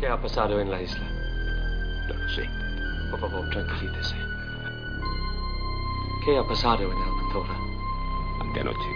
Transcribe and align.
¿Qué 0.00 0.08
ha 0.08 0.16
pasado 0.16 0.58
en 0.58 0.70
la 0.70 0.80
isla? 0.80 1.06
No 2.08 2.14
lo 2.14 2.28
sé. 2.30 2.48
Por 3.10 3.20
favor, 3.20 3.50
tranquilícese. 3.50 4.16
¿Qué 6.24 6.38
ha 6.38 6.42
pasado 6.42 6.90
en 6.90 6.96
Almanzora? 6.96 7.54
Anteanoche, 8.40 8.88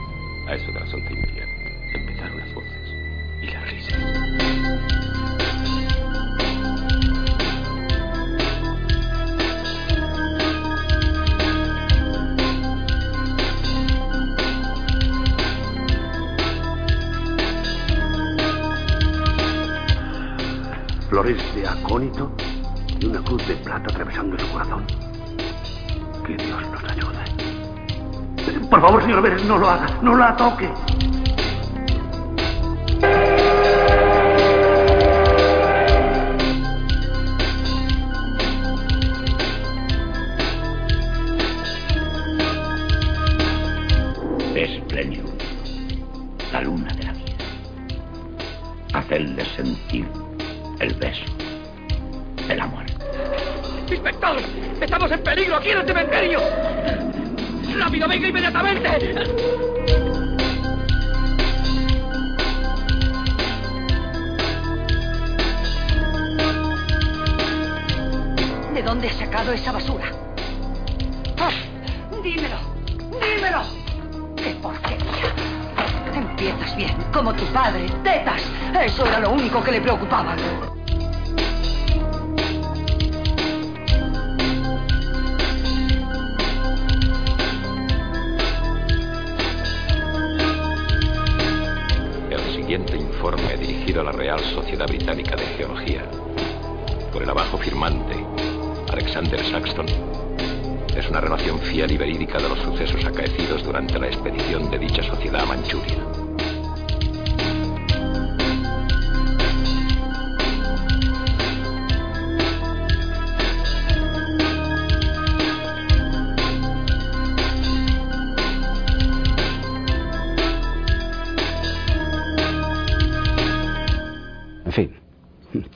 a 0.48 0.54
eso 0.54 0.72
de 0.72 0.80
las 0.80 0.94
once 0.94 1.12
y 1.12 1.16
media, 1.16 1.46
empezaron 1.92 2.38
las 2.38 2.54
voces 2.54 2.94
y 3.42 3.46
las 3.48 3.70
risas. 3.70 5.43
Flores 21.14 21.54
de 21.54 21.64
acónito 21.64 22.28
y 22.98 23.06
una 23.06 23.22
cruz 23.22 23.46
de 23.46 23.54
plata 23.54 23.84
atravesando 23.88 24.36
su 24.36 24.50
corazón. 24.50 24.84
Que 26.26 26.34
Dios 26.34 26.60
nos 26.72 26.84
ayude. 26.90 28.68
Por 28.68 28.80
favor, 28.80 29.00
señor 29.00 29.22
Vélez, 29.22 29.44
no 29.44 29.56
lo 29.56 29.70
haga, 29.70 29.86
no 30.02 30.16
la 30.16 30.34
toque. 30.34 30.68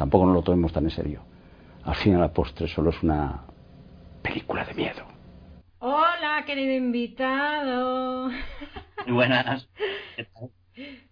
Tampoco 0.09 0.25
nos 0.25 0.37
lo 0.37 0.43
tomemos 0.43 0.73
tan 0.73 0.85
en 0.85 0.91
serio. 0.91 1.21
Al 1.85 1.95
fin 1.95 2.13
y 2.13 2.15
a 2.15 2.19
la 2.19 2.33
postre 2.33 2.67
solo 2.67 2.89
es 2.89 3.03
una 3.03 3.43
película 4.23 4.65
de 4.65 4.73
miedo. 4.73 5.05
Hola, 5.81 6.45
querido 6.47 6.73
invitado. 6.73 8.31
Muy 9.05 9.13
buenas. 9.13 9.69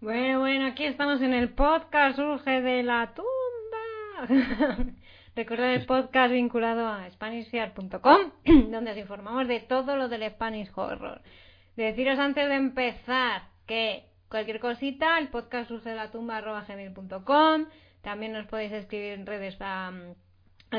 Bueno, 0.01 0.41
bueno, 0.41 0.67
aquí 0.67 0.84
estamos 0.84 1.21
en 1.21 1.34
el 1.34 1.51
podcast 1.51 2.17
Surge 2.17 2.62
de 2.62 2.83
la 2.83 3.12
tumba. 3.12 4.79
Recordad 5.37 5.75
el 5.75 5.84
podcast 5.84 6.33
vinculado 6.33 6.89
a 6.89 7.11
SpanishFear.com, 7.11 8.21
donde 8.71 8.93
os 8.93 8.97
informamos 8.97 9.47
de 9.47 9.61
todo 9.61 9.97
lo 9.97 10.09
del 10.09 10.27
Spanish 10.31 10.71
Horror. 10.75 11.21
Deciros 11.77 12.19
antes 12.19 12.49
de 12.49 12.55
empezar 12.55 13.43
que 13.67 14.07
cualquier 14.31 14.59
cosita, 14.59 15.19
el 15.19 15.28
podcast 15.28 15.69
surge 15.69 15.91
de 15.91 15.97
la 15.97 16.11
tumba 16.11 16.39
arroba 16.39 16.65
gmail.com. 16.67 17.67
También 18.06 18.34
nos 18.34 18.47
podéis 18.47 18.71
escribir 18.71 19.15
en 19.15 19.27
redes 19.27 19.56
a, 19.59 19.93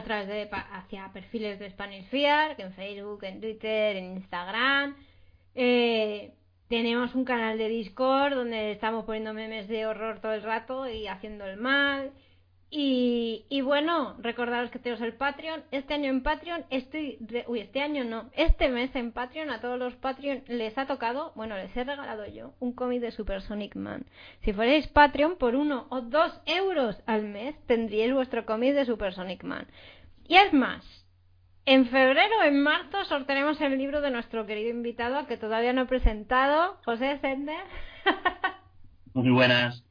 través 0.05 0.29
de 0.29 0.49
hacia 0.49 1.11
perfiles 1.11 1.59
de 1.59 1.69
Spanish 1.69 2.05
Fear, 2.05 2.55
que 2.55 2.61
en 2.61 2.71
Facebook, 2.71 3.21
en 3.25 3.41
Twitter, 3.41 3.97
en 3.97 4.13
Instagram. 4.13 4.95
Eh, 5.53 6.31
tenemos 6.69 7.15
un 7.15 7.25
canal 7.25 7.57
de 7.57 7.67
Discord 7.67 8.33
donde 8.33 8.71
estamos 8.71 9.03
poniendo 9.03 9.33
memes 9.33 9.67
de 9.67 9.85
horror 9.85 10.21
todo 10.21 10.31
el 10.31 10.41
rato 10.41 10.87
y 10.87 11.07
haciendo 11.07 11.45
el 11.45 11.57
mal. 11.57 12.13
Y, 12.69 13.61
bueno, 13.61 14.15
recordaros 14.19 14.71
que 14.71 14.79
tenemos 14.79 15.01
el 15.01 15.13
Patreon. 15.13 15.63
Este 15.71 15.93
año 15.93 16.09
en 16.09 16.21
Patreon 16.21 16.65
estoy. 16.69 17.17
Uy, 17.47 17.61
este 17.61 17.81
año 17.81 18.03
no. 18.03 18.29
Este 18.33 18.67
mes 18.67 18.93
en 18.95 19.13
Patreon 19.13 19.51
a 19.51 19.61
todos 19.61 19.79
los 19.79 19.95
Patreon 19.95 20.43
les 20.47 20.77
ha 20.77 20.85
tocado. 20.85 21.31
Bueno, 21.35 21.55
les 21.55 21.75
he 21.77 21.83
regalado 21.85 22.25
yo 22.27 22.53
un 22.59 22.73
cómic 22.73 23.01
de 23.01 23.11
Super 23.11 23.41
Sonic 23.41 23.75
Man. 23.75 24.05
Si 24.41 24.51
fuerais 24.51 24.87
Patreon 24.89 25.37
por 25.37 25.55
uno 25.55 25.87
o 25.89 26.01
dos 26.01 26.41
euros 26.45 27.01
al 27.05 27.23
mes 27.23 27.55
tendríais 27.67 28.13
vuestro 28.13 28.45
cómic 28.45 28.73
de 28.73 28.85
Super 28.85 29.13
Sonic 29.13 29.43
Man. 29.43 29.67
Y 30.27 30.35
es 30.35 30.51
más, 30.51 30.83
en 31.65 31.85
febrero 31.87 32.39
o 32.41 32.43
en 32.43 32.61
marzo 32.61 33.05
sortearemos 33.05 33.61
el 33.61 33.77
libro 33.77 34.01
de 34.01 34.11
nuestro 34.11 34.45
querido 34.45 34.71
invitado 34.71 35.25
que 35.25 35.37
todavía 35.37 35.71
no 35.71 35.83
he 35.83 35.85
presentado, 35.85 36.79
José 36.83 37.17
Sender. 37.19 37.63
Muy 39.13 39.31
buenas. 39.31 39.85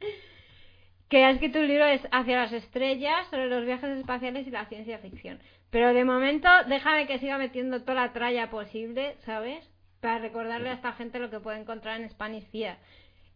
Que 1.08 1.24
ha 1.24 1.30
escrito 1.30 1.60
un 1.60 1.68
libro 1.68 1.84
es 1.84 2.02
Hacia 2.10 2.36
las 2.36 2.52
estrellas 2.52 3.26
sobre 3.30 3.48
los 3.48 3.64
viajes 3.64 3.98
espaciales 3.98 4.46
y 4.46 4.50
la 4.50 4.66
ciencia 4.66 4.98
ficción. 4.98 5.38
Pero 5.70 5.92
de 5.92 6.04
momento, 6.04 6.48
déjame 6.68 7.06
que 7.06 7.18
siga 7.18 7.38
metiendo 7.38 7.80
toda 7.82 7.94
la 7.94 8.12
tralla 8.12 8.50
posible, 8.50 9.16
¿sabes? 9.24 9.68
Para 10.00 10.18
recordarle 10.18 10.70
a 10.70 10.74
esta 10.74 10.92
gente 10.92 11.18
lo 11.18 11.30
que 11.30 11.40
puede 11.40 11.60
encontrar 11.60 12.00
en 12.00 12.10
Spanish 12.10 12.48
Fear. 12.50 12.78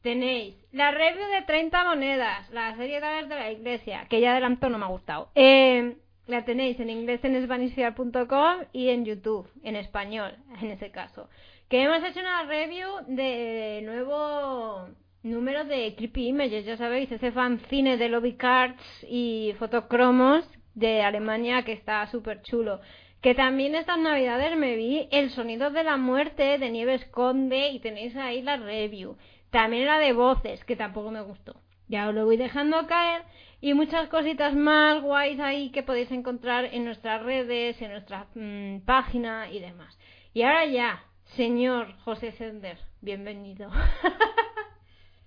Tenéis 0.03 0.55
la 0.73 0.91
review 0.93 1.27
de 1.29 1.43
30 1.43 1.85
monedas, 1.85 2.49
la 2.51 2.75
serie 2.77 3.01
de 3.01 3.27
de 3.27 3.35
la 3.35 3.53
iglesia, 3.53 4.07
que 4.09 4.21
ya 4.21 4.33
adelanto 4.33 4.69
no 4.71 4.79
me 4.79 4.87
ha 4.87 4.89
gustado. 4.89 5.31
Eh, 5.35 5.97
la 6.27 6.45
tenéis 6.45 6.81
en 6.81 6.91
inglés 6.91 7.23
en 7.25 7.43
SpanishFear.com 7.45 8.65
y 8.73 8.89
en 8.89 9.05
YouTube, 9.05 9.51
en 9.63 9.77
español, 9.77 10.37
en 10.61 10.71
ese 10.71 10.91
caso. 10.91 11.29
Que 11.69 11.83
hemos 11.83 12.03
hecho 12.03 12.21
una 12.21 12.45
review 12.45 12.89
de 13.09 13.83
nuevo 13.85 14.89
número 15.23 15.65
de 15.65 15.95
Creepy 15.97 16.29
Images, 16.29 16.65
ya 16.65 16.77
sabéis, 16.77 17.11
ese 17.13 17.33
fanzine 17.33 17.97
de 17.97 18.09
lobby 18.09 18.35
cards 18.35 18.83
y 19.09 19.55
fotocromos 19.59 20.49
de 20.75 21.03
Alemania 21.03 21.63
que 21.63 21.73
está 21.73 22.07
súper 22.07 22.43
chulo. 22.43 22.81
Que 23.21 23.35
también 23.35 23.75
estas 23.75 23.99
navidades 23.99 24.57
me 24.57 24.77
vi 24.77 25.07
El 25.11 25.31
sonido 25.31 25.71
de 25.71 25.85
la 25.85 25.99
muerte 25.99 26.57
de 26.57 26.71
Nieves 26.71 27.05
Conde 27.07 27.69
y 27.69 27.81
tenéis 27.81 28.17
ahí 28.17 28.41
la 28.41 28.57
review. 28.57 29.19
También 29.51 29.87
la 29.87 29.99
de 29.99 30.15
voces, 30.15 30.65
que 30.65 30.77
tampoco 30.77 31.11
me 31.11 31.21
gustó. 31.21 31.61
Ya 31.89 32.09
os 32.09 32.15
lo 32.15 32.25
voy 32.25 32.39
dejando 32.39 32.87
caer. 32.87 33.23
Y 33.61 33.75
muchas 33.75 34.09
cositas 34.09 34.55
más 34.55 35.03
guays 35.03 35.39
ahí 35.39 35.71
que 35.71 35.83
podéis 35.83 36.11
encontrar 36.13 36.65
en 36.67 36.87
nuestras 36.87 37.23
redes, 37.23 37.83
en 37.83 37.91
nuestra 37.91 38.27
mm, 38.35 38.87
página 38.87 39.51
y 39.51 39.59
demás. 39.59 39.99
Y 40.33 40.43
ahora 40.43 40.65
ya, 40.65 41.05
señor 41.37 41.93
José 42.05 42.33
Sender, 42.33 42.79
bienvenido. 43.03 43.71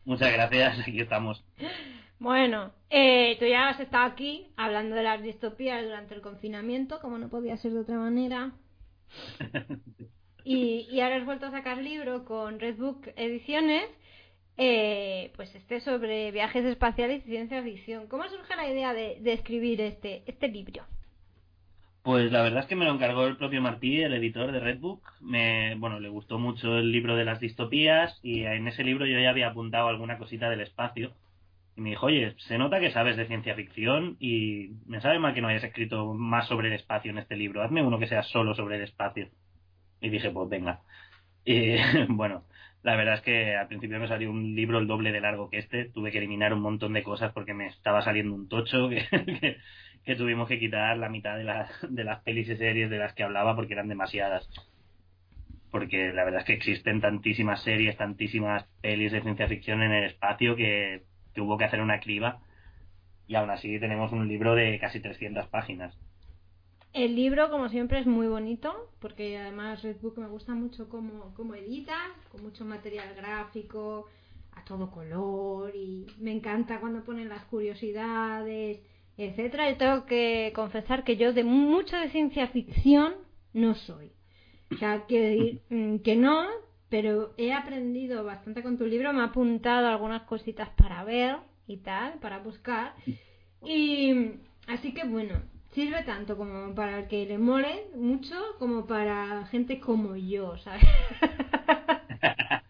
Muchas 0.06 0.34
gracias, 0.34 0.80
aquí 0.80 1.00
estamos. 1.00 1.44
Bueno, 2.20 2.72
eh, 2.90 3.36
tú 3.40 3.46
ya 3.46 3.70
has 3.70 3.80
estado 3.80 4.06
aquí 4.06 4.48
hablando 4.56 4.96
de 4.96 5.04
las 5.04 5.22
distopías 5.22 5.84
durante 5.84 6.16
el 6.16 6.22
confinamiento, 6.22 7.00
como 7.02 7.18
no 7.18 7.30
podía 7.30 7.58
ser 7.58 7.74
de 7.74 7.80
otra 7.80 7.98
manera. 7.98 8.52
Y, 10.46 10.88
y 10.92 11.00
ahora 11.00 11.16
has 11.16 11.26
vuelto 11.26 11.46
a 11.46 11.52
sacar 11.52 11.78
libro 11.78 12.26
con 12.26 12.60
Redbook 12.60 13.08
Ediciones, 13.16 13.86
eh, 14.58 15.32
pues 15.38 15.56
este 15.56 15.80
sobre 15.80 16.32
viajes 16.32 16.66
espaciales 16.66 17.24
y 17.26 17.30
ciencia 17.30 17.64
ficción. 17.64 18.08
¿Cómo 18.08 18.28
surge 18.28 18.56
la 18.56 18.70
idea 18.70 18.94
de, 18.94 19.20
de 19.22 19.34
escribir 19.34 19.80
este, 19.80 20.24
este 20.26 20.50
libro? 20.50 20.84
Pues 22.04 22.32
la 22.34 22.42
verdad 22.42 22.60
es 22.62 22.66
que 22.68 22.76
me 22.76 22.84
lo 22.86 22.94
encargó 22.94 23.26
el 23.28 23.38
propio 23.38 23.62
Martí, 23.62 24.02
el 24.02 24.14
editor 24.14 24.52
de 24.52 24.60
Redbook. 24.60 25.02
Me, 25.22 25.76
bueno, 25.76 26.02
le 26.02 26.10
gustó 26.10 26.38
mucho 26.38 26.78
el 26.78 26.92
libro 26.92 27.16
de 27.16 27.24
las 27.24 27.40
distopías 27.40 28.20
y 28.22 28.44
en 28.44 28.68
ese 28.68 28.84
libro 28.84 29.06
yo 29.06 29.18
ya 29.20 29.30
había 29.30 29.48
apuntado 29.48 29.88
alguna 29.88 30.18
cosita 30.18 30.50
del 30.50 30.62
espacio. 30.62 31.14
Y 31.78 31.82
me 31.82 31.92
dijo, 31.92 32.08
oye, 32.08 32.36
se 32.40 32.58
nota 32.58 32.82
que 32.82 32.92
sabes 32.92 33.16
de 33.18 33.26
ciencia 33.28 33.56
ficción 33.56 34.18
y 34.20 34.72
me 34.86 35.00
sabe 35.02 35.18
mal 35.20 35.34
que 35.34 35.42
no 35.42 35.48
hayas 35.48 35.64
escrito 35.64 36.14
más 36.14 36.48
sobre 36.48 36.68
el 36.68 36.74
espacio 36.74 37.12
en 37.12 37.20
este 37.20 37.38
libro. 37.38 37.64
Hazme 37.64 37.84
uno 37.84 38.00
que 38.00 38.08
sea 38.08 38.24
solo 38.24 38.54
sobre 38.54 38.76
el 38.78 38.84
espacio. 38.84 39.30
Y 40.02 40.10
dije, 40.10 40.30
pues 40.32 40.50
venga. 40.50 40.82
Y 41.46 41.78
bueno, 42.10 42.44
la 42.84 42.98
verdad 42.98 43.16
es 43.16 43.22
que 43.22 43.56
al 43.56 43.68
principio 43.68 43.98
me 43.98 44.10
salió 44.10 44.30
un 44.30 44.56
libro 44.56 44.78
el 44.78 44.88
doble 44.88 45.14
de 45.14 45.22
largo 45.22 45.50
que 45.50 45.58
este. 45.58 45.86
Tuve 45.86 46.12
que 46.12 46.18
eliminar 46.18 46.54
un 46.54 46.62
montón 46.62 46.92
de 46.94 47.02
cosas 47.02 47.32
porque 47.32 47.54
me 47.54 47.68
estaba 47.68 48.02
saliendo 48.02 48.36
un 48.36 48.50
tocho 48.50 48.90
que, 50.06 50.16
tuvimos 50.16 50.50
que 50.50 50.60
quitar 50.60 50.98
la 50.98 51.08
mitad 51.08 51.38
de 51.38 51.46
las, 51.46 51.70
de 51.90 52.04
las 52.04 52.22
pelis 52.24 52.50
y 52.50 52.58
series 52.58 52.90
de 52.90 52.98
las 52.98 53.14
que 53.14 53.24
hablaba 53.24 53.56
porque 53.56 53.74
eran 53.74 53.88
demasiadas. 53.88 54.50
Porque 55.72 56.12
la 56.12 56.26
verdad 56.26 56.42
es 56.42 56.46
que 56.46 56.54
existen 56.54 57.00
tantísimas 57.00 57.64
series, 57.64 57.96
tantísimas 57.96 58.66
pelis 58.82 59.14
de 59.14 59.22
ciencia 59.22 59.48
ficción 59.48 59.82
en 59.82 59.94
el 59.94 60.04
espacio 60.04 60.58
que, 60.58 61.04
que 61.34 61.42
hubo 61.42 61.58
que 61.58 61.66
hacer 61.66 61.82
una 61.82 62.02
criba. 62.02 62.42
Y 63.28 63.36
aún 63.36 63.50
así 63.50 63.80
tenemos 63.80 64.12
un 64.12 64.28
libro 64.28 64.56
de 64.56 64.78
casi 64.80 65.00
300 65.00 65.48
páginas. 65.48 65.98
El 66.94 67.16
libro, 67.16 67.50
como 67.50 67.70
siempre, 67.70 68.00
es 68.00 68.06
muy 68.06 68.28
bonito, 68.28 68.92
porque 69.00 69.40
además 69.40 69.82
Redbook 69.82 70.20
me 70.20 70.28
gusta 70.28 70.54
mucho 70.54 70.90
cómo, 70.90 71.34
cómo 71.36 71.56
edita, 71.56 71.96
con 72.32 72.44
mucho 72.44 72.66
material 72.66 73.16
gráfico, 73.16 74.06
a 74.52 74.64
todo 74.64 74.92
color, 74.92 75.76
y 75.76 76.06
me 76.20 76.32
encanta 76.32 76.80
cuando 76.80 77.04
ponen 77.04 77.30
las 77.30 77.46
curiosidades, 77.46 78.80
etcétera. 79.18 79.72
Y 79.72 79.78
tengo 79.78 80.06
que 80.06 80.52
confesar 80.54 81.04
que 81.04 81.18
yo 81.18 81.34
de 81.34 81.44
mucho 81.44 81.98
de 81.98 82.12
ciencia 82.12 82.48
ficción 82.50 83.16
no 83.54 83.74
soy. 83.74 84.12
O 84.72 84.78
sea, 84.78 85.08
que, 85.08 85.62
que 86.04 86.16
no, 86.16 86.46
pero 86.90 87.34
he 87.38 87.54
aprendido 87.54 88.24
bastante 88.24 88.62
con 88.62 88.78
tu 88.78 88.86
libro, 88.86 89.14
me 89.14 89.22
ha 89.22 89.26
apuntado 89.26 89.88
algunas 89.88 90.24
cositas 90.24 90.70
para 90.78 91.04
ver 91.04 91.38
y 91.66 91.78
tal, 91.78 92.20
para 92.20 92.38
buscar. 92.38 92.94
Y 93.66 94.34
así 94.68 94.94
que 94.94 95.06
bueno, 95.06 95.42
sirve 95.74 96.04
tanto 96.04 96.38
como 96.38 96.74
para 96.76 97.00
el 97.00 97.08
que 97.08 97.26
le 97.26 97.38
mole 97.38 97.88
mucho 97.96 98.36
como 98.60 98.86
para 98.88 99.46
gente 99.48 99.80
como 99.80 100.16
yo, 100.16 100.58
¿sabes? 100.58 100.84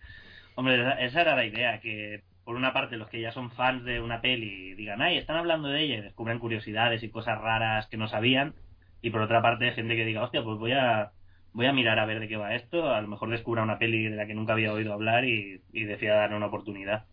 Hombre, 0.56 1.06
esa 1.06 1.22
era 1.22 1.36
la 1.36 1.46
idea, 1.46 1.80
que 1.80 2.24
por 2.44 2.56
una 2.56 2.74
parte 2.74 2.98
los 2.98 3.10
que 3.10 3.22
ya 3.22 3.32
son 3.32 3.52
fans 3.52 3.84
de 3.86 4.02
una 4.02 4.22
peli 4.22 4.74
digan, 4.76 5.02
ay, 5.02 5.18
están 5.18 5.38
hablando 5.38 5.70
de 5.70 5.82
ella 5.82 5.96
y 5.98 6.02
descubren 6.02 6.40
curiosidades 6.40 7.04
y 7.04 7.10
cosas 7.10 7.40
raras 7.40 7.88
que 7.88 7.98
no 7.98 8.08
sabían, 8.08 8.56
y 9.02 9.10
por 9.12 9.22
otra 9.22 9.42
parte 9.42 9.72
gente 9.74 9.96
que 9.96 10.06
diga, 10.06 10.24
hostia, 10.24 10.44
pues 10.44 10.58
voy 10.60 10.74
a 10.74 11.12
voy 11.54 11.68
a 11.68 11.74
mirar 11.74 12.00
a 12.00 12.06
ver 12.06 12.20
de 12.20 12.28
qué 12.28 12.38
va 12.38 12.56
esto, 12.56 12.92
a 12.94 13.02
lo 13.02 13.08
mejor 13.08 13.30
descubra 13.30 13.64
una 13.64 13.78
peli 13.80 14.06
de 14.06 14.16
la 14.16 14.26
que 14.28 14.34
nunca 14.36 14.54
había 14.54 14.74
oído 14.74 14.94
hablar 14.94 15.26
y, 15.26 15.62
y 15.72 15.84
decida 15.86 16.16
darle 16.16 16.38
una 16.38 16.48
oportunidad. 16.48 17.06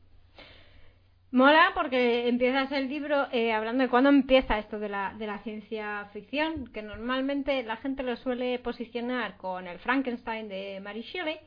Mola 1.32 1.70
porque 1.74 2.28
empiezas 2.28 2.72
el 2.72 2.88
libro 2.88 3.28
eh, 3.32 3.52
hablando 3.52 3.84
de 3.84 3.90
cuándo 3.90 4.10
empieza 4.10 4.58
esto 4.58 4.78
de 4.80 4.88
la, 4.88 5.14
de 5.14 5.26
la 5.26 5.38
ciencia 5.40 6.06
ficción, 6.12 6.66
que 6.72 6.82
normalmente 6.82 7.62
la 7.62 7.76
gente 7.76 8.02
lo 8.02 8.16
suele 8.16 8.58
posicionar 8.58 9.36
con 9.36 9.66
el 9.68 9.78
Frankenstein 9.78 10.48
de 10.48 10.80
Mary 10.80 11.02
Shelley. 11.02 11.38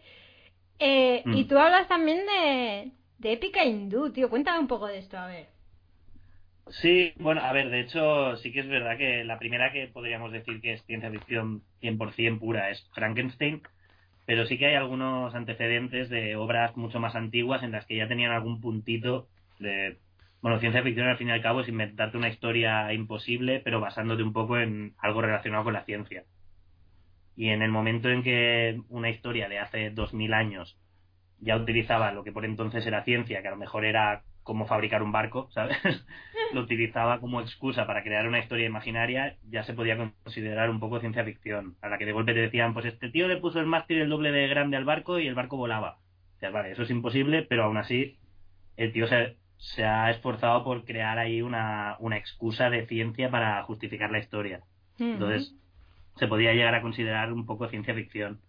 Eh, 0.80 1.26
Mm. 1.26 1.34
Y 1.34 1.46
tú 1.46 1.58
hablas 1.58 1.88
también 1.88 2.26
de, 2.26 2.92
de 3.20 3.34
épica 3.34 3.64
hindú, 3.66 4.12
tío. 4.14 4.30
Cuéntame 4.30 4.60
un 4.60 4.68
poco 4.68 4.88
de 4.88 5.00
esto, 5.00 5.18
a 5.18 5.28
ver. 5.28 5.48
Sí, 6.70 7.14
bueno, 7.20 7.42
a 7.42 7.52
ver, 7.54 7.70
de 7.70 7.82
hecho, 7.82 8.38
sí 8.38 8.52
que 8.54 8.62
es 8.62 8.68
verdad 8.68 8.98
que 8.98 9.24
la 9.26 9.38
primera 9.40 9.72
que 9.74 9.88
podríamos 9.88 10.32
decir 10.32 10.62
que 10.62 10.74
es 10.74 10.84
ciencia 10.86 11.12
ficción 11.12 11.64
100% 11.82 12.40
pura 12.40 12.70
es 12.72 12.90
Frankenstein, 12.94 13.62
pero 14.26 14.46
sí 14.48 14.58
que 14.58 14.68
hay 14.68 14.76
algunos 14.76 15.36
antecedentes 15.36 16.10
de 16.10 16.36
obras 16.38 16.78
mucho 16.78 17.00
más 17.00 17.16
antiguas 17.16 17.64
en 17.64 17.72
las 17.74 17.86
que 17.88 17.98
ya 17.98 18.08
tenían 18.10 18.32
algún 18.32 18.62
puntito 18.62 19.30
de... 19.64 19.98
Bueno, 20.42 20.60
ciencia 20.60 20.84
ficción 20.84 21.08
al 21.08 21.18
fin 21.18 21.30
y 21.30 21.32
al 21.32 21.42
cabo 21.42 21.62
es 21.62 21.70
inventarte 21.70 22.18
una 22.18 22.30
historia 22.30 22.94
imposible, 22.94 23.62
pero 23.62 23.80
basándote 23.80 24.22
un 24.22 24.34
poco 24.34 24.60
en 24.60 24.94
algo 25.00 25.22
relacionado 25.22 25.64
con 25.64 25.74
la 25.74 25.86
ciencia. 25.86 26.26
Y 27.36 27.50
en 27.50 27.64
el 27.64 27.72
momento 27.72 28.10
en 28.10 28.22
que 28.24 28.80
una 28.90 29.10
historia 29.10 29.50
de 29.50 29.60
hace 29.60 29.90
2000 29.90 30.34
años 30.34 30.78
ya 31.40 31.58
utilizaba 31.58 32.12
lo 32.12 32.24
que 32.24 32.32
por 32.32 32.46
entonces 32.46 32.86
era 32.86 33.04
ciencia, 33.04 33.42
que 33.42 33.48
a 33.48 33.52
lo 33.52 33.58
mejor 33.58 33.86
era 33.86 34.24
cómo 34.44 34.68
fabricar 34.68 35.02
un 35.02 35.12
barco, 35.12 35.50
¿sabes? 35.52 35.78
lo 36.54 36.62
utilizaba 36.62 37.20
como 37.20 37.42
excusa 37.42 37.88
para 37.88 38.04
crear 38.04 38.28
una 38.28 38.40
historia 38.40 38.68
imaginaria, 38.68 39.38
ya 39.50 39.64
se 39.64 39.74
podía 39.74 39.98
considerar 39.98 40.70
un 40.70 40.80
poco 40.80 41.00
ciencia 41.00 41.24
ficción. 41.24 41.76
A 41.82 41.90
la 41.90 41.98
que 41.98 42.06
de 42.06 42.12
golpe 42.12 42.34
te 42.34 42.42
decían, 42.42 42.74
pues 42.74 42.86
este 42.86 43.10
tío 43.10 43.28
le 43.28 43.38
puso 43.38 43.60
el 43.60 43.66
mástil 43.66 44.00
el 44.00 44.10
doble 44.10 44.32
de 44.32 44.48
grande 44.48 44.78
al 44.78 44.86
barco 44.86 45.20
y 45.20 45.28
el 45.28 45.36
barco 45.36 45.58
volaba. 45.58 45.98
O 46.36 46.40
sea, 46.40 46.50
vale, 46.50 46.72
eso 46.72 46.84
es 46.84 46.90
imposible, 46.90 47.44
pero 47.44 47.64
aún 47.64 47.78
así 47.78 48.18
el 48.76 48.92
tío 48.92 49.08
se, 49.08 49.38
se 49.64 49.86
ha 49.86 50.12
esforzado 50.12 50.64
por 50.64 50.84
crear 50.84 51.18
ahí 51.18 51.42
una, 51.42 51.96
una 52.00 52.18
excusa 52.18 52.70
de 52.70 52.86
ciencia 52.86 53.32
para 53.32 53.64
justificar 53.64 54.12
la 54.12 54.20
historia. 54.20 54.62
Entonces, 55.00 55.56
se 56.18 56.28
podía 56.28 56.54
llegar 56.54 56.76
a 56.76 56.82
considerar 56.82 57.32
un 57.32 57.46
poco 57.46 57.70
ciencia 57.70 57.96
ficción. 57.96 58.40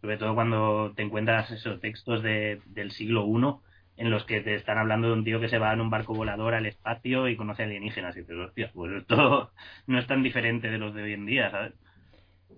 Sobre 0.00 0.16
todo 0.16 0.34
cuando 0.34 0.92
te 0.94 1.02
encuentras 1.02 1.50
esos 1.50 1.80
textos 1.80 2.22
de, 2.22 2.60
del 2.66 2.92
siglo 2.92 3.26
I 3.26 4.02
en 4.02 4.10
los 4.10 4.24
que 4.24 4.40
te 4.42 4.54
están 4.54 4.78
hablando 4.78 5.08
de 5.08 5.14
un 5.14 5.24
tío 5.24 5.40
que 5.40 5.48
se 5.48 5.58
va 5.58 5.72
en 5.72 5.80
un 5.80 5.90
barco 5.90 6.14
volador 6.14 6.54
al 6.54 6.66
espacio 6.66 7.28
y 7.28 7.36
conoce 7.36 7.64
alienígenas. 7.64 8.16
Y 8.16 8.20
dices, 8.20 8.36
hostia, 8.36 8.70
pues 8.72 8.92
esto 8.92 9.50
no 9.88 9.98
es 9.98 10.06
tan 10.06 10.22
diferente 10.22 10.70
de 10.70 10.78
los 10.78 10.94
de 10.94 11.02
hoy 11.02 11.12
en 11.14 11.26
día, 11.26 11.50
¿sabes? 11.50 11.72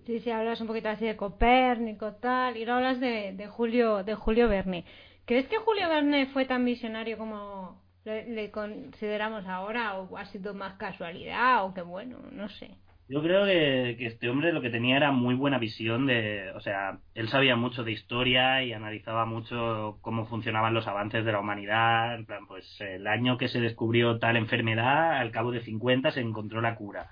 Sí, 0.05 0.19
sí, 0.19 0.29
hablas 0.29 0.61
un 0.61 0.67
poquito 0.67 0.89
así 0.89 1.05
de 1.05 1.17
Copérnico, 1.17 2.13
tal, 2.13 2.57
y 2.57 2.65
no 2.65 2.75
hablas 2.75 2.99
de, 2.99 3.33
de 3.33 3.47
Julio 3.47 4.03
de 4.03 4.13
Julio 4.13 4.47
Verne. 4.47 4.85
¿Crees 5.25 5.47
que 5.47 5.57
Julio 5.57 5.89
Verne 5.89 6.27
fue 6.27 6.45
tan 6.45 6.63
visionario 6.63 7.17
como 7.17 7.86
le, 8.07 8.51
consideramos 8.51 9.45
ahora, 9.45 9.97
o 9.99 10.17
ha 10.17 10.25
sido 10.25 10.53
más 10.53 10.73
casualidad, 10.75 11.65
o 11.65 11.73
que 11.73 11.81
bueno, 11.81 12.19
no 12.31 12.49
sé? 12.49 12.71
Yo 13.09 13.21
creo 13.21 13.45
que, 13.45 13.95
que 13.97 14.07
este 14.07 14.29
hombre 14.29 14.51
lo 14.51 14.61
que 14.61 14.69
tenía 14.69 14.97
era 14.97 15.11
muy 15.11 15.33
buena 15.33 15.59
visión 15.59 16.07
de, 16.07 16.51
o 16.55 16.59
sea, 16.59 16.99
él 17.13 17.29
sabía 17.29 17.55
mucho 17.55 17.85
de 17.85 17.93
historia 17.93 18.63
y 18.63 18.73
analizaba 18.73 19.25
mucho 19.25 19.97
cómo 20.01 20.25
funcionaban 20.25 20.73
los 20.73 20.87
avances 20.87 21.23
de 21.23 21.31
la 21.31 21.39
humanidad. 21.39 22.15
En 22.15 22.25
plan, 22.25 22.47
pues 22.47 22.65
el 22.81 23.07
año 23.07 23.37
que 23.37 23.47
se 23.47 23.61
descubrió 23.61 24.19
tal 24.19 24.35
enfermedad, 24.35 25.17
al 25.19 25.31
cabo 25.31 25.51
de 25.51 25.61
50 25.61 26.11
se 26.11 26.19
encontró 26.19 26.59
la 26.59 26.75
cura. 26.75 27.11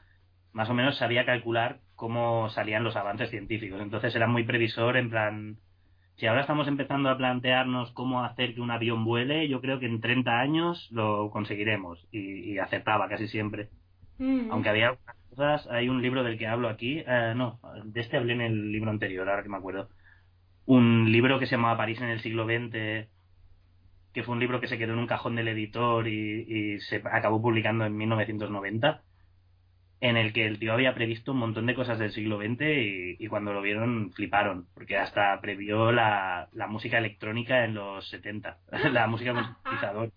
Más 0.52 0.70
o 0.70 0.74
menos 0.74 0.98
sabía 0.98 1.26
calcular 1.26 1.80
cómo 1.96 2.50
salían 2.50 2.84
los 2.84 2.98
avances 2.98 3.30
científicos. 3.30 3.80
Entonces 3.82 4.14
era 4.16 4.28
muy 4.28 4.44
previsor, 4.44 4.98
en 4.98 5.10
plan, 5.10 5.58
si 6.18 6.28
ahora 6.28 6.42
estamos 6.42 6.68
empezando 6.68 7.10
a 7.10 7.18
plantearnos 7.18 7.92
cómo 7.92 8.24
hacer 8.24 8.56
que 8.56 8.62
un 8.62 8.72
avión 8.72 9.04
vuele, 9.04 9.48
yo 9.50 9.60
creo 9.62 9.80
que 9.80 9.86
en 9.86 10.00
30 10.00 10.40
años 10.40 10.88
lo 10.92 11.30
conseguiremos. 11.30 12.08
Y, 12.12 12.54
y 12.54 12.60
acertaba 12.60 13.10
casi 13.10 13.28
siempre. 13.28 13.70
Mm. 14.18 14.52
Aunque 14.52 14.70
había 14.70 14.90
algunas 14.90 15.16
cosas, 15.30 15.68
hay 15.68 15.90
un 15.90 16.02
libro 16.02 16.24
del 16.24 16.38
que 16.38 16.48
hablo 16.48 16.70
aquí, 16.70 17.04
eh, 17.06 17.34
no, 17.36 17.60
de 17.84 18.00
este 18.00 18.18
hablé 18.18 18.34
en 18.34 18.42
el 18.42 18.72
libro 18.72 18.92
anterior, 18.92 19.28
ahora 19.30 19.44
que 19.44 19.50
me 19.50 19.58
acuerdo. 19.58 19.90
Un 20.66 21.12
libro 21.12 21.38
que 21.38 21.46
se 21.46 21.56
llamaba 21.56 21.78
París 21.78 22.00
en 22.02 22.10
el 22.10 22.22
siglo 22.22 22.46
XX, 22.46 23.10
que 24.14 24.24
fue 24.24 24.34
un 24.34 24.40
libro 24.40 24.62
que 24.62 24.68
se 24.68 24.78
quedó 24.78 24.94
en 24.94 25.00
un 25.00 25.08
cajón 25.08 25.36
del 25.36 25.50
editor 25.50 26.08
y, 26.08 26.46
y 26.48 26.80
se 26.80 27.02
acabó 27.12 27.42
publicando 27.42 27.86
en 27.86 27.98
1990, 27.98 29.04
en 30.02 30.18
el 30.18 30.34
que 30.34 30.46
el 30.46 30.60
tío 30.60 30.74
había 30.74 30.94
previsto 30.94 31.32
un 31.32 31.38
montón 31.40 31.66
de 31.66 31.74
cosas 31.76 31.98
del 32.00 32.12
siglo 32.12 32.38
XX 32.38 32.62
y, 32.62 33.16
y 33.20 33.28
cuando 33.28 33.54
lo 33.54 33.62
vieron 33.62 34.12
fliparon, 34.14 34.68
porque 34.74 34.98
hasta 34.98 35.40
previó 35.42 35.92
la, 35.92 36.50
la 36.54 36.68
música 36.68 36.98
electrónica 36.98 37.64
en 37.64 37.74
los 37.76 38.08
70, 38.10 38.60
la 38.92 39.08
música 39.08 39.34
con 39.34 39.46
sintetizador. 39.46 40.12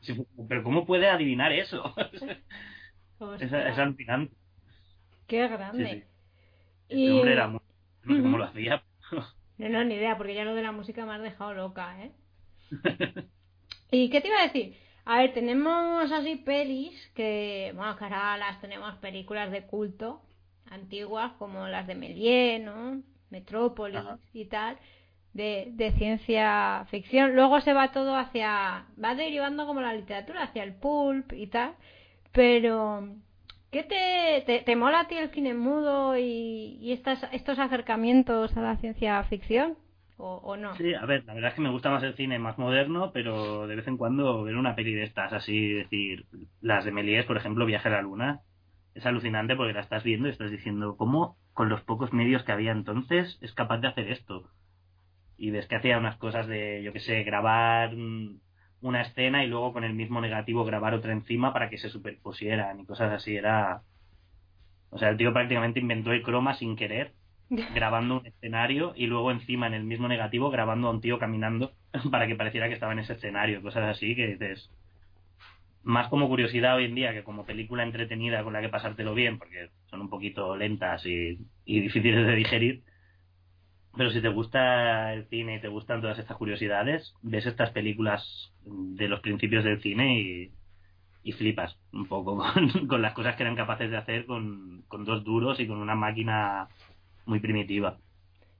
Pero 0.49 0.63
¿cómo 0.63 0.85
puede 0.87 1.09
adivinar 1.09 1.53
eso? 1.53 1.95
es, 3.41 3.53
es 3.53 3.79
alucinante. 3.79 4.35
qué 5.27 5.49
grande. 5.49 5.85
sí. 5.91 6.05
Este 6.89 7.01
Y- 7.01 7.11
hombre 7.11 7.33
era 7.33 7.49
muy... 7.49 7.61
No 8.05 8.17
sé 8.17 8.23
cómo 8.23 8.39
lo 8.39 8.45
hacía. 8.45 8.83
No, 9.59 9.69
no, 9.69 9.85
ni 9.85 9.95
idea, 9.97 10.17
porque 10.17 10.35
ya 10.35 10.45
lo 10.45 10.55
de 10.55 10.63
la 10.63 10.73
música 10.73 11.05
me 11.05 11.13
has 11.13 11.23
dejado 11.23 11.53
loca, 11.53 12.03
¿eh? 12.03 12.13
¿Y 13.91 14.09
qué 14.11 14.21
te 14.21 14.29
iba 14.29 14.39
a 14.41 14.45
decir? 14.45 14.77
A 15.11 15.19
ver, 15.21 15.33
tenemos 15.33 16.12
así 16.12 16.37
pelis 16.37 16.95
que, 17.15 17.73
bueno, 17.75 17.97
que 17.97 18.05
ahora 18.05 18.37
las 18.37 18.61
tenemos 18.61 18.95
películas 18.97 19.50
de 19.50 19.62
culto 19.67 20.21
antiguas 20.71 21.33
como 21.38 21.67
las 21.67 21.87
de 21.87 21.95
Méliès, 21.95 22.61
¿no? 22.62 23.03
Metrópolis 23.31 23.97
Ajá. 24.00 24.19
y 24.35 24.45
tal. 24.47 24.77
de, 25.33 25.69
de 25.73 25.93
ciencia 25.93 26.87
ficción. 26.91 27.35
Luego 27.35 27.61
se 27.61 27.73
va 27.73 27.93
todo 27.93 28.17
hacia, 28.17 28.87
va 29.03 29.15
derivando 29.15 29.67
como 29.67 29.81
la 29.81 29.95
literatura, 29.95 30.43
hacia 30.45 30.62
el 30.65 30.75
pulp 30.75 31.33
y 31.33 31.47
tal. 31.49 31.75
Pero, 32.33 33.09
¿qué 33.71 33.83
te, 33.85 34.43
te, 34.47 34.61
te 34.65 34.77
mola 34.77 35.00
a 35.00 35.09
ti 35.09 35.17
el 35.17 35.31
cine 35.31 35.55
mudo 35.55 36.17
y, 36.19 36.79
y 36.83 36.93
estas, 36.93 37.21
estos 37.33 37.59
acercamientos 37.59 38.57
a 38.57 38.61
la 38.62 38.77
ciencia 38.79 39.23
ficción? 39.25 39.77
¿O, 40.21 40.57
no? 40.57 40.75
Sí, 40.75 40.95
a 40.95 41.07
ver, 41.07 41.25
la 41.25 41.35
verdad 41.35 41.51
es 41.51 41.55
que 41.55 41.63
me 41.63 41.71
gusta 41.71 41.91
más 41.91 42.03
el 42.03 42.15
cine 42.15 42.41
más 42.41 42.59
moderno, 42.59 43.13
pero 43.13 43.69
de 43.69 43.77
vez 43.77 43.87
en 43.87 43.97
cuando 43.97 44.43
ver 44.43 44.57
una 44.57 44.75
peli 44.75 44.93
de 44.93 45.05
estas, 45.05 45.33
así 45.33 45.73
decir, 45.73 46.27
las 46.61 46.85
de 46.85 46.91
Méliès, 46.91 47.25
por 47.25 47.37
ejemplo, 47.37 47.67
Viaje 47.67 47.89
a 47.89 47.93
la 47.93 48.03
Luna, 48.03 48.41
es 48.95 49.07
alucinante 49.07 49.55
porque 49.55 49.73
la 49.73 49.81
estás 49.81 50.03
viendo 50.03 50.27
y 50.27 50.33
estás 50.33 50.51
diciendo, 50.51 50.97
¿cómo 50.97 51.37
con 51.53 51.69
los 51.69 51.83
pocos 51.83 52.13
medios 52.13 52.43
que 52.43 52.51
había 52.51 52.73
entonces 52.73 53.39
es 53.41 53.53
capaz 53.55 53.79
de 53.79 53.89
hacer 53.89 54.11
esto? 54.11 54.51
Y 55.37 55.53
ves 55.53 55.67
que 55.69 55.77
hacía 55.77 55.99
unas 55.99 56.17
cosas 56.17 56.49
de, 56.49 56.83
yo 56.83 56.93
qué 56.93 56.99
sé, 56.99 57.23
grabar 57.23 57.95
una 58.81 59.03
escena 59.03 59.45
y 59.45 59.47
luego 59.47 59.73
con 59.73 59.85
el 59.85 59.95
mismo 59.95 60.21
negativo 60.21 60.65
grabar 60.65 60.95
otra 60.95 61.13
encima 61.13 61.53
para 61.53 61.71
que 61.71 61.79
se 61.79 61.91
superpusieran 61.91 62.81
y 62.81 62.87
cosas 62.87 63.13
así. 63.13 63.37
Era. 63.37 63.83
O 64.91 64.99
sea, 64.99 65.11
el 65.11 65.17
tío 65.17 65.33
prácticamente 65.33 65.79
inventó 65.79 66.13
el 66.13 66.23
croma 66.23 66.55
sin 66.55 66.75
querer, 66.75 67.13
grabando 67.75 68.21
un 68.21 68.26
escenario 68.26 68.93
y 68.97 69.07
luego 69.07 69.31
encima 69.31 69.67
en 69.67 69.75
el 69.75 69.85
mismo 69.85 70.09
negativo 70.09 70.50
grabando 70.50 70.88
a 70.88 70.90
un 70.90 71.00
tío 71.00 71.19
caminando 71.19 71.73
para 72.11 72.26
que 72.26 72.37
pareciera 72.37 72.69
que 72.69 72.75
estaba 72.75 72.93
en 72.93 73.00
ese 73.00 73.14
escenario. 73.14 73.62
Cosas 73.62 73.85
así 73.97 74.14
que 74.14 74.26
dices. 74.26 74.71
Más 75.85 76.09
como 76.09 76.28
curiosidad 76.28 76.76
hoy 76.76 76.85
en 76.85 76.95
día 76.95 77.12
que 77.12 77.23
como 77.23 77.47
película 77.47 77.83
entretenida 77.83 78.43
con 78.43 78.52
la 78.52 78.61
que 78.61 78.69
pasártelo 78.69 79.14
bien, 79.14 79.38
porque 79.38 79.71
son 79.87 80.02
un 80.02 80.11
poquito 80.11 80.55
lentas 80.57 81.07
y, 81.07 81.38
difíciles 81.64 82.26
de 82.26 82.35
digerir. 82.35 82.83
Pero 83.97 84.11
si 84.11 84.21
te 84.21 84.28
gusta 84.28 85.14
el 85.14 85.26
cine 85.28 85.57
y 85.57 85.61
te 85.61 85.69
gustan 85.69 86.02
todas 86.02 86.19
estas 86.19 86.37
curiosidades, 86.37 87.14
ves 87.23 87.47
estas 87.47 87.71
películas 87.71 88.52
de 88.64 89.09
los 89.09 89.21
principios 89.21 89.64
del 89.64 89.81
cine 89.81 90.21
y, 90.21 90.52
y 91.28 91.33
flipas 91.33 91.76
un 91.93 92.07
poco 92.07 92.43
con, 92.88 93.02
las 93.02 93.12
cosas 93.12 93.37
que 93.37 93.43
eran 93.43 93.57
capaces 93.57 93.90
de 93.90 93.97
hacer 93.97 94.26
con, 94.26 94.85
dos 95.05 95.25
duros 95.25 95.61
y 95.61 95.67
con 95.67 95.78
una 95.78 95.95
máquina 95.95 96.69
muy 97.29 97.41
primitiva. 97.41 97.99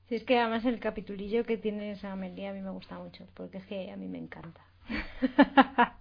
Sí, 0.09 0.15
es 0.17 0.25
que 0.25 0.39
además 0.39 0.65
el 0.65 0.79
capitulillo 0.79 1.45
que 1.45 1.57
tiene 1.59 1.91
esa 1.91 2.13
Amelia 2.13 2.51
a 2.51 2.53
mí 2.53 2.61
me 2.61 2.71
gusta 2.71 2.99
mucho, 2.99 3.27
porque 3.35 3.59
es 3.59 3.67
que 3.67 3.91
a 3.91 3.97
mí 3.97 4.07
me 4.09 4.19
encanta. 4.19 4.61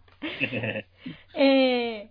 eh, 1.34 2.10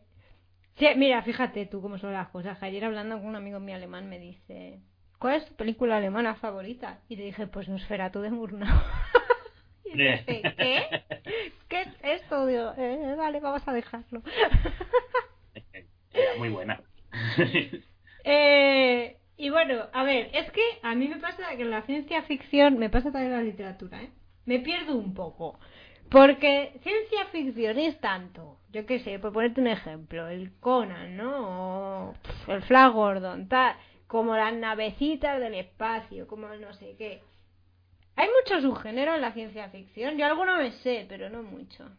sí, 0.76 0.86
mira, 0.96 1.22
fíjate 1.22 1.66
tú 1.66 1.80
cómo 1.80 1.98
son 1.98 2.12
las 2.12 2.28
cosas. 2.28 2.62
Ayer 2.62 2.84
hablando 2.84 3.16
con 3.16 3.26
un 3.26 3.36
amigo 3.36 3.60
mío 3.60 3.76
alemán 3.76 4.08
me 4.08 4.18
dice, 4.18 4.80
¿cuál 5.18 5.36
es 5.36 5.46
tu 5.46 5.54
película 5.54 5.96
alemana 5.98 6.34
favorita? 6.34 7.00
Y 7.08 7.16
le 7.16 7.24
dije, 7.24 7.46
pues 7.46 7.68
Nosferatu 7.68 8.20
de 8.20 8.30
Murnau. 8.30 8.82
y 9.84 9.90
dije, 9.96 10.42
¿qué? 10.56 10.82
¿Qué 11.68 11.80
es 11.82 11.88
esto? 12.02 12.46
Digo, 12.46 12.72
eh, 12.76 13.14
vale, 13.16 13.40
vamos 13.40 13.66
a 13.66 13.72
dejarlo. 13.72 14.22
Era 16.12 16.36
muy 16.38 16.48
buena. 16.48 16.82
eh, 18.24 19.16
y 19.36 19.50
bueno, 19.50 19.86
a 19.92 20.02
ver, 20.04 20.30
es 20.32 20.50
que 20.50 20.62
a 20.82 20.94
mí 20.94 21.08
me 21.08 21.18
pasa 21.18 21.56
que 21.56 21.64
la 21.64 21.82
ciencia 21.82 22.22
ficción, 22.22 22.78
me 22.78 22.90
pasa 22.90 23.12
también 23.12 23.32
la 23.32 23.42
literatura, 23.42 24.02
¿eh? 24.02 24.10
Me 24.44 24.60
pierdo 24.60 24.96
un 24.96 25.14
poco. 25.14 25.58
Porque 26.10 26.78
ciencia 26.82 27.26
ficción 27.32 27.78
es 27.78 27.98
tanto, 28.00 28.58
yo 28.70 28.86
qué 28.86 29.00
sé, 29.00 29.18
por 29.18 29.32
ponerte 29.32 29.60
un 29.60 29.66
ejemplo, 29.66 30.28
el 30.28 30.52
Conan, 30.60 31.16
¿no? 31.16 32.10
O 32.10 32.14
el 32.52 32.62
Flash 32.62 32.92
Gordon, 32.92 33.48
tal 33.48 33.76
como 34.06 34.36
las 34.36 34.54
navecitas 34.54 35.40
del 35.40 35.54
espacio, 35.54 36.26
como 36.26 36.48
no 36.48 36.72
sé 36.74 36.94
qué. 36.96 37.22
Hay 38.14 38.28
muchos 38.28 38.62
subgéneros 38.62 39.16
en 39.16 39.20
la 39.20 39.32
ciencia 39.32 39.68
ficción. 39.68 40.16
Yo 40.16 40.26
alguno 40.26 40.56
me 40.56 40.72
sé, 40.72 41.06
pero 41.08 41.28
no 41.28 41.42
mucho. 41.42 41.90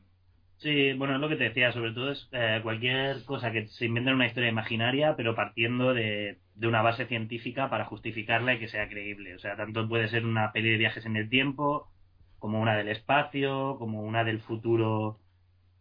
Sí, 0.57 0.93
bueno, 0.93 1.15
es 1.15 1.21
lo 1.21 1.29
que 1.29 1.35
te 1.35 1.43
decía, 1.45 1.71
sobre 1.71 1.91
todo 1.93 2.11
es 2.11 2.27
eh, 2.31 2.59
cualquier 2.63 3.23
cosa 3.25 3.51
que 3.51 3.67
se 3.67 3.85
invente 3.85 4.09
en 4.09 4.15
una 4.15 4.25
historia 4.25 4.49
imaginaria, 4.49 5.15
pero 5.15 5.35
partiendo 5.35 5.93
de, 5.93 6.39
de, 6.55 6.67
una 6.67 6.81
base 6.81 7.05
científica 7.05 7.69
para 7.69 7.85
justificarla 7.85 8.55
y 8.55 8.59
que 8.59 8.67
sea 8.67 8.89
creíble. 8.89 9.35
O 9.35 9.39
sea, 9.39 9.55
tanto 9.55 9.87
puede 9.87 10.07
ser 10.09 10.25
una 10.25 10.51
peli 10.51 10.71
de 10.71 10.77
viajes 10.77 11.05
en 11.05 11.15
el 11.15 11.29
tiempo, 11.29 11.91
como 12.39 12.59
una 12.59 12.75
del 12.75 12.87
espacio, 12.89 13.77
como 13.77 14.01
una 14.01 14.23
del 14.23 14.41
futuro 14.41 15.19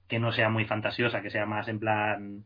que 0.08 0.18
no 0.20 0.32
sea 0.32 0.50
muy 0.50 0.66
fantasiosa, 0.66 1.22
que 1.22 1.30
sea 1.30 1.46
más 1.46 1.68
en 1.68 1.80
plan 1.80 2.44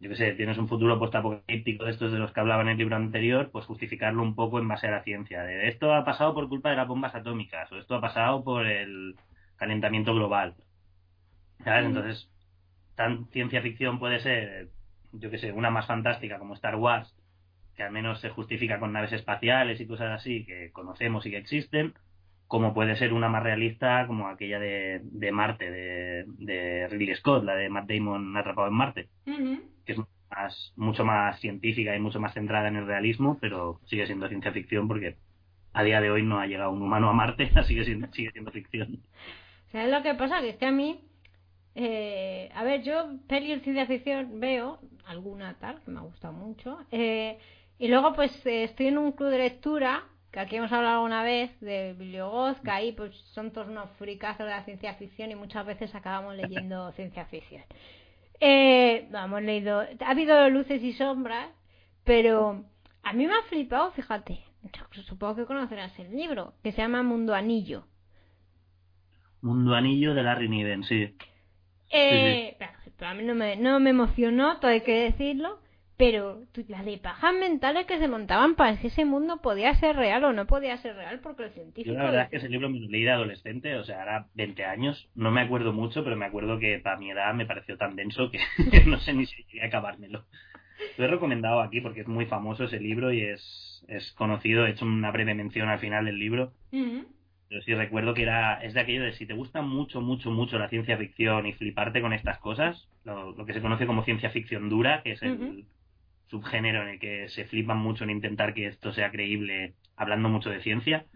yo 0.00 0.10
qué 0.10 0.16
sé, 0.16 0.32
tienes 0.32 0.58
un 0.58 0.68
futuro 0.68 0.98
postapocalíptico 0.98 1.84
de 1.84 1.90
estos 1.92 2.12
de 2.12 2.18
los 2.18 2.32
que 2.32 2.40
hablaba 2.40 2.62
en 2.62 2.68
el 2.68 2.78
libro 2.78 2.96
anterior, 2.96 3.50
pues 3.50 3.64
justificarlo 3.66 4.22
un 4.22 4.34
poco 4.34 4.58
en 4.58 4.68
base 4.68 4.88
a 4.88 4.90
la 4.90 5.02
ciencia. 5.04 5.42
De 5.42 5.68
esto 5.68 5.94
ha 5.94 6.04
pasado 6.04 6.34
por 6.34 6.48
culpa 6.48 6.70
de 6.70 6.76
las 6.76 6.88
bombas 6.88 7.14
atómicas, 7.14 7.70
o 7.72 7.78
esto 7.78 7.94
ha 7.96 8.00
pasado 8.00 8.44
por 8.44 8.66
el 8.66 9.16
calentamiento 9.56 10.14
global. 10.14 10.54
¿Sabes? 11.64 11.84
Mm. 11.84 11.88
Entonces, 11.88 12.30
tan 12.94 13.26
ciencia 13.30 13.62
ficción 13.62 13.98
puede 13.98 14.20
ser, 14.20 14.68
yo 15.12 15.30
qué 15.30 15.38
sé, 15.38 15.52
una 15.52 15.70
más 15.70 15.86
fantástica 15.86 16.38
como 16.38 16.54
Star 16.54 16.76
Wars, 16.76 17.14
que 17.76 17.82
al 17.82 17.92
menos 17.92 18.20
se 18.20 18.30
justifica 18.30 18.78
con 18.78 18.92
naves 18.92 19.12
espaciales 19.12 19.80
y 19.80 19.86
cosas 19.86 20.10
así 20.12 20.44
que 20.46 20.70
conocemos 20.72 21.26
y 21.26 21.30
que 21.30 21.38
existen, 21.38 21.94
como 22.46 22.72
puede 22.72 22.96
ser 22.96 23.12
una 23.12 23.28
más 23.28 23.42
realista 23.42 24.06
como 24.06 24.28
aquella 24.28 24.58
de, 24.58 25.00
de 25.02 25.32
Marte, 25.32 25.70
de, 25.70 26.24
de 26.38 26.88
Ridley 26.88 27.14
Scott, 27.16 27.44
la 27.44 27.56
de 27.56 27.68
Matt 27.68 27.88
Damon 27.88 28.36
atrapado 28.36 28.68
en 28.68 28.74
Marte. 28.74 29.08
Uh 29.26 29.30
-huh 29.30 29.60
que 29.86 29.92
es 29.92 29.98
más, 30.30 30.72
mucho 30.76 31.04
más 31.04 31.40
científica 31.40 31.96
y 31.96 32.00
mucho 32.00 32.20
más 32.20 32.34
centrada 32.34 32.68
en 32.68 32.76
el 32.76 32.86
realismo, 32.86 33.38
pero 33.40 33.80
sigue 33.86 34.06
siendo 34.06 34.28
ciencia 34.28 34.52
ficción 34.52 34.88
porque 34.88 35.16
a 35.72 35.82
día 35.82 36.00
de 36.00 36.10
hoy 36.10 36.22
no 36.22 36.40
ha 36.40 36.46
llegado 36.46 36.72
un 36.72 36.82
humano 36.82 37.08
a 37.08 37.14
Marte, 37.14 37.50
así 37.54 37.74
que 37.76 37.84
sigue, 37.84 38.06
sigue 38.12 38.32
siendo 38.32 38.50
ficción. 38.50 38.98
¿Sabes 39.72 39.90
lo 39.90 40.02
que 40.02 40.14
pasa? 40.14 40.40
Que 40.40 40.50
es 40.50 40.56
que 40.56 40.66
a 40.66 40.72
mí, 40.72 41.00
eh, 41.78 42.50
a 42.54 42.64
ver, 42.64 42.82
yo 42.82 43.18
peli 43.28 43.48
de 43.48 43.60
ciencia 43.60 43.86
ficción 43.86 44.40
veo, 44.40 44.78
alguna 45.04 45.58
tal, 45.58 45.82
que 45.82 45.90
me 45.90 45.98
ha 45.98 46.02
gustado 46.02 46.32
mucho, 46.32 46.78
eh, 46.90 47.38
y 47.78 47.88
luego 47.88 48.14
pues 48.14 48.32
eh, 48.46 48.64
estoy 48.64 48.86
en 48.86 48.96
un 48.96 49.12
club 49.12 49.28
de 49.28 49.36
lectura, 49.38 50.04
que 50.32 50.40
aquí 50.40 50.56
hemos 50.56 50.72
hablado 50.72 51.04
una 51.04 51.22
vez, 51.22 51.50
de 51.60 51.92
Bibliogoz, 51.92 52.58
que 52.62 52.70
ahí 52.70 52.92
pues 52.92 53.14
son 53.34 53.52
todos 53.52 53.68
unos 53.68 53.90
fricazos 53.98 54.46
de 54.46 54.52
la 54.52 54.64
ciencia 54.64 54.94
ficción 54.94 55.30
y 55.30 55.34
muchas 55.34 55.66
veces 55.66 55.94
acabamos 55.94 56.34
leyendo 56.34 56.90
ciencia 56.96 57.26
ficción. 57.26 57.62
Eh, 58.40 59.10
hemos 59.12 59.42
leído, 59.42 59.80
ha 59.80 60.10
habido 60.10 60.48
luces 60.48 60.82
y 60.82 60.94
sombras, 60.94 61.50
pero 62.04 62.64
a 63.02 63.12
mí 63.12 63.26
me 63.26 63.34
ha 63.34 63.42
flipado, 63.50 63.92
fíjate, 63.92 64.42
supongo 65.04 65.36
que 65.36 65.44
conocerás 65.44 65.98
el 65.98 66.10
libro, 66.16 66.54
que 66.62 66.72
se 66.72 66.78
llama 66.78 67.02
Mundo 67.02 67.34
Anillo. 67.34 67.84
Mundo 69.42 69.74
Anillo 69.74 70.14
de 70.14 70.22
Larry 70.22 70.48
Niven, 70.48 70.82
sí. 70.82 71.14
Eh, 71.90 72.56
sí, 72.58 72.66
sí. 72.84 72.90
Pero 72.98 73.10
a 73.10 73.14
mí 73.14 73.24
no 73.24 73.34
me, 73.34 73.56
no 73.56 73.78
me 73.80 73.90
emocionó, 73.90 74.58
todo 74.58 74.70
hay 74.70 74.80
que 74.80 74.94
decirlo, 74.94 75.60
pero 75.96 76.42
las 76.68 76.84
de 76.84 76.98
pajas 76.98 77.34
mentales 77.34 77.86
que 77.86 77.98
se 77.98 78.08
montaban 78.08 78.54
para 78.54 78.76
si 78.76 78.88
ese 78.88 79.04
mundo 79.04 79.40
podía 79.42 79.74
ser 79.74 79.96
real 79.96 80.24
o 80.24 80.32
no 80.32 80.46
podía 80.46 80.76
ser 80.78 80.96
real, 80.96 81.20
porque 81.20 81.44
el 81.44 81.50
científico... 81.50 81.94
Yo 81.94 81.98
la 81.98 82.04
verdad 82.04 82.22
es 82.24 82.30
que 82.30 82.36
ese 82.36 82.48
libro 82.48 82.68
me 82.68 82.80
lo 82.80 82.88
leí 82.88 83.02
de 83.02 83.10
adolescente, 83.10 83.74
o 83.76 83.84
sea, 83.84 84.02
era 84.02 84.26
20 84.34 84.64
años, 84.64 85.08
no 85.14 85.30
me 85.30 85.40
acuerdo 85.42 85.72
mucho, 85.72 86.04
pero 86.04 86.16
me 86.16 86.26
acuerdo 86.26 86.58
que 86.58 86.78
para 86.78 86.98
mi 86.98 87.10
edad 87.10 87.32
me 87.34 87.46
pareció 87.46 87.76
tan 87.76 87.96
denso 87.96 88.30
que 88.30 88.40
no 88.86 88.98
sé 88.98 89.12
ni 89.14 89.26
si 89.26 89.44
llegué 89.44 89.62
a 89.62 89.66
acabármelo. 89.66 90.24
Lo 90.98 91.04
he 91.04 91.08
recomendado 91.08 91.60
aquí 91.60 91.80
porque 91.80 92.00
es 92.00 92.08
muy 92.08 92.26
famoso 92.26 92.64
ese 92.64 92.78
libro 92.78 93.12
y 93.12 93.22
es, 93.22 93.84
es 93.88 94.12
conocido, 94.12 94.66
he 94.66 94.70
hecho 94.70 94.84
una 94.84 95.10
breve 95.10 95.34
mención 95.34 95.68
al 95.68 95.78
final 95.78 96.04
del 96.04 96.18
libro. 96.18 96.52
Uh 96.72 96.76
-huh. 96.76 97.06
Pero 97.48 97.62
sí 97.62 97.74
recuerdo 97.74 98.14
que 98.14 98.22
era, 98.22 98.54
es 98.62 98.74
de 98.74 98.80
aquello 98.80 99.04
de 99.04 99.12
si 99.12 99.26
te 99.26 99.34
gusta 99.34 99.62
mucho, 99.62 100.00
mucho, 100.00 100.30
mucho 100.30 100.58
la 100.58 100.68
ciencia 100.68 100.96
ficción 100.96 101.46
y 101.46 101.52
fliparte 101.52 102.00
con 102.00 102.12
estas 102.12 102.38
cosas, 102.38 102.88
lo, 103.04 103.32
lo 103.32 103.46
que 103.46 103.52
se 103.52 103.60
conoce 103.60 103.86
como 103.86 104.04
ciencia 104.04 104.30
ficción 104.30 104.68
dura, 104.68 105.02
que 105.02 105.12
es 105.12 105.22
el... 105.22 105.32
Uh 105.32 105.38
-huh 105.38 105.66
subgénero 106.28 106.82
en 106.82 106.88
el 106.88 106.98
que 106.98 107.28
se 107.28 107.44
flipan 107.44 107.78
mucho 107.78 108.04
en 108.04 108.10
intentar 108.10 108.54
que 108.54 108.66
esto 108.66 108.92
sea 108.92 109.10
creíble 109.10 109.74
hablando 109.96 110.28
mucho 110.28 110.50
de 110.50 110.60
ciencia. 110.60 111.06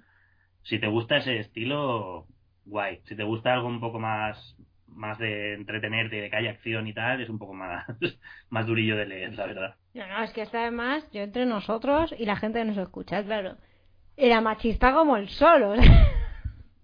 Si 0.62 0.78
te 0.78 0.86
gusta 0.86 1.18
ese 1.18 1.38
estilo, 1.38 2.26
guay. 2.64 3.00
Si 3.04 3.16
te 3.16 3.24
gusta 3.24 3.52
algo 3.52 3.68
un 3.68 3.80
poco 3.80 3.98
más 3.98 4.56
más 4.86 5.18
de 5.18 5.54
entretenerte, 5.54 6.16
de 6.16 6.30
que 6.30 6.36
haya 6.36 6.50
acción 6.50 6.88
y 6.88 6.92
tal, 6.92 7.20
es 7.20 7.28
un 7.28 7.38
poco 7.38 7.54
más, 7.54 7.86
más 8.50 8.66
durillo 8.66 8.96
de 8.96 9.06
leer, 9.06 9.34
la 9.34 9.46
verdad. 9.46 9.74
No, 9.94 10.06
no, 10.06 10.24
es 10.24 10.32
que 10.32 10.42
está 10.42 10.62
además, 10.62 11.08
yo 11.12 11.22
entre 11.22 11.46
nosotros 11.46 12.12
y 12.18 12.26
la 12.26 12.34
gente 12.34 12.58
que 12.58 12.64
nos 12.64 12.76
escucha, 12.76 13.22
claro, 13.22 13.56
era 14.16 14.40
machista 14.40 14.92
como 14.92 15.16
el 15.16 15.28
sol, 15.28 15.62
o 15.62 15.76
sea. 15.76 16.19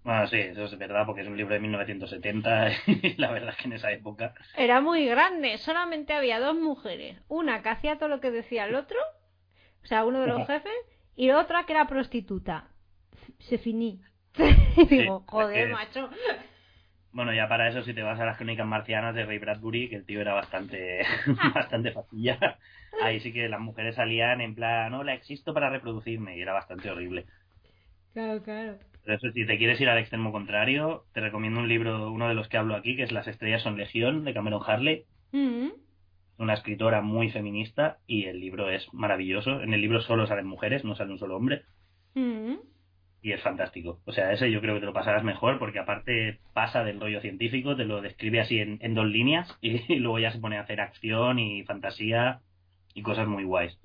Bueno, 0.07 0.25
sí, 0.27 0.37
eso 0.37 0.63
es 0.63 0.77
verdad, 0.77 1.05
porque 1.05 1.23
es 1.23 1.27
un 1.27 1.35
libro 1.35 1.53
de 1.53 1.59
1970 1.59 2.69
y 2.87 3.15
la 3.17 3.29
verdad 3.29 3.49
es 3.49 3.57
que 3.57 3.65
en 3.65 3.73
esa 3.73 3.91
época... 3.91 4.33
Era 4.55 4.79
muy 4.79 5.05
grande, 5.05 5.57
solamente 5.57 6.13
había 6.13 6.39
dos 6.39 6.55
mujeres, 6.55 7.17
una 7.27 7.61
que 7.61 7.67
hacía 7.67 7.97
todo 7.97 8.07
lo 8.07 8.21
que 8.21 8.31
decía 8.31 8.67
el 8.67 8.75
otro, 8.75 8.97
o 9.83 9.85
sea, 9.85 10.05
uno 10.05 10.21
de 10.21 10.27
los 10.27 10.47
jefes, 10.47 10.71
y 11.17 11.31
otra 11.31 11.65
que 11.65 11.73
era 11.73 11.87
prostituta. 11.87 12.69
Se 13.39 13.57
finí. 13.57 13.99
y 14.77 14.85
digo, 14.85 15.25
Sí, 15.25 15.25
joder, 15.27 15.67
es 15.67 15.73
macho. 15.73 16.09
Bueno, 17.11 17.33
ya 17.33 17.49
para 17.49 17.67
eso 17.67 17.83
si 17.83 17.93
te 17.93 18.01
vas 18.01 18.17
a 18.17 18.25
las 18.25 18.37
crónicas 18.37 18.65
marcianas 18.65 19.13
de 19.13 19.25
Ray 19.25 19.39
Bradbury, 19.39 19.89
que 19.89 19.97
el 19.97 20.05
tío 20.05 20.21
era 20.21 20.33
bastante, 20.33 21.01
bastante 21.53 21.91
facilla, 21.91 22.57
ahí 23.03 23.19
sí 23.19 23.33
que 23.33 23.49
las 23.49 23.59
mujeres 23.59 23.95
salían 23.95 24.39
en 24.39 24.55
plan, 24.55 24.93
hola, 24.93 25.13
existo 25.13 25.53
para 25.53 25.69
reproducirme, 25.69 26.37
y 26.37 26.41
era 26.41 26.53
bastante 26.53 26.89
horrible. 26.89 27.25
Claro, 28.13 28.41
claro. 28.41 28.86
Pero 29.07 29.19
eso, 29.19 29.31
si 29.31 29.45
te 29.45 29.57
quieres 29.57 29.79
ir 29.79 29.87
al 29.87 29.99
extremo 29.99 30.33
contrario, 30.33 31.05
te 31.13 31.21
recomiendo 31.21 31.61
un 31.61 31.69
libro, 31.69 32.11
uno 32.11 32.27
de 32.27 32.33
los 32.33 32.49
que 32.49 32.57
hablo 32.57 32.75
aquí, 32.75 32.97
que 32.97 33.03
es 33.03 33.13
Las 33.13 33.25
estrellas 33.25 33.61
son 33.61 33.77
legión, 33.77 34.25
de 34.25 34.33
Cameron 34.33 34.61
Harley. 34.67 35.05
Mm. 35.31 35.69
Una 36.39 36.53
escritora 36.53 37.01
muy 37.01 37.29
feminista 37.31 37.99
y 38.05 38.25
el 38.25 38.41
libro 38.41 38.69
es 38.69 38.93
maravilloso. 38.93 39.61
En 39.61 39.73
el 39.73 39.79
libro 39.79 40.01
solo 40.01 40.27
salen 40.27 40.45
mujeres, 40.45 40.83
no 40.83 40.93
sale 40.93 41.13
un 41.13 41.19
solo 41.19 41.37
hombre. 41.37 41.61
Mm. 42.15 42.55
Y 43.21 43.31
es 43.31 43.41
fantástico. 43.41 44.01
O 44.03 44.11
sea, 44.11 44.33
ese 44.33 44.51
yo 44.51 44.59
creo 44.59 44.73
que 44.73 44.81
te 44.81 44.87
lo 44.87 44.93
pasarás 44.93 45.23
mejor 45.23 45.57
porque 45.57 45.79
aparte 45.79 46.41
pasa 46.53 46.83
del 46.83 46.99
rollo 46.99 47.21
científico, 47.21 47.77
te 47.77 47.85
lo 47.85 48.01
describe 48.01 48.41
así 48.41 48.59
en, 48.59 48.77
en 48.81 48.93
dos 48.93 49.05
líneas 49.05 49.57
y, 49.61 49.95
luego 49.99 50.19
ya 50.19 50.33
se 50.33 50.39
pone 50.39 50.57
a 50.57 50.63
hacer 50.63 50.81
acción 50.81 51.39
y 51.39 51.63
fantasía 51.63 52.41
y 52.93 53.03
cosas 53.03 53.29
muy 53.29 53.45
guays. 53.45 53.79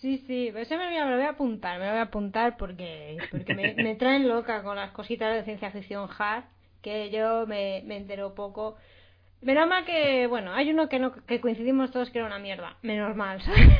Sí, 0.00 0.24
sí, 0.26 0.50
ese 0.56 0.78
me, 0.78 0.88
me 0.88 1.10
lo 1.10 1.16
voy 1.16 1.26
a 1.26 1.30
apuntar, 1.30 1.78
me 1.78 1.84
lo 1.84 1.90
voy 1.90 2.00
a 2.00 2.04
apuntar 2.04 2.56
porque, 2.56 3.18
porque 3.30 3.54
me, 3.54 3.74
me 3.74 3.96
traen 3.96 4.28
loca 4.28 4.62
con 4.62 4.76
las 4.76 4.92
cositas 4.92 5.34
de 5.34 5.44
ciencia 5.44 5.70
ficción 5.70 6.08
hard, 6.18 6.44
que 6.80 7.10
yo 7.10 7.46
me, 7.46 7.82
me 7.84 7.98
entero 7.98 8.34
poco. 8.34 8.76
Menos 9.42 9.68
mal 9.68 9.84
que, 9.84 10.26
bueno, 10.26 10.54
hay 10.54 10.70
uno 10.70 10.88
que 10.88 10.98
no 10.98 11.12
que 11.12 11.40
coincidimos 11.40 11.90
todos 11.90 12.10
que 12.10 12.18
era 12.18 12.26
una 12.26 12.38
mierda. 12.38 12.78
Menos 12.80 13.14
mal, 13.14 13.42
¿sabes? 13.42 13.60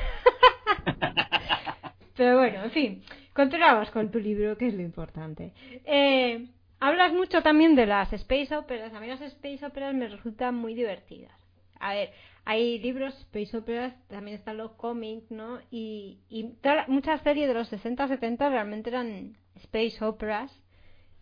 Pero 2.17 2.37
bueno, 2.37 2.65
en 2.65 2.71
fin, 2.71 3.03
continuamos 3.33 3.91
con 3.91 4.11
tu 4.11 4.19
libro, 4.19 4.59
que 4.59 4.67
es 4.67 4.75
lo 4.75 4.83
importante. 4.83 5.55
Eh, 5.87 6.49
hablas 6.81 7.15
mucho 7.15 7.43
también 7.43 7.77
de 7.77 7.87
las 7.87 8.13
space 8.13 8.55
operas. 8.55 8.93
A 8.93 9.01
mí 9.01 9.07
las 9.07 9.23
space 9.23 9.65
operas 9.65 9.95
me 9.95 10.07
resultan 10.07 10.55
muy 10.55 10.75
divertidas. 10.75 11.40
A 11.81 11.95
ver, 11.95 12.13
hay 12.45 12.79
libros, 12.81 13.15
space 13.21 13.57
operas, 13.57 13.95
también 14.09 14.37
están 14.39 14.59
los 14.59 14.73
cómics, 14.73 15.31
¿no? 15.31 15.61
Y, 15.71 16.21
y 16.31 16.55
muchas 16.89 17.23
series 17.23 17.49
de 17.49 17.55
los 17.55 17.69
60, 17.69 18.09
70 18.09 18.49
realmente 18.51 18.91
eran 18.91 19.37
space 19.57 20.05
operas. 20.05 20.53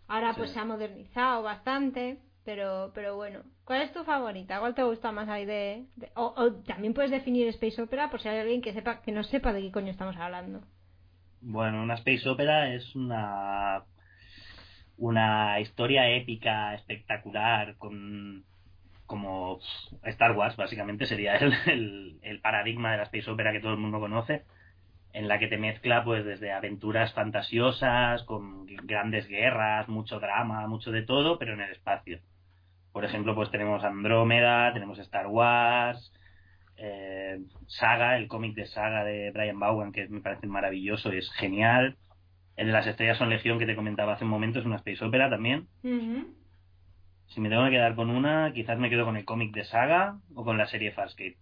Ahora 0.07 0.35
pues 0.37 0.51
se 0.51 0.59
ha 0.59 0.65
modernizado 0.65 1.43
bastante, 1.43 2.19
pero 2.45 2.91
pero 2.95 3.15
bueno. 3.15 3.43
¿Cuál 3.65 3.83
es 3.83 3.93
tu 3.93 4.03
favorita? 4.03 4.59
¿Cuál 4.59 4.75
te 4.75 4.83
gusta 4.83 5.11
más 5.11 5.29
ahí 5.29 5.45
de...? 5.45 5.85
de- 5.95 6.11
o, 6.15 6.33
o 6.37 6.53
también 6.63 6.93
puedes 6.93 7.11
definir 7.11 7.47
space 7.49 7.81
opera 7.81 8.09
por 8.11 8.21
si 8.21 8.27
hay 8.29 8.39
alguien 8.39 8.61
que 8.61 8.73
sepa 8.73 9.01
que 9.01 9.11
no 9.13 9.23
sepa 9.23 9.53
de 9.53 9.61
qué 9.61 9.71
coño 9.71 9.91
estamos 9.91 10.17
hablando. 10.17 10.61
Bueno, 11.41 11.83
una 11.83 11.95
space 11.95 12.29
opera 12.29 12.73
es 12.73 12.95
una 12.95 13.83
una 14.97 15.59
historia 15.59 16.09
épica, 16.09 16.75
espectacular, 16.75 17.77
con 17.77 18.45
como 19.09 19.59
Star 20.03 20.33
Wars, 20.33 20.55
básicamente 20.55 21.07
sería 21.07 21.35
el, 21.37 22.19
el, 22.21 22.39
paradigma 22.41 22.91
de 22.91 22.97
la 22.97 23.03
space 23.03 23.31
opera 23.31 23.51
que 23.51 23.59
todo 23.59 23.73
el 23.73 23.79
mundo 23.79 23.99
conoce, 23.99 24.43
en 25.13 25.27
la 25.27 25.39
que 25.39 25.47
te 25.47 25.57
mezcla 25.57 26.03
pues 26.03 26.23
desde 26.23 26.51
aventuras 26.51 27.11
fantasiosas, 27.13 28.21
con 28.23 28.67
grandes 28.67 29.27
guerras, 29.27 29.89
mucho 29.89 30.19
drama, 30.19 30.67
mucho 30.67 30.91
de 30.91 31.01
todo, 31.01 31.39
pero 31.39 31.55
en 31.55 31.61
el 31.61 31.71
espacio. 31.71 32.19
Por 32.91 33.03
ejemplo, 33.03 33.33
pues 33.33 33.49
tenemos 33.49 33.83
Andrómeda, 33.83 34.71
tenemos 34.73 34.99
Star 34.99 35.25
Wars, 35.25 36.13
eh, 36.77 37.39
Saga, 37.65 38.15
el 38.15 38.27
cómic 38.27 38.53
de 38.53 38.67
Saga 38.67 39.03
de 39.03 39.31
Brian 39.31 39.59
Bowen, 39.59 39.91
que 39.91 40.07
me 40.07 40.21
parece 40.21 40.45
maravilloso 40.45 41.11
y 41.11 41.17
es 41.17 41.31
genial. 41.31 41.97
El 42.55 42.67
de 42.67 42.73
las 42.73 42.85
estrellas 42.85 43.17
son 43.17 43.29
legión 43.29 43.57
que 43.57 43.65
te 43.65 43.75
comentaba 43.75 44.13
hace 44.13 44.23
un 44.23 44.29
momento, 44.29 44.59
es 44.59 44.65
una 44.65 44.75
space 44.75 45.03
opera 45.03 45.31
también. 45.31 45.67
Si 47.29 47.41
me 47.41 47.49
tengo 47.49 47.63
que 47.65 47.71
quedar 47.71 47.95
con 47.95 48.09
una, 48.09 48.51
quizás 48.53 48.77
me 48.79 48.89
quedo 48.89 49.05
con 49.05 49.17
el 49.17 49.25
cómic 49.25 49.53
de 49.53 49.63
Saga 49.65 50.17
o 50.35 50.43
con 50.43 50.57
la 50.57 50.67
serie 50.67 50.91
Farscape. 50.91 51.37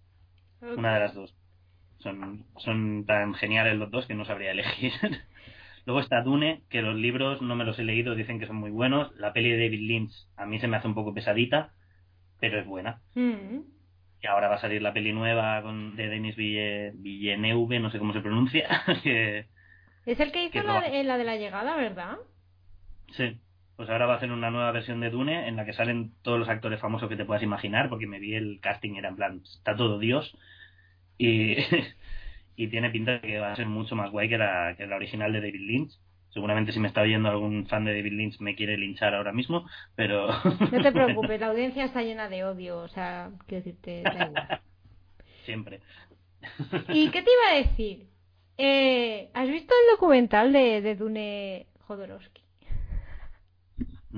Una 0.61 0.93
de 0.93 0.99
las 0.99 1.13
dos. 1.13 1.35
Son, 1.99 2.45
son 2.57 3.05
tan 3.05 3.33
geniales 3.35 3.77
los 3.77 3.89
dos 3.91 4.05
que 4.05 4.13
no 4.15 4.25
sabría 4.25 4.51
elegir. 4.51 4.91
Luego 5.85 6.01
está 6.01 6.21
Dune, 6.21 6.63
que 6.69 6.81
los 6.81 6.95
libros 6.95 7.41
no 7.41 7.55
me 7.55 7.63
los 7.63 7.79
he 7.79 7.83
leído, 7.83 8.15
dicen 8.15 8.39
que 8.39 8.47
son 8.47 8.57
muy 8.57 8.71
buenos. 8.71 9.15
La 9.17 9.31
peli 9.33 9.51
de 9.51 9.57
David 9.65 9.79
Lynch 9.87 10.11
a 10.35 10.45
mí 10.45 10.59
se 10.59 10.67
me 10.67 10.77
hace 10.77 10.87
un 10.87 10.95
poco 10.95 11.13
pesadita, 11.13 11.71
pero 12.39 12.59
es 12.59 12.65
buena. 12.65 13.01
Mm. 13.15 13.59
Y 14.21 14.27
ahora 14.27 14.49
va 14.49 14.55
a 14.55 14.59
salir 14.61 14.81
la 14.81 14.93
peli 14.93 15.13
nueva 15.13 15.61
con, 15.61 15.95
de 15.95 16.09
Denis 16.09 16.35
Ville- 16.35 16.91
Villeneuve, 16.95 17.79
no 17.79 17.89
sé 17.91 17.99
cómo 17.99 18.11
se 18.13 18.19
pronuncia. 18.19 18.67
que, 19.03 19.45
Es 20.05 20.19
el 20.19 20.31
que 20.33 20.43
hizo 20.43 20.51
Que 20.53 20.63
la 20.63 20.81
no. 20.81 20.81
de, 20.81 21.03
la 21.05 21.17
de 21.17 21.23
la 21.23 21.37
llegada, 21.37 21.77
¿verdad? 21.77 22.17
sí, 23.11 23.39
pues 23.77 23.89
ahora 23.91 24.07
va 24.07 24.15
a 24.15 24.17
hacer 24.17 24.31
una 24.31 24.49
nueva 24.49 24.71
versión 24.71 24.99
de 24.99 25.11
Dune 25.11 25.47
en 25.47 25.55
la 25.55 25.63
que 25.63 25.71
salen 25.71 26.11
todos 26.23 26.39
los 26.39 26.49
actores 26.49 26.81
famosos 26.81 27.07
que 27.07 27.15
te 27.15 27.25
puedas 27.25 27.43
imaginar, 27.43 27.89
porque 27.89 28.07
me 28.07 28.19
vi 28.19 28.33
el 28.33 28.59
casting 28.59 28.95
era 28.95 29.09
en 29.09 29.15
plan, 29.15 29.41
está 29.43 29.75
todo 29.75 29.99
Dios. 29.99 30.35
Y, 31.19 31.57
y 32.55 32.67
tiene 32.69 32.89
pinta 32.89 33.13
de 33.13 33.21
que 33.21 33.39
va 33.39 33.51
a 33.51 33.55
ser 33.55 33.67
mucho 33.67 33.95
más 33.95 34.09
guay 34.11 34.29
que 34.29 34.39
la, 34.39 34.73
que 34.75 34.87
la 34.87 34.95
original 34.95 35.31
de 35.31 35.41
David 35.41 35.61
Lynch. 35.61 35.91
Seguramente 36.31 36.71
si 36.71 36.79
me 36.79 36.87
está 36.87 37.01
oyendo 37.01 37.29
algún 37.29 37.67
fan 37.67 37.85
de 37.85 37.95
David 37.95 38.13
Lynch 38.13 38.39
me 38.39 38.55
quiere 38.55 38.77
linchar 38.77 39.13
ahora 39.13 39.31
mismo, 39.31 39.69
pero... 39.95 40.27
No 40.27 40.81
te 40.81 40.91
preocupes, 40.91 41.39
la 41.39 41.47
audiencia 41.47 41.85
está 41.85 42.01
llena 42.01 42.29
de 42.29 42.45
odio, 42.45 42.79
o 42.79 42.87
sea, 42.87 43.29
quiero 43.45 43.63
decirte, 43.63 44.01
da 44.01 44.25
igual. 44.25 44.61
Siempre. 45.45 45.81
¿Y 46.89 47.09
qué 47.11 47.21
te 47.21 47.29
iba 47.31 47.51
a 47.51 47.63
decir? 47.63 48.07
Eh, 48.57 49.29
¿Has 49.35 49.47
visto 49.49 49.73
el 49.73 49.95
documental 49.95 50.51
de, 50.51 50.81
de 50.81 50.95
Dune 50.95 51.67
Jodorowsky? 51.81 52.46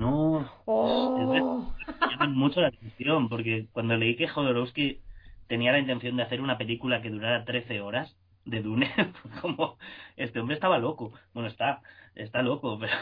No, 0.00 0.48
Oh. 0.64 1.74
me 2.00 2.10
llama 2.10 2.26
mucho 2.28 2.62
la 2.62 2.68
atención, 2.68 3.28
porque 3.28 3.66
cuando 3.72 3.96
leí 3.98 4.16
que 4.16 4.28
Jodorowsky 4.28 4.98
tenía 5.46 5.72
la 5.72 5.78
intención 5.78 6.16
de 6.16 6.22
hacer 6.22 6.40
una 6.40 6.56
película 6.56 7.02
que 7.02 7.10
durara 7.10 7.44
13 7.44 7.82
horas 7.82 8.16
de 8.46 8.62
Dune, 8.62 8.90
como, 9.42 9.76
este 10.16 10.40
hombre 10.40 10.54
estaba 10.54 10.78
loco. 10.78 11.12
Bueno, 11.34 11.50
está, 11.50 11.82
está 12.14 12.42
loco, 12.42 12.78
pero... 12.80 12.92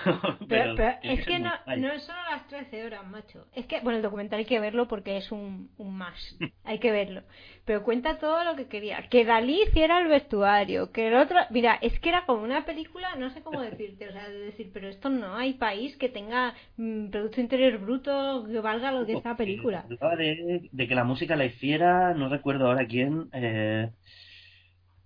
Pero, 0.48 0.74
pero 0.76 0.98
es 1.02 1.26
que 1.26 1.38
no, 1.38 1.50
no 1.76 1.92
es 1.92 2.02
solo 2.02 2.18
las 2.30 2.46
13 2.48 2.84
horas, 2.84 3.06
macho. 3.06 3.46
Es 3.54 3.66
que, 3.66 3.80
bueno, 3.80 3.96
el 3.96 4.02
documental 4.02 4.40
hay 4.40 4.44
que 4.44 4.60
verlo 4.60 4.88
porque 4.88 5.16
es 5.16 5.30
un, 5.32 5.70
un 5.78 5.96
más. 5.96 6.36
Hay 6.64 6.78
que 6.80 6.92
verlo. 6.92 7.22
Pero 7.64 7.82
cuenta 7.82 8.18
todo 8.18 8.44
lo 8.44 8.54
que 8.54 8.66
quería. 8.66 9.08
Que 9.08 9.24
Dalí 9.24 9.62
hiciera 9.62 10.00
el 10.00 10.08
vestuario, 10.08 10.92
que 10.92 11.08
el 11.08 11.14
otro... 11.14 11.38
Mira, 11.50 11.78
es 11.80 11.98
que 12.00 12.10
era 12.10 12.26
como 12.26 12.42
una 12.42 12.66
película, 12.66 13.16
no 13.16 13.30
sé 13.30 13.42
cómo 13.42 13.62
decirte, 13.62 14.08
o 14.08 14.12
sea, 14.12 14.28
de 14.28 14.38
decir, 14.38 14.70
pero 14.72 14.88
esto 14.88 15.08
no 15.08 15.34
hay 15.34 15.54
país 15.54 15.96
que 15.96 16.08
tenga 16.08 16.54
mm, 16.76 17.08
Producto 17.08 17.40
Interior 17.40 17.78
Bruto 17.78 18.46
que 18.46 18.60
valga 18.60 18.92
lo 18.92 19.06
que 19.06 19.14
esta 19.14 19.36
película. 19.36 19.86
De, 19.88 20.68
de 20.70 20.88
que 20.88 20.94
la 20.94 21.04
música 21.04 21.36
la 21.36 21.46
hiciera, 21.46 22.14
no 22.14 22.28
recuerdo 22.28 22.66
ahora 22.66 22.86
quién, 22.86 23.28
eh, 23.32 23.90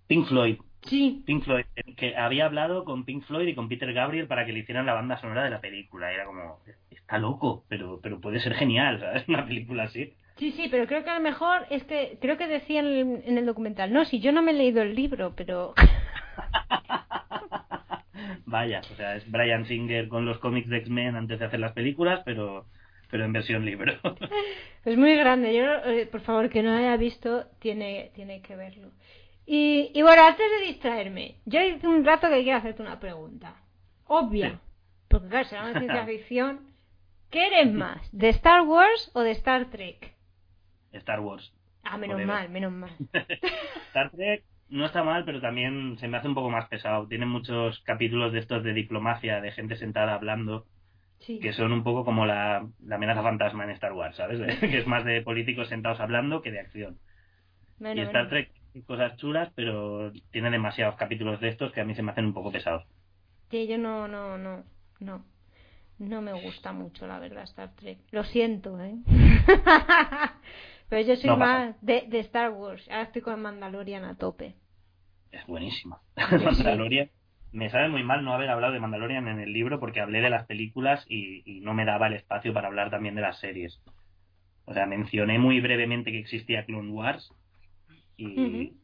Pink 0.06 0.26
Floyd. 0.26 0.58
Sí. 0.82 1.22
Pink 1.26 1.44
Floyd, 1.44 1.64
que 1.96 2.16
había 2.16 2.46
hablado 2.46 2.84
con 2.84 3.04
Pink 3.04 3.24
Floyd 3.24 3.48
y 3.48 3.54
con 3.54 3.68
Peter 3.68 3.92
Gabriel 3.92 4.26
para 4.26 4.44
que 4.44 4.52
le 4.52 4.60
hicieran 4.60 4.86
la 4.86 4.94
banda 4.94 5.20
sonora 5.20 5.44
de 5.44 5.50
la 5.50 5.60
película. 5.60 6.12
Era 6.12 6.24
como, 6.26 6.58
está 6.90 7.18
loco, 7.18 7.64
pero, 7.68 8.00
pero 8.02 8.20
puede 8.20 8.40
ser 8.40 8.54
genial, 8.54 9.00
¿sabes? 9.00 9.24
Una 9.28 9.46
película 9.46 9.84
así. 9.84 10.12
Sí, 10.38 10.52
sí, 10.52 10.68
pero 10.70 10.86
creo 10.86 11.04
que 11.04 11.10
a 11.10 11.16
lo 11.16 11.20
mejor 11.20 11.66
es 11.70 11.84
que 11.84 12.18
creo 12.20 12.36
que 12.36 12.48
decía 12.48 12.80
en 12.80 12.86
el, 12.86 13.22
en 13.24 13.38
el 13.38 13.46
documental, 13.46 13.92
no, 13.92 14.04
si 14.04 14.18
yo 14.20 14.32
no 14.32 14.42
me 14.42 14.50
he 14.52 14.54
leído 14.54 14.82
el 14.82 14.94
libro, 14.94 15.34
pero 15.36 15.74
Vaya, 18.46 18.80
o 18.80 18.96
sea, 18.96 19.16
es 19.16 19.30
Brian 19.30 19.66
Singer 19.66 20.08
con 20.08 20.26
los 20.26 20.38
cómics 20.38 20.68
de 20.68 20.78
X-Men 20.78 21.16
antes 21.16 21.38
de 21.38 21.46
hacer 21.46 21.60
las 21.60 21.72
películas, 21.72 22.20
pero, 22.24 22.66
pero 23.10 23.24
en 23.24 23.32
versión 23.32 23.64
libro. 23.64 23.94
es 24.84 24.96
muy 24.96 25.16
grande. 25.16 25.54
Yo, 25.54 25.64
eh, 25.90 26.06
por 26.06 26.20
favor, 26.20 26.50
que 26.50 26.62
no 26.62 26.76
haya 26.76 26.96
visto, 26.96 27.46
tiene, 27.60 28.10
tiene 28.14 28.42
que 28.42 28.54
verlo. 28.54 28.90
Y, 29.44 29.90
y 29.94 30.02
bueno, 30.02 30.22
antes 30.24 30.46
de 30.60 30.66
distraerme, 30.66 31.36
yo 31.44 31.60
hace 31.60 31.86
un 31.86 32.04
rato 32.04 32.28
que 32.28 32.42
quiero 32.42 32.58
hacerte 32.58 32.82
una 32.82 33.00
pregunta. 33.00 33.56
Obvia. 34.06 34.50
Sí. 34.50 34.56
Porque 35.08 35.28
claro, 35.28 35.48
será 35.48 35.62
una 35.64 35.72
ciencia 35.80 36.06
ficción. 36.06 36.60
¿Qué 37.30 37.46
eres 37.46 37.72
más? 37.72 38.08
¿De 38.12 38.28
Star 38.28 38.62
Wars 38.62 39.10
o 39.14 39.20
de 39.22 39.30
Star 39.32 39.66
Trek? 39.70 40.14
Star 40.92 41.20
Wars. 41.20 41.52
Ah, 41.82 41.96
menos 41.98 42.22
mal, 42.24 42.48
menos 42.50 42.72
mal. 42.72 42.90
Star 43.88 44.10
Trek 44.10 44.44
no 44.68 44.86
está 44.86 45.02
mal, 45.02 45.24
pero 45.24 45.40
también 45.40 45.98
se 45.98 46.08
me 46.08 46.16
hace 46.18 46.28
un 46.28 46.34
poco 46.34 46.50
más 46.50 46.68
pesado. 46.68 47.08
Tiene 47.08 47.26
muchos 47.26 47.80
capítulos 47.80 48.32
de 48.32 48.38
estos 48.38 48.62
de 48.62 48.72
diplomacia, 48.72 49.40
de 49.40 49.50
gente 49.52 49.76
sentada 49.76 50.14
hablando, 50.14 50.66
Sí. 51.18 51.38
que 51.38 51.52
son 51.52 51.72
un 51.72 51.84
poco 51.84 52.04
como 52.04 52.26
la, 52.26 52.66
la 52.84 52.96
amenaza 52.96 53.22
fantasma 53.22 53.62
en 53.64 53.70
Star 53.70 53.92
Wars, 53.92 54.16
¿sabes? 54.16 54.40
que 54.60 54.78
es 54.78 54.86
más 54.86 55.04
de 55.04 55.22
políticos 55.22 55.68
sentados 55.68 56.00
hablando 56.00 56.42
que 56.42 56.50
de 56.50 56.60
acción. 56.60 56.98
Bueno, 57.78 58.00
y 58.00 58.04
Star 58.04 58.28
bueno. 58.28 58.28
Trek 58.30 58.50
cosas 58.80 59.16
chulas, 59.16 59.52
pero 59.54 60.12
tiene 60.30 60.50
demasiados 60.50 60.96
capítulos 60.96 61.40
de 61.40 61.48
estos 61.48 61.72
que 61.72 61.80
a 61.80 61.84
mí 61.84 61.94
se 61.94 62.02
me 62.02 62.12
hacen 62.12 62.26
un 62.26 62.34
poco 62.34 62.50
pesados. 62.50 62.84
Sí, 63.50 63.66
yo 63.66 63.76
no, 63.76 64.08
no, 64.08 64.38
no, 64.38 64.64
no. 65.00 65.24
No 65.98 66.22
me 66.22 66.32
gusta 66.32 66.72
mucho, 66.72 67.06
la 67.06 67.18
verdad, 67.18 67.44
Star 67.44 67.74
Trek. 67.76 67.98
Lo 68.10 68.24
siento, 68.24 68.80
¿eh? 68.80 68.96
Pero 70.88 71.06
yo 71.06 71.16
soy 71.16 71.30
No 71.30 71.36
más 71.36 71.76
de, 71.80 72.06
de 72.08 72.20
Star 72.20 72.50
Wars. 72.50 72.86
Ahora 72.88 73.02
estoy 73.02 73.22
con 73.22 73.40
Mandalorian 73.40 74.04
a 74.04 74.16
tope. 74.16 74.54
Es 75.30 75.46
buenísimo. 75.46 76.00
sí. 76.16 76.44
Mandalorian. 76.44 77.10
Me 77.52 77.68
sabe 77.68 77.90
muy 77.90 78.02
mal 78.02 78.24
no 78.24 78.32
haber 78.32 78.48
hablado 78.48 78.72
de 78.72 78.80
Mandalorian 78.80 79.28
en 79.28 79.38
el 79.38 79.52
libro 79.52 79.78
porque 79.78 80.00
hablé 80.00 80.22
de 80.22 80.30
las 80.30 80.46
películas 80.46 81.04
y, 81.06 81.42
y 81.44 81.60
no 81.60 81.74
me 81.74 81.84
daba 81.84 82.06
el 82.06 82.14
espacio 82.14 82.54
para 82.54 82.68
hablar 82.68 82.90
también 82.90 83.14
de 83.14 83.20
las 83.20 83.38
series. 83.38 83.78
O 84.64 84.72
sea, 84.72 84.86
mencioné 84.86 85.38
muy 85.38 85.60
brevemente 85.60 86.10
que 86.10 86.20
existía 86.20 86.64
Clone 86.64 86.90
Wars 86.90 87.30
y, 88.26 88.76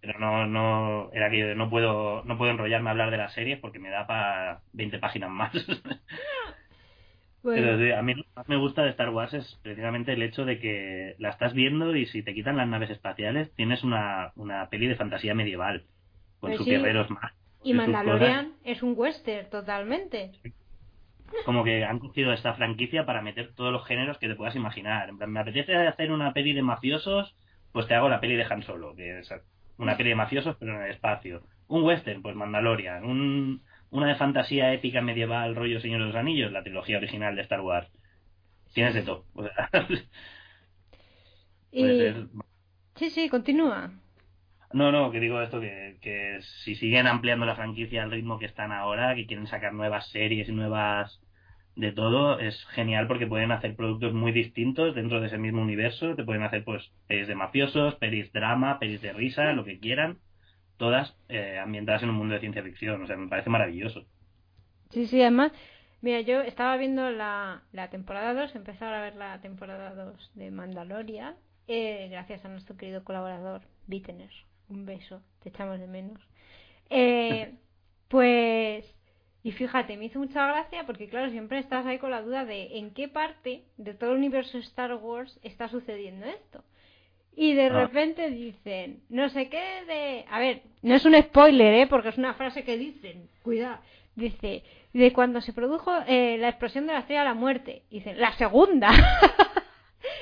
pero 0.00 0.18
no, 0.20 0.46
no, 0.46 1.10
era 1.12 1.30
que 1.30 1.54
no 1.54 1.70
puedo, 1.70 2.24
no 2.24 2.38
puedo 2.38 2.50
enrollarme 2.52 2.88
a 2.90 2.92
hablar 2.92 3.10
de 3.10 3.18
las 3.18 3.34
series 3.34 3.60
porque 3.60 3.78
me 3.80 3.90
da 3.90 4.06
para 4.06 4.62
20 4.72 4.98
páginas 4.98 5.30
más. 5.30 5.52
Bueno, 7.42 7.76
Pero 7.76 7.98
a 7.98 8.02
mí 8.02 8.14
lo 8.14 8.22
que 8.24 8.30
más 8.36 8.48
me 8.48 8.56
gusta 8.56 8.82
de 8.84 8.90
Star 8.90 9.10
Wars 9.10 9.34
es 9.34 9.58
precisamente 9.62 10.12
el 10.12 10.22
hecho 10.22 10.44
de 10.44 10.58
que 10.60 11.16
la 11.18 11.30
estás 11.30 11.52
viendo 11.52 11.94
y 11.96 12.06
si 12.06 12.22
te 12.22 12.34
quitan 12.34 12.56
las 12.56 12.68
naves 12.68 12.90
espaciales 12.90 13.52
tienes 13.56 13.82
una, 13.84 14.32
una 14.36 14.68
peli 14.68 14.86
de 14.86 14.96
fantasía 14.96 15.34
medieval 15.34 15.86
con 16.40 16.50
Pues 16.50 16.58
sus 16.58 16.66
sí. 16.66 16.70
guerreros 16.70 17.10
más. 17.10 17.32
y 17.64 17.72
Mandalorian 17.74 18.52
es 18.64 18.82
un 18.82 18.94
western 18.96 19.50
totalmente. 19.50 20.32
Como 21.44 21.64
que 21.64 21.84
han 21.84 21.98
cogido 21.98 22.32
esta 22.32 22.54
franquicia 22.54 23.06
para 23.06 23.22
meter 23.22 23.54
todos 23.54 23.72
los 23.72 23.86
géneros 23.86 24.18
que 24.18 24.28
te 24.28 24.34
puedas 24.36 24.56
imaginar. 24.56 25.12
Me 25.12 25.40
apetece 25.40 25.74
hacer 25.76 26.12
una 26.12 26.32
peli 26.32 26.52
de 26.52 26.62
mafiosos, 26.62 27.34
pues 27.72 27.86
te 27.86 27.94
hago 27.94 28.08
la 28.08 28.20
peli 28.20 28.36
de 28.36 28.44
Han 28.44 28.62
Solo, 28.62 28.94
que 28.96 29.20
es 29.20 29.32
una 29.78 29.96
peli 29.96 30.10
de 30.10 30.16
mafiosos 30.16 30.56
pero 30.58 30.76
en 30.76 30.82
el 30.82 30.90
espacio. 30.90 31.42
Un 31.68 31.84
western, 31.84 32.22
pues 32.22 32.34
Mandalorian. 32.36 33.04
Un, 33.04 33.62
una 33.90 34.08
de 34.08 34.16
fantasía 34.16 34.72
épica 34.72 35.00
medieval, 35.02 35.54
rollo 35.56 35.80
Señor 35.80 36.00
de 36.00 36.06
los 36.08 36.16
Anillos, 36.16 36.52
la 36.52 36.62
trilogía 36.62 36.98
original 36.98 37.36
de 37.36 37.42
Star 37.42 37.60
Wars. 37.60 37.90
Tienes 38.74 38.94
de 38.94 39.02
todo. 39.02 39.26
O 39.34 39.42
sea, 39.44 39.70
Y... 41.72 41.80
puede 41.82 41.96
ser- 41.96 42.28
Sí, 42.96 43.10
sí, 43.10 43.28
continúa. 43.28 43.90
No, 44.72 44.92
no, 44.92 45.10
que 45.10 45.18
digo 45.20 45.40
esto, 45.42 45.60
que, 45.60 45.98
que 46.00 46.38
si 46.64 46.74
siguen 46.76 47.06
ampliando 47.08 47.44
la 47.44 47.56
franquicia 47.56 48.02
al 48.04 48.10
ritmo 48.12 48.38
que 48.38 48.46
están 48.46 48.70
ahora, 48.72 49.14
que 49.16 49.26
quieren 49.26 49.46
sacar 49.48 49.72
nuevas 49.74 50.08
series 50.10 50.48
y 50.48 50.52
nuevas 50.52 51.20
de 51.80 51.92
todo, 51.92 52.38
es 52.38 52.64
genial 52.66 53.06
porque 53.08 53.26
pueden 53.26 53.52
hacer 53.52 53.76
productos 53.76 54.12
muy 54.14 54.32
distintos 54.32 54.94
dentro 54.94 55.20
de 55.20 55.28
ese 55.28 55.38
mismo 55.38 55.62
universo. 55.62 56.14
Te 56.16 56.24
pueden 56.24 56.42
hacer 56.42 56.64
pues 56.64 56.92
pelis 57.06 57.28
de 57.28 57.34
mafiosos, 57.34 57.96
pelis 57.96 58.32
drama, 58.32 58.78
pelis 58.78 59.00
de 59.02 59.12
risa, 59.12 59.52
lo 59.52 59.64
que 59.64 59.80
quieran, 59.80 60.18
todas 60.76 61.16
eh, 61.28 61.58
ambientadas 61.58 62.02
en 62.02 62.10
un 62.10 62.16
mundo 62.16 62.34
de 62.34 62.40
ciencia 62.40 62.62
ficción. 62.62 63.02
O 63.02 63.06
sea, 63.06 63.16
me 63.16 63.28
parece 63.28 63.50
maravilloso. 63.50 64.06
Sí, 64.90 65.06
sí, 65.06 65.20
además, 65.22 65.52
mira, 66.00 66.20
yo 66.20 66.40
estaba 66.42 66.76
viendo 66.76 67.10
la, 67.10 67.62
la 67.72 67.90
temporada 67.90 68.34
2, 68.34 68.54
empecé 68.56 68.84
ahora 68.84 69.00
a 69.00 69.02
ver 69.02 69.16
la 69.16 69.40
temporada 69.40 69.94
2 69.94 70.32
de 70.34 70.50
Mandalorian, 70.50 71.36
eh, 71.68 72.08
gracias 72.10 72.44
a 72.44 72.48
nuestro 72.48 72.76
querido 72.76 73.04
colaborador, 73.04 73.62
Bittener. 73.86 74.30
Un 74.68 74.86
beso, 74.86 75.22
te 75.42 75.48
echamos 75.50 75.78
de 75.80 75.86
menos. 75.86 76.20
Eh, 76.90 77.54
pues, 78.08 78.96
y 79.42 79.52
fíjate, 79.52 79.96
me 79.96 80.06
hizo 80.06 80.18
mucha 80.18 80.46
gracia 80.46 80.84
porque, 80.86 81.08
claro, 81.08 81.30
siempre 81.30 81.58
estás 81.58 81.86
ahí 81.86 81.98
con 81.98 82.10
la 82.10 82.22
duda 82.22 82.44
de 82.44 82.78
en 82.78 82.90
qué 82.90 83.08
parte 83.08 83.62
de 83.78 83.94
todo 83.94 84.10
el 84.12 84.18
universo 84.18 84.58
Star 84.58 84.94
Wars 84.94 85.38
está 85.42 85.68
sucediendo 85.68 86.26
esto. 86.26 86.62
Y 87.36 87.54
de 87.54 87.66
Ah. 87.66 87.68
repente 87.70 88.28
dicen, 88.30 89.02
no 89.08 89.28
sé 89.30 89.48
qué 89.48 89.84
de... 89.86 90.24
A 90.30 90.38
ver, 90.40 90.62
no 90.82 90.94
es 90.94 91.04
un 91.06 91.14
spoiler, 91.22 91.74
¿eh? 91.74 91.86
Porque 91.86 92.08
es 92.10 92.18
una 92.18 92.34
frase 92.34 92.64
que 92.64 92.76
dicen. 92.76 93.28
Cuidado. 93.42 93.78
Dice, 94.16 94.62
de 94.92 95.12
cuando 95.12 95.40
se 95.40 95.52
produjo 95.54 95.90
eh, 96.06 96.36
la 96.38 96.48
explosión 96.48 96.86
de 96.86 96.92
la 96.92 96.98
estrella 96.98 97.20
de 97.20 97.28
la 97.28 97.34
muerte. 97.34 97.82
Dicen, 97.90 98.20
la 98.20 98.32
segunda. 98.32 98.90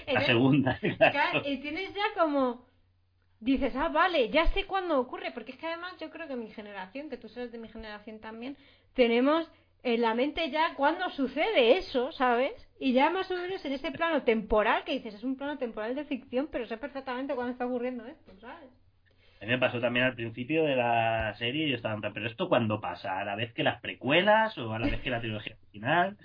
La 0.06 0.20
segunda, 0.26 0.78
claro. 0.98 1.42
y 1.44 1.56
tienes 1.58 1.92
ya 1.94 2.20
como... 2.22 2.67
Dices, 3.40 3.74
ah, 3.76 3.88
vale, 3.88 4.30
ya 4.30 4.46
sé 4.48 4.64
cuándo 4.64 4.98
ocurre. 4.98 5.30
Porque 5.32 5.52
es 5.52 5.58
que 5.58 5.66
además 5.66 5.96
yo 6.00 6.10
creo 6.10 6.26
que 6.26 6.36
mi 6.36 6.50
generación, 6.50 7.08
que 7.08 7.16
tú 7.16 7.28
eres 7.36 7.52
de 7.52 7.58
mi 7.58 7.68
generación 7.68 8.18
también, 8.18 8.56
tenemos 8.94 9.48
en 9.82 10.00
la 10.00 10.14
mente 10.14 10.50
ya 10.50 10.74
cuándo 10.74 11.08
sucede 11.10 11.78
eso, 11.78 12.10
¿sabes? 12.12 12.52
Y 12.80 12.92
ya 12.92 13.10
más 13.10 13.30
o 13.30 13.36
menos 13.36 13.64
en 13.64 13.72
ese 13.72 13.90
plano 13.92 14.22
temporal, 14.22 14.84
que 14.84 14.92
dices, 14.92 15.14
es 15.14 15.24
un 15.24 15.36
plano 15.36 15.56
temporal 15.58 15.94
de 15.94 16.04
ficción, 16.04 16.48
pero 16.50 16.66
sé 16.66 16.76
perfectamente 16.76 17.34
cuándo 17.34 17.52
está 17.52 17.66
ocurriendo 17.66 18.04
esto, 18.06 18.32
¿sabes? 18.40 18.70
A 19.40 19.44
mí 19.44 19.52
me 19.52 19.58
pasó 19.58 19.80
también 19.80 20.04
al 20.04 20.16
principio 20.16 20.64
de 20.64 20.74
la 20.74 21.32
serie 21.38 21.66
y 21.66 21.70
yo 21.70 21.76
estaba 21.76 22.00
pero 22.12 22.26
esto 22.26 22.48
cuándo 22.48 22.80
pasa, 22.80 23.20
a 23.20 23.24
la 23.24 23.36
vez 23.36 23.52
que 23.52 23.62
las 23.62 23.80
precuelas 23.80 24.58
o 24.58 24.72
a 24.72 24.80
la 24.80 24.88
vez 24.88 25.00
que 25.00 25.10
la 25.10 25.20
trilogía 25.20 25.56
original, 25.62 26.16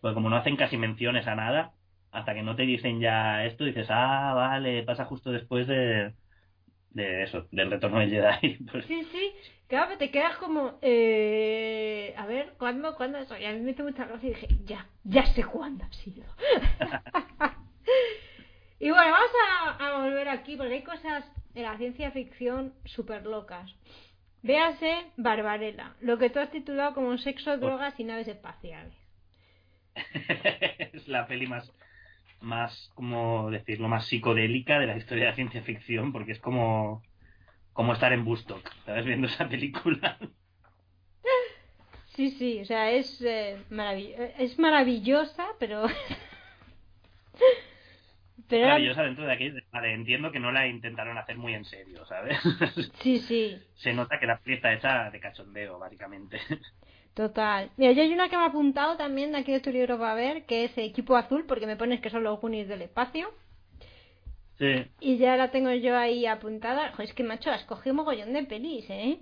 pues 0.00 0.14
como 0.14 0.30
no 0.30 0.36
hacen 0.36 0.56
casi 0.56 0.76
menciones 0.76 1.26
a 1.26 1.34
nada, 1.34 1.72
hasta 2.12 2.32
que 2.32 2.42
no 2.42 2.54
te 2.54 2.62
dicen 2.62 3.00
ya 3.00 3.44
esto, 3.44 3.64
dices, 3.64 3.88
ah, 3.90 4.34
vale, 4.36 4.84
pasa 4.84 5.04
justo 5.04 5.32
después 5.32 5.66
de, 5.66 6.12
de 6.94 7.24
eso, 7.24 7.46
del 7.50 7.70
retorno 7.70 7.98
del 8.00 8.10
Jedi. 8.10 8.56
Pues, 8.70 8.86
Sí, 8.86 9.04
sí, 9.12 9.32
claro, 9.68 9.90
que 9.90 9.96
te 9.98 10.10
quedas 10.10 10.36
como, 10.38 10.78
eh, 10.80 12.14
a 12.16 12.24
ver, 12.26 12.54
¿cuándo, 12.58 12.94
cuándo 12.96 13.18
eso? 13.18 13.36
Y 13.36 13.44
a 13.44 13.52
mí 13.52 13.60
me 13.60 13.72
hizo 13.72 13.82
mucha 13.82 14.06
gracia 14.06 14.30
y 14.30 14.34
dije, 14.34 14.48
ya, 14.64 14.86
ya 15.02 15.26
sé 15.34 15.44
cuándo 15.44 15.84
ha 15.84 15.92
sido. 15.92 16.24
y 18.80 18.90
bueno, 18.90 19.12
vamos 19.12 19.30
a, 19.48 19.88
a 19.88 20.02
volver 20.02 20.28
aquí 20.28 20.56
porque 20.56 20.74
hay 20.74 20.82
cosas 20.82 21.24
de 21.52 21.62
la 21.62 21.76
ciencia 21.76 22.10
ficción 22.12 22.72
súper 22.84 23.26
locas. 23.26 23.70
Véase 24.42 25.06
Barbarella, 25.16 25.94
lo 26.00 26.18
que 26.18 26.30
tú 26.30 26.38
has 26.38 26.50
titulado 26.50 26.94
como 26.94 27.16
sexo, 27.18 27.56
drogas 27.56 27.98
y 27.98 28.04
naves 28.04 28.28
espaciales. 28.28 28.92
es 30.92 31.08
la 31.08 31.26
peli 31.26 31.46
más, 31.46 31.70
más, 32.44 32.90
como 32.94 33.50
decirlo, 33.50 33.88
más 33.88 34.06
psicodélica 34.06 34.78
de 34.78 34.86
la 34.86 34.96
historia 34.96 35.24
de 35.24 35.30
la 35.30 35.36
ciencia 35.36 35.62
ficción, 35.62 36.12
porque 36.12 36.32
es 36.32 36.40
como, 36.40 37.02
como 37.72 37.92
estar 37.94 38.12
en 38.12 38.24
Bustock, 38.24 38.68
¿sabes? 38.86 39.04
Viendo 39.06 39.26
esa 39.28 39.48
película. 39.48 40.18
Sí, 42.14 42.30
sí, 42.30 42.60
o 42.60 42.64
sea, 42.64 42.92
es, 42.92 43.20
eh, 43.22 43.56
maravill- 43.70 44.14
es 44.38 44.58
maravillosa, 44.58 45.46
pero... 45.58 45.86
pero 48.48 48.66
maravillosa 48.66 49.02
dentro 49.02 49.24
de 49.26 49.32
aquí. 49.32 49.52
Vale, 49.72 49.94
entiendo 49.94 50.32
que 50.32 50.40
no 50.40 50.52
la 50.52 50.66
intentaron 50.66 51.18
hacer 51.18 51.36
muy 51.36 51.54
en 51.54 51.64
serio, 51.64 52.04
¿sabes? 52.06 52.38
Sí, 53.00 53.18
sí, 53.18 53.58
Se 53.74 53.92
nota 53.92 54.18
que 54.18 54.26
la 54.26 54.38
peli 54.38 54.56
está 54.56 54.72
hecha 54.72 55.10
de 55.10 55.20
cachondeo, 55.20 55.78
básicamente. 55.78 56.40
Total. 57.14 57.70
Mira, 57.76 57.92
yo 57.92 58.02
hay 58.02 58.12
una 58.12 58.28
que 58.28 58.36
me 58.36 58.42
ha 58.42 58.46
apuntado 58.46 58.96
también 58.96 59.32
de 59.32 59.38
aquí 59.38 59.52
de 59.52 59.60
tu 59.60 59.70
libro 59.70 59.98
para 59.98 60.14
ver, 60.14 60.44
que 60.44 60.64
es 60.64 60.76
Equipo 60.76 61.16
Azul, 61.16 61.44
porque 61.46 61.66
me 61.66 61.76
pones 61.76 62.00
que 62.00 62.10
son 62.10 62.24
los 62.24 62.40
Goonies 62.40 62.68
del 62.68 62.82
espacio. 62.82 63.32
Sí. 64.58 64.86
Y 65.00 65.16
ya 65.18 65.36
la 65.36 65.50
tengo 65.50 65.72
yo 65.72 65.96
ahí 65.96 66.26
apuntada. 66.26 66.92
Joder, 66.92 67.08
es 67.08 67.14
que, 67.14 67.24
macho, 67.24 67.50
has 67.50 67.64
cogido 67.64 67.94
mogollón 67.94 68.32
de 68.32 68.44
pelis, 68.44 68.88
¿eh? 68.88 69.18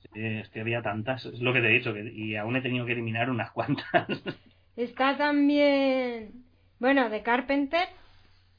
Sí, 0.00 0.10
es 0.14 0.48
que 0.50 0.60
había 0.60 0.82
tantas, 0.82 1.24
es 1.24 1.40
lo 1.40 1.52
que 1.52 1.60
te 1.60 1.68
he 1.68 1.78
dicho, 1.78 1.94
que, 1.94 2.12
y 2.12 2.36
aún 2.36 2.56
he 2.56 2.60
tenido 2.62 2.84
que 2.84 2.92
eliminar 2.92 3.30
unas 3.30 3.50
cuantas. 3.52 4.06
Está 4.76 5.16
también... 5.16 6.44
Bueno, 6.78 7.08
de 7.08 7.22
Carpenter, 7.22 7.88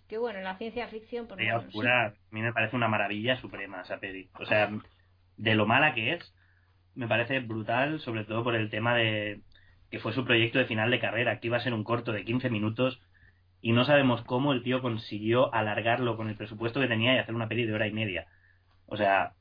que 0.08 0.18
bueno, 0.18 0.42
la 0.42 0.58
ciencia 0.58 0.88
ficción... 0.88 1.28
Por 1.28 1.40
sí. 1.40 1.50
oscura, 1.52 2.08
a 2.08 2.14
mí 2.32 2.42
me 2.42 2.54
parece 2.54 2.76
una 2.76 2.88
maravilla 2.88 3.38
suprema 3.38 3.82
esa 3.82 4.00
peli. 4.00 4.28
O 4.40 4.46
sea, 4.46 4.72
de 5.38 5.56
lo 5.56 5.68
mala 5.68 5.94
que 5.94 6.14
es, 6.14 6.34
me 6.98 7.08
parece 7.08 7.40
brutal, 7.40 8.00
sobre 8.02 8.26
todo 8.26 8.44
por 8.44 8.56
el 8.56 8.70
tema 8.70 8.96
de 8.96 9.42
que 9.92 10.00
fue 10.00 10.14
su 10.14 10.26
proyecto 10.26 10.60
de 10.60 10.66
final 10.66 10.92
de 10.92 11.00
carrera, 11.00 11.40
que 11.40 11.48
iba 11.48 11.58
a 11.58 11.62
ser 11.62 11.74
un 11.74 11.84
corto 11.84 12.12
de 12.12 12.26
15 12.26 12.50
minutos 12.50 13.00
y 13.62 13.72
no 13.72 13.86
sabemos 13.86 14.24
cómo 14.24 14.52
el 14.52 14.64
tío 14.64 14.82
consiguió 14.82 15.54
alargarlo 15.54 16.18
con 16.18 16.28
el 16.28 16.36
presupuesto 16.36 16.82
que 16.82 16.88
tenía 16.88 17.16
y 17.16 17.20
hacer 17.20 17.36
una 17.36 17.48
peli 17.48 17.66
de 17.66 17.74
hora 17.74 17.88
y 17.88 17.94
media. 17.94 18.26
O 18.88 18.98
sea, 18.98 19.34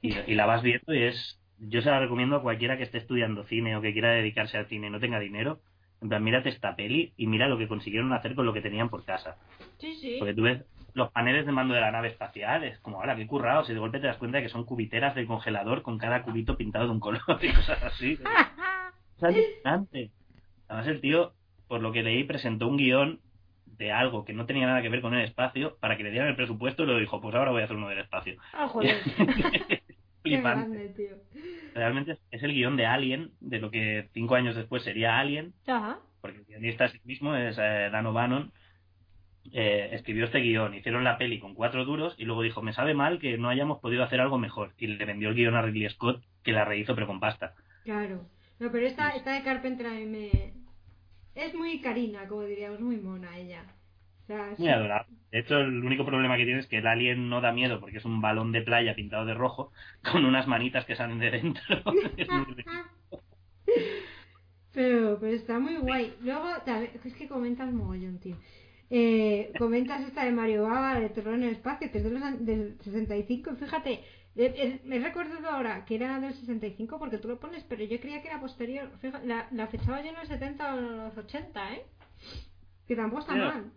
y, 0.00 0.16
y 0.30 0.34
la 0.34 0.46
vas 0.46 0.62
viendo 0.62 0.94
y 0.94 1.02
es... 1.02 1.40
Yo 1.58 1.82
se 1.82 1.90
la 1.90 2.00
recomiendo 2.00 2.36
a 2.36 2.42
cualquiera 2.42 2.76
que 2.76 2.82
esté 2.84 2.98
estudiando 2.98 3.44
cine 3.44 3.76
o 3.76 3.80
que 3.80 3.92
quiera 3.92 4.10
dedicarse 4.10 4.56
al 4.56 4.66
cine 4.66 4.86
y 4.86 4.90
no 4.90 5.00
tenga 5.00 5.18
dinero. 5.18 5.60
En 6.00 6.08
plan, 6.08 6.22
mírate 6.22 6.48
esta 6.48 6.76
peli 6.76 7.12
y 7.16 7.26
mira 7.26 7.48
lo 7.48 7.58
que 7.58 7.68
consiguieron 7.68 8.12
hacer 8.12 8.34
con 8.34 8.46
lo 8.46 8.52
que 8.52 8.60
tenían 8.60 8.88
por 8.88 9.04
casa. 9.04 9.36
Sí, 9.78 9.94
sí. 9.94 10.16
Porque 10.18 10.34
tú 10.34 10.42
ves 10.42 10.62
los 10.94 11.10
paneles 11.10 11.44
de 11.44 11.52
mando 11.52 11.74
de 11.74 11.80
la 11.80 11.90
nave 11.90 12.08
espacial, 12.08 12.64
es 12.64 12.78
como, 12.80 12.98
ahora, 13.00 13.16
qué 13.16 13.26
currados, 13.26 13.68
y 13.68 13.74
de 13.74 13.80
golpe 13.80 14.00
te 14.00 14.06
das 14.06 14.16
cuenta 14.16 14.38
de 14.38 14.44
que 14.44 14.48
son 14.48 14.64
cubiteras 14.64 15.14
del 15.14 15.26
congelador 15.26 15.82
con 15.82 15.98
cada 15.98 16.22
cubito 16.22 16.56
pintado 16.56 16.86
de 16.86 16.90
un 16.92 17.00
color 17.00 17.20
y 17.42 17.52
cosas 17.52 17.82
así. 17.82 18.18
Es. 19.22 19.46
Además, 20.68 20.86
el 20.88 21.00
tío, 21.00 21.32
por 21.68 21.80
lo 21.80 21.92
que 21.92 22.02
leí, 22.02 22.24
presentó 22.24 22.68
un 22.68 22.76
guion 22.76 23.20
de 23.64 23.90
algo 23.92 24.24
que 24.24 24.32
no 24.32 24.44
tenía 24.46 24.66
nada 24.66 24.82
que 24.82 24.88
ver 24.88 25.00
con 25.00 25.14
el 25.14 25.24
espacio 25.24 25.76
para 25.80 25.96
que 25.96 26.02
le 26.04 26.10
dieran 26.10 26.28
el 26.28 26.36
presupuesto 26.36 26.82
y 26.82 26.86
lo 26.86 26.98
dijo, 26.98 27.20
pues 27.20 27.34
ahora 27.34 27.50
voy 27.50 27.62
a 27.62 27.64
hacer 27.64 27.76
uno 27.76 27.88
del 27.88 28.00
espacio. 28.00 28.36
Ah, 28.52 28.68
joder. 28.68 28.96
Qué 30.24 30.40
grande, 30.40 30.88
tío. 30.90 31.16
Realmente 31.74 32.12
es- 32.12 32.20
es 32.30 32.42
el 32.42 32.52
guion 32.54 32.76
de 32.76 32.86
Alien, 32.86 33.30
de 33.40 33.58
lo 33.60 33.70
que 33.70 34.08
cinco 34.14 34.34
años 34.36 34.56
después 34.56 34.82
sería 34.82 35.18
Alien, 35.18 35.52
Ajá. 35.66 35.98
porque 36.20 36.38
el 36.38 36.44
guionista 36.44 36.86
es 36.86 36.94
el 36.94 37.00
mismo, 37.04 37.34
es 37.36 37.56
eh, 37.58 37.88
Dan 37.92 38.06
O'Bannon, 38.06 38.52
eh, 39.52 39.90
escribió 39.92 40.24
este 40.24 40.40
guion, 40.40 40.74
hicieron 40.74 41.04
la 41.04 41.18
peli 41.18 41.38
con 41.38 41.54
cuatro 41.54 41.84
duros 41.84 42.14
y 42.18 42.24
luego 42.24 42.42
dijo, 42.42 42.62
me 42.62 42.72
sabe 42.72 42.94
mal 42.94 43.18
que 43.18 43.38
no 43.38 43.48
hayamos 43.48 43.80
podido 43.80 44.02
hacer 44.02 44.20
algo 44.20 44.38
mejor. 44.38 44.72
Y 44.78 44.86
le 44.86 45.04
vendió 45.04 45.28
el 45.28 45.34
guion 45.34 45.54
a 45.54 45.62
Ridley 45.62 45.88
Scott, 45.90 46.22
que 46.42 46.52
la 46.52 46.64
rehizo 46.64 46.94
pero 46.94 47.06
con 47.06 47.20
pasta. 47.20 47.54
Claro. 47.84 48.26
No, 48.58 48.70
pero 48.70 48.86
esta, 48.86 49.10
esta 49.10 49.32
de 49.32 49.42
Carpenter 49.42 49.86
a 49.86 49.90
mí 49.92 50.06
me... 50.06 50.54
Es 51.34 51.54
muy 51.54 51.80
carina, 51.80 52.28
como 52.28 52.42
diríamos, 52.42 52.80
muy 52.80 52.96
mona 52.96 53.36
ella. 53.36 53.64
O 54.22 54.26
sea, 54.26 54.54
Muy 54.56 54.68
adorable. 54.68 55.12
De 55.30 55.40
hecho, 55.40 55.58
el 55.58 55.84
único 55.84 56.06
problema 56.06 56.36
que 56.36 56.44
tiene 56.44 56.60
es 56.60 56.66
que 56.66 56.78
el 56.78 56.86
alien 56.86 57.28
no 57.28 57.40
da 57.40 57.52
miedo 57.52 57.80
porque 57.80 57.98
es 57.98 58.04
un 58.04 58.20
balón 58.20 58.52
de 58.52 58.62
playa 58.62 58.94
pintado 58.94 59.26
de 59.26 59.34
rojo 59.34 59.72
con 60.10 60.24
unas 60.24 60.46
manitas 60.46 60.84
que 60.84 60.96
salen 60.96 61.18
de 61.18 61.30
dentro. 61.30 61.82
Es 62.16 62.30
muy 62.30 62.44
ridículo. 62.44 62.84
Pero, 64.72 65.18
pero 65.20 65.32
está 65.32 65.60
muy 65.60 65.76
guay. 65.76 66.16
Luego, 66.20 66.48
es 67.04 67.14
que 67.14 67.28
comentas 67.28 67.72
mogollón, 67.72 68.18
tío. 68.18 68.36
Eh, 68.96 69.52
comentas 69.58 70.06
esta 70.06 70.24
de 70.24 70.30
Mario 70.30 70.68
Baba 70.68 71.00
de 71.00 71.08
Terror 71.08 71.34
en 71.34 71.42
el 71.42 71.54
Espacio, 71.54 71.90
que 71.90 71.98
es 71.98 72.04
de 72.04 72.10
los, 72.10 72.46
del 72.46 72.78
65. 72.80 73.56
Fíjate, 73.56 74.04
me 74.36 74.96
he 74.96 75.00
recordado 75.00 75.50
ahora 75.50 75.84
que 75.84 75.96
era 75.96 76.20
del 76.20 76.32
65 76.32 77.00
porque 77.00 77.18
tú 77.18 77.26
lo 77.26 77.40
pones, 77.40 77.64
pero 77.64 77.82
yo 77.82 77.98
creía 77.98 78.22
que 78.22 78.28
era 78.28 78.38
posterior. 78.40 78.88
Fíjate, 79.00 79.26
la, 79.26 79.48
la 79.50 79.66
fechaba 79.66 80.00
yo 80.00 80.10
en 80.10 80.14
los 80.14 80.28
70 80.28 80.74
o 80.74 80.78
en 80.78 80.96
los 80.98 81.18
80, 81.18 81.74
¿eh? 81.74 81.82
Que 82.86 82.94
tampoco 82.94 83.22
está 83.22 83.34
mal. 83.34 83.72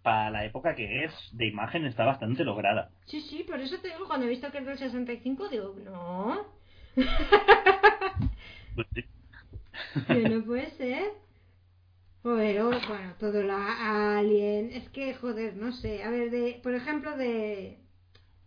Para 0.00 0.30
la 0.30 0.44
época 0.44 0.76
que 0.76 1.04
es, 1.04 1.12
de 1.32 1.48
imagen 1.48 1.86
está 1.86 2.04
bastante 2.04 2.44
lograda. 2.44 2.92
Sí, 3.06 3.20
sí, 3.20 3.42
por 3.42 3.58
eso 3.58 3.80
te 3.80 3.88
digo, 3.88 4.06
cuando 4.06 4.26
he 4.26 4.30
visto 4.30 4.52
que 4.52 4.58
es 4.58 4.66
del 4.66 4.78
65, 4.78 5.48
digo, 5.48 5.74
no, 5.84 6.46
Pues 8.76 8.86
sí. 8.94 9.04
no 10.30 10.44
puede 10.44 10.70
ser. 10.70 11.29
Joder, 12.22 12.60
o- 12.62 12.70
bueno, 12.88 13.14
todo 13.18 13.42
la 13.42 14.18
Alien, 14.18 14.70
es 14.72 14.88
que, 14.90 15.14
joder, 15.14 15.56
no 15.56 15.72
sé, 15.72 16.02
a 16.02 16.10
ver, 16.10 16.30
de, 16.30 16.60
por 16.62 16.74
ejemplo, 16.74 17.16
de, 17.16 17.78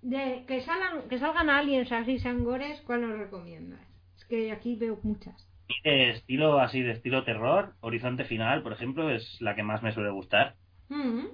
de 0.01 0.45
que 0.47 0.61
salgan, 0.61 1.09
que 1.09 1.19
salgan 1.19 1.49
aliens 1.49 1.91
así 1.91 2.19
sangores, 2.19 2.81
¿cuál 2.81 3.01
nos 3.01 3.17
recomiendas? 3.19 3.81
Es 4.17 4.25
que 4.25 4.51
aquí 4.51 4.75
veo 4.75 4.99
muchas. 5.03 5.49
De 5.83 6.09
estilo 6.11 6.59
así, 6.59 6.81
de 6.81 6.91
estilo 6.91 7.25
terror, 7.25 7.75
Horizonte 7.81 8.25
Final, 8.25 8.63
por 8.63 8.73
ejemplo, 8.73 9.09
es 9.09 9.37
la 9.41 9.55
que 9.55 9.63
más 9.63 9.83
me 9.83 9.91
suele 9.93 10.11
gustar. 10.11 10.55
Mm, 10.89 11.27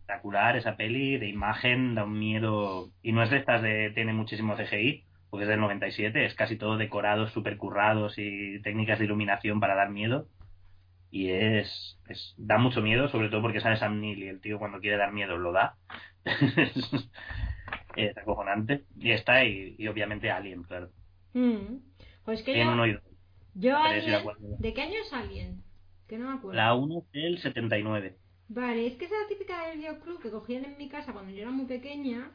Espectacular 0.00 0.56
esa 0.56 0.76
peli, 0.76 1.18
de 1.18 1.28
imagen, 1.28 1.94
da 1.94 2.04
un 2.04 2.18
miedo. 2.18 2.90
Y 3.02 3.12
no 3.12 3.22
es 3.22 3.30
de 3.30 3.38
estas 3.38 3.62
de 3.62 3.90
tiene 3.94 4.12
muchísimo 4.12 4.56
CGI, 4.56 5.04
porque 5.30 5.44
es 5.44 5.48
del 5.48 5.60
97, 5.60 6.24
es 6.26 6.34
casi 6.34 6.56
todo 6.58 6.76
decorados, 6.76 7.32
super 7.32 7.56
currados 7.56 8.14
y 8.18 8.60
técnicas 8.62 8.98
de 8.98 9.06
iluminación 9.06 9.60
para 9.60 9.74
dar 9.74 9.90
miedo. 9.90 10.28
Y 11.12 11.30
es, 11.30 12.00
es. 12.08 12.34
da 12.38 12.56
mucho 12.58 12.80
miedo, 12.82 13.06
sobre 13.08 13.28
todo 13.28 13.42
porque 13.42 13.60
sale 13.60 13.76
Sam 13.76 14.00
Neill 14.00 14.22
y 14.22 14.28
el 14.28 14.40
tío 14.40 14.58
cuando 14.58 14.80
quiere 14.80 14.96
dar 14.96 15.12
miedo 15.12 15.36
lo 15.36 15.52
da. 15.52 15.76
es, 16.24 16.74
es 17.96 18.16
acojonante. 18.16 18.84
Y 18.98 19.10
está, 19.12 19.44
y, 19.44 19.76
y 19.78 19.88
obviamente 19.88 20.30
Alien, 20.30 20.62
claro. 20.64 20.90
mm. 21.34 21.76
Pues 22.24 22.42
que 22.42 22.58
En 22.60 22.66
yo, 22.68 22.72
uno 22.72 22.86
y 22.86 22.92
dos. 22.94 23.02
yo 23.54 23.72
la 23.72 23.78
la 23.80 23.88
Alien. 23.90 24.24
¿de 24.58 24.72
qué 24.74 24.82
año 24.82 24.94
es 25.04 25.12
Alien? 25.12 25.62
Que 26.08 26.18
no 26.18 26.28
me 26.30 26.38
acuerdo. 26.38 26.56
La 26.56 26.74
1 26.74 27.04
del 27.12 27.38
79. 27.38 28.16
Vale, 28.48 28.86
es 28.86 28.96
que 28.96 29.04
esa 29.06 29.14
típica 29.28 29.66
del 29.68 29.78
videoclub 29.78 30.20
que 30.20 30.30
cogían 30.30 30.64
en 30.64 30.76
mi 30.78 30.88
casa 30.88 31.12
cuando 31.12 31.30
yo 31.32 31.42
era 31.42 31.50
muy 31.50 31.66
pequeña. 31.66 32.30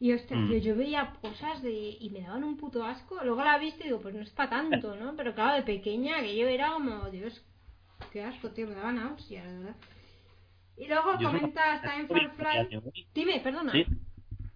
Y 0.00 0.12
hostia, 0.12 0.36
Mm. 0.36 0.48
tío, 0.48 0.58
yo 0.58 0.76
veía 0.76 1.12
cosas 1.20 1.62
de. 1.62 1.72
y 2.00 2.08
me 2.10 2.20
daban 2.22 2.44
un 2.44 2.56
puto 2.56 2.84
asco. 2.84 3.18
Luego 3.24 3.42
la 3.44 3.56
he 3.56 3.60
visto 3.60 3.80
y 3.80 3.84
digo, 3.88 4.00
pues 4.00 4.14
no 4.14 4.20
es 4.22 4.30
para 4.30 4.50
tanto, 4.50 4.94
¿no? 4.96 5.14
Pero 5.16 5.34
claro, 5.34 5.56
de 5.56 5.62
pequeña, 5.62 6.20
que 6.22 6.36
yo 6.36 6.46
era 6.48 6.72
como, 6.72 7.10
Dios, 7.10 7.44
qué 8.12 8.22
asco, 8.24 8.50
tío, 8.50 8.66
me 8.66 8.74
daban 8.74 8.96
náusea, 8.96 9.44
de 9.44 9.58
verdad. 9.58 9.76
Y 10.76 10.86
luego 10.86 11.18
Yo 11.18 11.32
comentas 11.32 11.82
Time 11.82 12.06
Firefly. 12.06 12.80
Dime, 13.14 13.40
perdona. 13.40 13.72
Sí. 13.72 13.84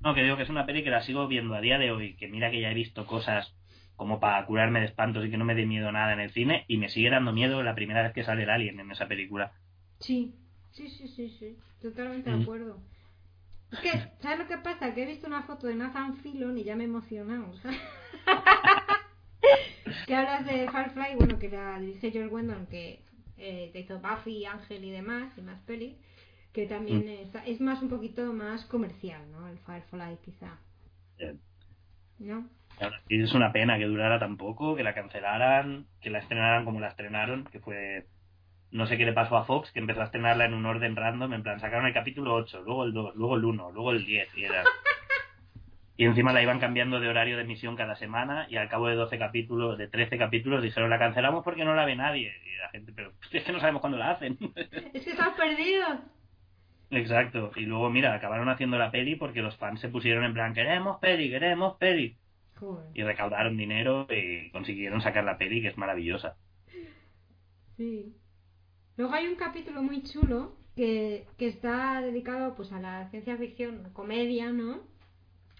No, 0.01 0.15
que 0.15 0.23
digo 0.23 0.37
que 0.37 0.43
es 0.45 0.49
una 0.49 0.67
peli 0.67 0.83
que 0.85 0.91
la 0.91 1.03
sigo 1.03 1.27
viendo 1.29 1.55
a 1.55 1.61
día 1.61 1.79
de 1.79 1.91
hoy, 1.91 2.15
que 2.17 2.29
mira 2.29 2.51
que 2.51 2.61
ya 2.61 2.71
he 2.71 2.75
visto 2.75 3.07
cosas 3.07 3.55
como 3.97 4.21
para 4.21 4.45
curarme 4.47 4.81
de 4.81 4.87
espantos 4.87 5.25
y 5.25 5.31
que 5.31 5.37
no 5.37 5.45
me 5.45 5.55
dé 5.55 5.65
miedo 5.67 5.93
nada 5.93 6.13
en 6.13 6.21
el 6.21 6.31
cine, 6.33 6.65
y 6.67 6.77
me 6.77 6.89
sigue 6.89 7.11
dando 7.11 7.33
miedo 7.33 7.63
la 7.63 7.75
primera 7.75 8.03
vez 8.03 8.13
que 8.13 8.25
sale 8.25 8.43
el 8.45 8.51
alien 8.51 8.81
en 8.81 8.91
esa 8.91 9.07
película. 9.07 9.53
Sí, 10.01 10.35
sí, 10.73 10.89
sí, 10.89 11.09
sí, 11.09 11.29
sí. 11.39 11.57
Totalmente 11.81 12.31
Mm. 12.31 12.37
de 12.37 12.43
acuerdo. 12.43 12.81
Es 13.71 13.79
que, 13.81 13.91
¿sabes 14.21 14.39
lo 14.41 14.47
que 14.49 14.59
pasa? 14.59 14.93
Que 14.95 15.05
he 15.05 15.07
visto 15.07 15.27
una 15.27 15.43
foto 15.45 15.67
de 15.67 15.75
Nathan 15.77 16.17
Filon 16.17 16.59
y 16.59 16.65
ya 16.65 16.77
me 16.77 16.85
he 16.85 16.87
emocionado. 16.87 17.53
que 20.07 20.15
hablas 20.15 20.45
de 20.47 20.69
Firefly, 20.71 21.17
bueno, 21.17 21.39
que 21.39 21.49
la 21.49 21.79
dirige 21.81 22.11
George 22.11 22.33
Wendon, 22.35 22.67
que 22.67 23.01
eh, 23.39 23.71
te 23.73 23.81
hizo 23.81 23.99
Buffy, 24.01 24.45
Ángel 24.45 24.85
y 24.85 24.91
demás, 24.91 25.33
y 25.37 25.43
más 25.43 25.61
pelis, 25.61 25.95
que 26.53 26.67
también 26.67 27.09
está- 27.09 27.45
es 27.47 27.61
más 27.61 27.83
un 27.83 27.89
poquito 27.89 28.33
más 28.33 28.65
comercial, 28.67 29.31
¿no? 29.31 29.49
El 29.49 29.59
Firefly, 29.59 30.19
quizá. 30.25 30.59
¿No? 32.19 32.49
sí 33.09 33.21
es 33.21 33.33
una 33.35 33.53
pena 33.53 33.79
que 33.79 33.85
durara 33.85 34.19
tan 34.19 34.37
poco, 34.37 34.75
que 34.75 34.83
la 34.83 34.95
cancelaran, 34.95 35.87
que 36.01 36.11
la 36.11 36.19
estrenaran 36.19 36.65
como 36.65 36.81
la 36.81 36.89
estrenaron, 36.89 37.45
que 37.45 37.61
fue... 37.61 38.07
No 38.71 38.87
sé 38.87 38.97
qué 38.97 39.05
le 39.05 39.13
pasó 39.13 39.37
a 39.37 39.45
Fox, 39.45 39.71
que 39.71 39.81
empezó 39.81 40.01
a 40.01 40.05
estrenarla 40.05 40.47
en 40.47 40.55
un 40.55 40.65
orden 40.65 40.97
random, 40.97 41.35
en 41.35 41.43
plan, 41.43 41.61
sacaron 41.61 41.87
el 41.87 41.93
capítulo 41.93 42.35
8, 42.35 42.63
luego 42.63 42.85
el 42.85 42.93
2, 42.93 43.15
luego 43.17 43.37
el 43.37 43.45
1, 43.45 43.71
luego 43.73 43.93
el 43.93 44.05
10, 44.05 44.29
y 44.37 44.45
era... 44.45 44.65
Y 45.97 46.05
encima 46.05 46.33
la 46.33 46.43
iban 46.43 46.59
cambiando 46.59 47.01
de 47.01 47.09
horario 47.09 47.37
de 47.37 47.43
emisión 47.43 47.77
cada 47.77 47.97
semana 47.97 48.47
y 48.49 48.57
al 48.57 48.69
cabo 48.69 48.89
de 48.89 48.95
12 48.95 49.19
capítulos, 49.19 49.77
de 49.77 49.89
13 49.89 50.17
capítulos, 50.17 50.63
dijeron 50.63 50.89
la 50.89 50.99
cancelamos 50.99 51.45
porque 51.45 51.65
no 51.65 51.75
la 51.75 51.85
ve 51.85 51.97
nadie. 51.97 52.33
Y 52.47 52.57
la 52.59 52.71
gente, 52.71 52.93
pero 52.95 53.13
es 53.33 53.45
que 53.45 53.53
no 53.53 53.61
sabemos 53.61 53.81
cuándo 53.81 53.99
la 53.99 54.13
hacen. 54.13 54.39
Es 54.95 55.05
que 55.05 55.11
estás 55.11 55.35
perdido. 55.37 55.87
Exacto. 56.91 57.53
Y 57.57 57.63
luego, 57.63 57.91
mira, 57.91 58.15
acabaron 58.15 58.49
haciendo 58.49 58.79
la 58.79 58.91
peli 58.91 59.17
porque 59.17 59.43
los 59.43 59.57
fans 59.57 59.81
se 59.81 59.89
pusieron 59.89 60.25
en 60.25 60.35
plan, 60.35 60.55
queremos 60.55 60.99
peli, 60.99 61.31
queremos 61.31 61.77
peli. 61.77 62.17
Joder. 62.59 62.91
Y 62.95 63.03
recaudaron 63.03 63.57
dinero 63.57 64.07
y 64.11 64.51
consiguieron 64.51 65.01
sacar 65.01 65.25
la 65.25 65.39
peli, 65.39 65.63
que 65.63 65.69
es 65.69 65.79
maravillosa. 65.79 66.37
Sí. 67.77 68.15
Luego 68.97 69.15
hay 69.15 69.27
un 69.27 69.37
capítulo 69.37 69.83
muy 69.83 70.03
chulo 70.03 70.57
que, 70.77 71.27
que 71.39 71.49
está 71.49 72.01
dedicado 72.03 72.55
pues 72.55 72.73
a 72.73 72.81
la 72.81 73.09
ciencia 73.11 73.37
ficción, 73.37 73.91
comedia, 73.95 74.53
¿no? 74.53 74.92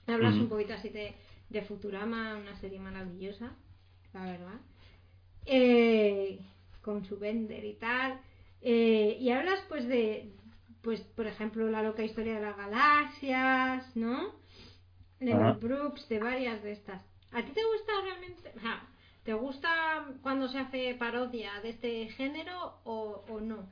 Hablas 0.07 0.35
un 0.35 0.49
poquito 0.49 0.75
así 0.75 0.89
de, 0.89 1.15
de 1.49 1.63
Futurama, 1.63 2.37
una 2.37 2.57
serie 2.61 2.81
maravillosa, 2.81 3.53
la 4.13 4.25
verdad. 4.25 4.61
Eh, 5.47 6.41
con 6.83 7.05
su 7.05 7.19
Bender 7.19 7.65
y 7.65 7.75
tal. 7.75 8.21
Eh, 8.61 9.17
y 9.21 9.31
hablas 9.31 9.61
pues 9.69 9.87
de, 9.89 10.33
pues 10.83 11.01
por 11.01 11.27
ejemplo, 11.27 11.71
la 11.71 11.83
loca 11.83 12.03
historia 12.03 12.35
de 12.35 12.43
las 12.43 12.57
galaxias, 12.57 13.97
¿no? 13.97 14.33
De 15.21 15.35
Brooks, 15.35 16.09
de 16.09 16.19
varias 16.19 16.63
de 16.63 16.73
estas. 16.73 17.01
¿A 17.31 17.43
ti 17.43 17.53
te 17.53 17.65
gusta 17.65 17.93
realmente? 18.03 18.53
¿te 19.23 19.35
gusta 19.35 20.05
cuando 20.21 20.49
se 20.49 20.59
hace 20.59 20.95
parodia 20.95 21.53
de 21.63 21.71
este 21.71 22.09
género 22.09 22.81
o, 22.85 23.25
o 23.29 23.41
no? 23.41 23.69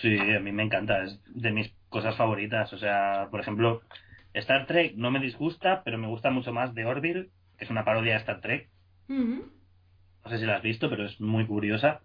Sí, 0.00 0.18
a 0.18 0.40
mí 0.40 0.50
me 0.50 0.64
encanta, 0.64 1.04
es 1.04 1.20
de 1.26 1.50
mis 1.52 1.70
cosas 1.90 2.16
favoritas. 2.16 2.72
O 2.72 2.78
sea, 2.78 3.28
por 3.30 3.40
ejemplo, 3.40 3.82
Star 4.34 4.66
Trek 4.66 4.94
no 4.96 5.10
me 5.10 5.20
disgusta, 5.20 5.82
pero 5.84 5.96
me 5.96 6.08
gusta 6.08 6.30
mucho 6.30 6.52
más 6.52 6.74
The 6.74 6.84
Orville, 6.84 7.30
que 7.56 7.64
es 7.64 7.70
una 7.70 7.84
parodia 7.84 8.14
de 8.14 8.18
Star 8.20 8.40
Trek. 8.40 8.68
No 10.24 10.30
sé 10.30 10.38
si 10.38 10.46
la 10.46 10.56
has 10.56 10.62
visto, 10.62 10.90
pero 10.90 11.04
es 11.06 11.20
muy 11.20 11.46
curiosa. 11.46 12.00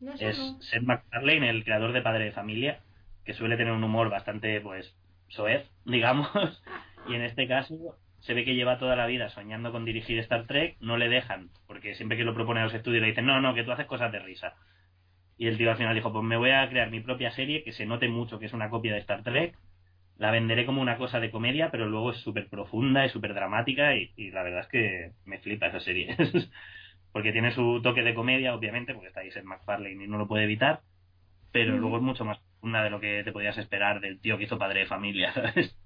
No 0.00 0.16
sé, 0.16 0.30
es 0.30 0.38
no. 0.38 0.62
Seth 0.62 0.82
MacFarlane, 0.82 1.50
el 1.50 1.64
creador 1.64 1.92
de 1.92 2.02
Padre 2.02 2.26
de 2.26 2.32
Familia, 2.32 2.80
que 3.24 3.34
suele 3.34 3.56
tener 3.56 3.72
un 3.72 3.84
humor 3.84 4.10
bastante, 4.10 4.60
pues, 4.60 4.94
soez, 5.28 5.68
digamos. 5.84 6.28
Y 7.08 7.14
en 7.14 7.22
este 7.22 7.48
caso 7.48 7.96
se 8.20 8.34
ve 8.34 8.44
que 8.44 8.54
lleva 8.54 8.78
toda 8.78 8.94
la 8.94 9.06
vida 9.06 9.28
soñando 9.30 9.72
con 9.72 9.84
dirigir 9.84 10.18
Star 10.20 10.46
Trek, 10.46 10.76
no 10.80 10.96
le 10.96 11.08
dejan, 11.08 11.50
porque 11.66 11.96
siempre 11.96 12.16
que 12.16 12.24
lo 12.24 12.34
propone 12.34 12.60
a 12.60 12.64
los 12.64 12.74
estudios 12.74 13.02
le 13.02 13.08
dicen, 13.08 13.26
no, 13.26 13.40
no, 13.40 13.52
que 13.52 13.64
tú 13.64 13.72
haces 13.72 13.86
cosas 13.86 14.12
de 14.12 14.20
risa. 14.20 14.54
Y 15.36 15.48
el 15.48 15.58
tío 15.58 15.72
al 15.72 15.76
final 15.76 15.94
dijo, 15.94 16.12
pues 16.12 16.24
me 16.24 16.36
voy 16.36 16.50
a 16.50 16.68
crear 16.68 16.88
mi 16.88 17.00
propia 17.00 17.32
serie 17.32 17.64
que 17.64 17.72
se 17.72 17.84
note 17.84 18.08
mucho 18.08 18.38
que 18.38 18.46
es 18.46 18.52
una 18.52 18.70
copia 18.70 18.92
de 18.92 19.00
Star 19.00 19.24
Trek, 19.24 19.56
la 20.16 20.30
venderé 20.30 20.66
como 20.66 20.82
una 20.82 20.98
cosa 20.98 21.20
de 21.20 21.30
comedia, 21.30 21.70
pero 21.70 21.88
luego 21.88 22.12
es 22.12 22.18
súper 22.18 22.48
profunda 22.48 23.04
y 23.06 23.10
súper 23.10 23.34
dramática 23.34 23.96
y, 23.96 24.12
y 24.16 24.30
la 24.30 24.42
verdad 24.42 24.60
es 24.62 24.68
que 24.68 25.12
me 25.24 25.38
flipa 25.40 25.66
esa 25.68 25.80
serie. 25.80 26.16
porque 27.12 27.32
tiene 27.32 27.52
su 27.52 27.80
toque 27.82 28.02
de 28.02 28.14
comedia, 28.14 28.54
obviamente, 28.54 28.94
porque 28.94 29.08
está 29.08 29.20
ahí 29.20 29.30
Seth 29.32 29.44
MacFarlane 29.44 30.04
y 30.04 30.08
no 30.08 30.18
lo 30.18 30.28
puede 30.28 30.44
evitar, 30.44 30.82
pero 31.52 31.78
luego 31.78 31.98
es 31.98 32.02
mucho 32.02 32.24
más 32.26 32.38
profunda 32.40 32.84
de 32.84 32.90
lo 32.90 33.00
que 33.00 33.24
te 33.24 33.32
podías 33.32 33.58
esperar 33.58 34.00
del 34.00 34.20
tío 34.20 34.38
que 34.38 34.44
hizo 34.44 34.58
Padre 34.58 34.80
de 34.82 34.86
Familia, 34.86 35.32
¿sabes? 35.34 35.76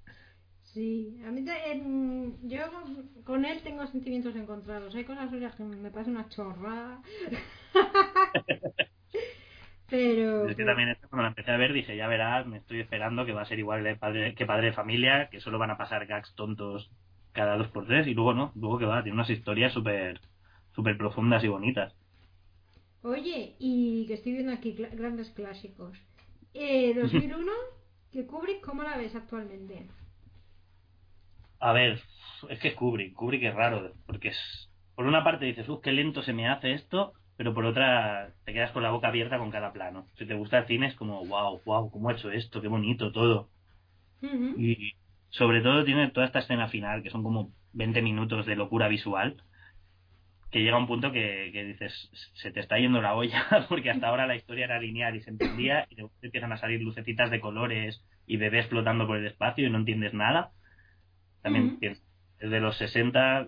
Sí, 0.63 1.19
a 1.27 1.31
mí 1.31 1.43
te- 1.45 1.71
en- 1.73 2.37
yo 2.49 2.59
con 3.25 3.45
él 3.45 3.63
tengo 3.63 3.87
sentimientos 3.87 4.37
encontrados. 4.37 4.95
Hay 4.95 5.05
cosas 5.05 5.31
suyas 5.31 5.55
que 5.55 5.63
me 5.65 5.91
parecen 5.91 6.15
una 6.17 6.29
chorrada. 6.29 7.01
Pero. 9.89 10.49
Es 10.49 10.57
que 10.57 10.65
también 10.65 10.89
esto, 10.89 11.09
cuando 11.09 11.23
la 11.23 11.29
empecé 11.29 11.51
a 11.51 11.57
ver 11.57 11.73
dije, 11.73 11.97
ya 11.97 12.09
verás, 12.09 12.47
me 12.47 12.59
estoy 12.59 12.81
esperando 12.81 13.25
que 13.25 13.33
va 13.33 13.43
a 13.43 13.47
ser 13.47 13.59
igual 13.59 13.85
de 13.85 13.97
padre, 13.97 14.35
que 14.35 14.47
Padre 14.47 14.67
de 14.67 14.73
Familia, 14.73 15.29
que 15.31 15.41
solo 15.41 15.59
van 15.59 15.71
a 15.71 15.79
pasar 15.79 16.07
gags 16.07 16.35
tontos 16.35 16.91
cada 17.33 17.57
dos 17.57 17.69
por 17.69 17.87
tres, 17.87 18.07
y 18.07 18.15
luego 18.15 18.35
no, 18.35 18.53
luego 18.57 18.79
que 18.79 18.87
va, 18.87 19.03
tiene 19.03 19.15
unas 19.15 19.31
historias 19.31 19.73
súper 19.73 20.21
súper 20.75 20.99
profundas 20.99 21.43
y 21.43 21.49
bonitas. 21.49 21.95
Oye, 23.03 23.55
y 23.59 24.07
que 24.07 24.15
estoy 24.15 24.33
viendo 24.33 24.53
aquí 24.53 24.73
grandes 24.73 25.31
clásicos. 25.31 25.97
Eh, 26.55 26.93
2001, 26.95 27.53
que 28.13 28.27
Kubrick, 28.27 28.61
¿cómo 28.61 28.83
la 28.83 28.97
ves 28.97 29.15
actualmente? 29.15 29.87
A 31.61 31.73
ver, 31.73 32.01
es 32.51 32.59
que 32.59 32.69
es 32.69 32.75
Kubrick, 32.75 33.15
Kubrick 33.15 33.45
es 33.45 33.55
raro, 33.55 33.93
porque 34.07 34.29
es, 34.29 34.69
por 34.95 35.07
una 35.07 35.25
parte 35.25 35.47
dices, 35.47 35.69
uff, 35.69 35.81
qué 35.83 35.93
lento 35.93 36.23
se 36.23 36.33
me 36.33 36.49
hace 36.49 36.73
esto, 36.73 37.13
pero 37.37 37.53
por 37.53 37.65
otra 37.67 38.33
te 38.45 38.53
quedas 38.53 38.71
con 38.73 38.83
la 38.83 38.91
boca 38.91 39.09
abierta 39.09 39.39
con 39.39 39.51
cada 39.51 39.73
plano. 39.73 40.07
Si 40.17 40.27
te 40.27 40.35
gusta 40.35 40.59
el 40.59 40.67
cine 40.67 40.87
es 40.89 40.95
como, 40.95 41.25
wow, 41.27 41.61
wow, 41.65 41.91
cómo 41.91 42.09
ha 42.09 42.15
hecho 42.15 42.31
esto, 42.31 42.63
qué 42.63 42.69
bonito 42.69 43.13
todo. 43.13 43.51
Y 44.23 44.95
sobre 45.31 45.61
todo 45.61 45.85
tiene 45.85 46.11
toda 46.11 46.27
esta 46.27 46.39
escena 46.39 46.69
final, 46.69 47.03
que 47.03 47.11
son 47.11 47.23
como 47.23 47.53
20 47.75 48.01
minutos 48.01 48.47
de 48.47 48.57
locura 48.57 48.89
visual, 48.89 49.37
que 50.51 50.63
llega 50.63 50.79
un 50.79 50.87
punto 50.87 51.13
que, 51.13 51.51
que 51.53 51.65
dices, 51.65 52.11
se 52.35 52.51
te 52.51 52.61
está 52.61 52.79
yendo 52.79 53.03
la 53.03 53.15
olla, 53.15 53.45
porque 53.69 53.91
hasta 53.91 54.09
ahora 54.09 54.27
la 54.27 54.37
historia 54.37 54.65
era 54.65 54.81
lineal 54.81 55.15
y 55.15 55.21
se 55.21 55.31
entendía, 55.31 55.87
y 55.91 55.97
empiezan 56.23 56.53
a 56.53 56.57
salir 56.57 56.81
lucecitas 56.81 57.31
de 57.31 57.41
colores 57.41 58.03
y 58.27 58.39
bebés 58.39 58.67
flotando 58.69 59.07
por 59.07 59.19
el 59.19 59.27
espacio 59.27 59.67
y 59.67 59.71
no 59.71 59.79
entiendes 59.79 60.15
nada. 60.15 60.53
También 61.43 61.79
piensas, 61.79 62.05
desde 62.39 62.61
los 62.61 62.77
60 62.79 63.47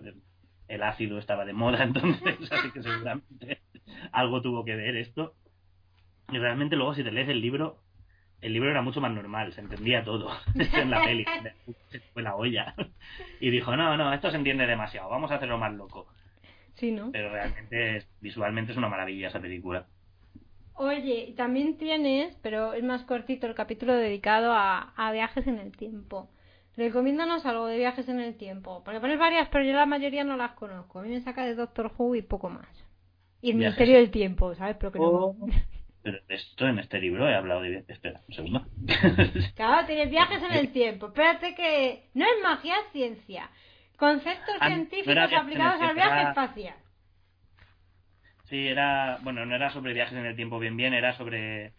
el 0.67 0.83
ácido 0.83 1.17
estaba 1.17 1.45
de 1.45 1.53
moda, 1.53 1.83
entonces, 1.83 2.51
así 2.51 2.71
que 2.71 2.83
seguramente 2.83 3.61
algo 4.11 4.41
tuvo 4.41 4.65
que 4.65 4.75
ver 4.75 4.95
esto. 4.97 5.33
Y 6.31 6.37
realmente 6.37 6.75
luego 6.75 6.93
si 6.93 7.03
te 7.03 7.11
lees 7.11 7.29
el 7.29 7.41
libro, 7.41 7.77
el 8.41 8.53
libro 8.53 8.69
era 8.69 8.81
mucho 8.81 9.01
más 9.01 9.11
normal, 9.11 9.53
se 9.53 9.61
entendía 9.61 10.03
todo 10.03 10.29
en 10.73 10.91
la 10.91 11.03
peli. 11.03 11.25
Se 11.89 11.99
fue 11.99 12.21
la 12.21 12.35
olla. 12.35 12.75
Y 13.39 13.49
dijo, 13.49 13.75
no, 13.75 13.97
no, 13.97 14.13
esto 14.13 14.31
se 14.31 14.37
entiende 14.37 14.67
demasiado, 14.67 15.09
vamos 15.09 15.31
a 15.31 15.35
hacerlo 15.35 15.57
más 15.57 15.73
loco. 15.73 16.07
Sí, 16.75 16.91
¿no? 16.91 17.11
Pero 17.11 17.29
realmente, 17.29 18.05
visualmente 18.21 18.71
es 18.71 18.77
una 18.77 18.87
maravilla 18.89 19.27
esa 19.27 19.41
película. 19.41 19.87
Oye, 20.75 21.33
también 21.35 21.77
tienes, 21.77 22.37
pero 22.41 22.73
es 22.73 22.83
más 22.83 23.03
cortito, 23.03 23.47
el 23.47 23.55
capítulo 23.55 23.93
dedicado 23.95 24.53
a, 24.53 24.93
a 24.95 25.11
viajes 25.11 25.45
en 25.45 25.59
el 25.59 25.75
tiempo. 25.75 26.29
Recomiéndanos 26.77 27.45
algo 27.45 27.65
de 27.65 27.77
viajes 27.77 28.07
en 28.07 28.21
el 28.21 28.37
tiempo. 28.37 28.81
Porque 28.85 29.01
pones 29.01 29.19
varias, 29.19 29.49
pero 29.49 29.65
yo 29.65 29.73
la 29.73 29.85
mayoría 29.85 30.23
no 30.23 30.37
las 30.37 30.53
conozco. 30.53 30.99
A 30.99 31.01
mí 31.01 31.09
me 31.09 31.19
saca 31.19 31.45
de 31.45 31.55
Doctor 31.55 31.91
Who 31.97 32.15
y 32.15 32.21
poco 32.21 32.49
más. 32.49 32.88
Y 33.41 33.51
el 33.51 33.57
Viajes. 33.57 33.77
Ministerio 33.79 33.95
del 33.97 34.11
Tiempo, 34.11 34.55
¿sabes? 34.55 34.75
Pero 34.79 34.91
que 34.91 34.99
no. 34.99 35.05
Oh. 35.05 35.35
Pero 36.01 36.17
esto 36.29 36.67
en 36.67 36.79
este 36.79 36.99
libro 36.99 37.27
he 37.29 37.35
hablado 37.35 37.61
de... 37.61 37.83
Espera, 37.87 38.21
un 38.27 38.33
segundo. 38.33 38.65
Claro, 39.55 39.85
tienes 39.85 40.09
viajes 40.09 40.41
en 40.41 40.53
el 40.53 40.71
tiempo. 40.71 41.07
Espérate 41.07 41.53
que 41.55 42.05
no 42.13 42.23
es 42.25 42.31
magia, 42.41 42.75
es 42.85 42.91
ciencia. 42.93 43.49
Conceptos 43.97 44.55
Ah, 44.61 44.67
científicos 44.67 45.33
aplicados 45.33 45.81
al 45.81 45.95
viaje 45.95 46.19
era- 46.21 46.29
espacial. 46.29 46.75
Sí, 48.45 48.67
era... 48.67 49.19
Bueno, 49.23 49.45
no 49.45 49.55
era 49.55 49.71
sobre 49.71 49.93
viajes 49.93 50.17
en 50.17 50.25
el 50.25 50.35
tiempo 50.35 50.57
bien 50.57 50.77
bien, 50.77 50.93
era 50.93 51.13
sobre 51.17 51.73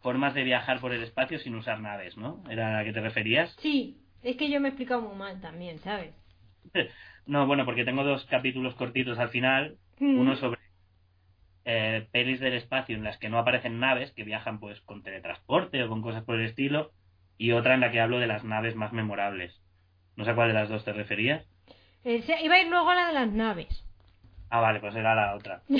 formas 0.00 0.34
de 0.34 0.42
viajar 0.44 0.80
por 0.80 0.92
el 0.92 1.02
espacio 1.02 1.38
sin 1.38 1.54
usar 1.54 1.78
naves, 1.80 2.16
¿no? 2.16 2.42
¿Era 2.50 2.68
a 2.70 2.78
la 2.78 2.84
que 2.84 2.92
te 2.92 3.00
referías? 3.00 3.54
Sí, 3.60 3.98
es 4.22 4.36
que 4.36 4.50
yo 4.50 4.60
me 4.60 4.68
he 4.68 4.70
explicado 4.70 5.02
muy 5.02 5.14
mal 5.16 5.40
también, 5.40 5.78
¿sabes? 5.80 6.14
No, 7.24 7.46
bueno, 7.46 7.64
porque 7.64 7.84
tengo 7.84 8.02
dos 8.02 8.24
capítulos 8.24 8.74
cortitos 8.74 9.16
al 9.16 9.28
final. 9.28 9.76
Mm. 10.00 10.18
Uno 10.18 10.34
sobre 10.34 10.58
eh, 11.64 12.06
pelis 12.12 12.40
del 12.40 12.54
espacio 12.54 12.96
en 12.96 13.04
las 13.04 13.18
que 13.18 13.28
no 13.28 13.38
aparecen 13.38 13.80
naves, 13.80 14.12
que 14.12 14.24
viajan 14.24 14.58
pues 14.60 14.80
con 14.82 15.02
teletransporte 15.02 15.82
o 15.82 15.88
con 15.88 16.02
cosas 16.02 16.24
por 16.24 16.36
el 16.36 16.46
estilo. 16.46 16.92
Y 17.38 17.52
otra 17.52 17.74
en 17.74 17.80
la 17.80 17.90
que 17.90 18.00
hablo 18.00 18.18
de 18.18 18.26
las 18.26 18.44
naves 18.44 18.76
más 18.76 18.92
memorables. 18.92 19.60
No 20.16 20.24
sé 20.24 20.30
a 20.30 20.34
cuál 20.34 20.48
de 20.48 20.54
las 20.54 20.68
dos 20.68 20.84
te 20.84 20.92
referías. 20.92 21.44
Eh, 22.04 22.22
iba 22.42 22.54
a 22.54 22.60
ir 22.62 22.68
luego 22.68 22.90
a 22.90 22.94
la 22.94 23.06
de 23.06 23.12
las 23.14 23.32
naves. 23.32 23.84
Ah, 24.50 24.60
vale, 24.60 24.80
pues 24.80 24.94
era 24.94 25.14
la 25.14 25.34
otra. 25.34 25.62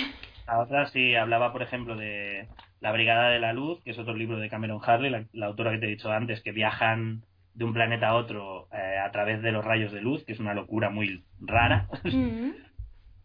La 0.44 0.58
otra 0.58 0.86
sí 0.86 1.14
hablaba, 1.14 1.52
por 1.52 1.62
ejemplo, 1.62 1.94
de 1.94 2.48
La 2.80 2.90
Brigada 2.90 3.30
de 3.30 3.38
la 3.38 3.52
Luz, 3.52 3.80
que 3.84 3.92
es 3.92 3.98
otro 3.98 4.12
libro 4.12 4.38
de 4.38 4.48
Cameron 4.48 4.80
Harley, 4.84 5.08
la, 5.08 5.24
la 5.32 5.46
autora 5.46 5.70
que 5.70 5.78
te 5.78 5.86
he 5.86 5.90
dicho 5.90 6.10
antes, 6.10 6.42
que 6.42 6.50
viajan 6.50 7.22
de 7.54 7.64
un 7.64 7.72
planeta 7.72 8.08
a 8.08 8.14
otro 8.14 8.68
eh, 8.72 8.98
a 8.98 9.10
través 9.10 9.42
de 9.42 9.52
los 9.52 9.64
rayos 9.64 9.92
de 9.92 10.00
luz, 10.00 10.24
que 10.24 10.32
es 10.32 10.40
una 10.40 10.54
locura 10.54 10.90
muy 10.90 11.24
rara. 11.40 11.88
Mm. 12.04 12.50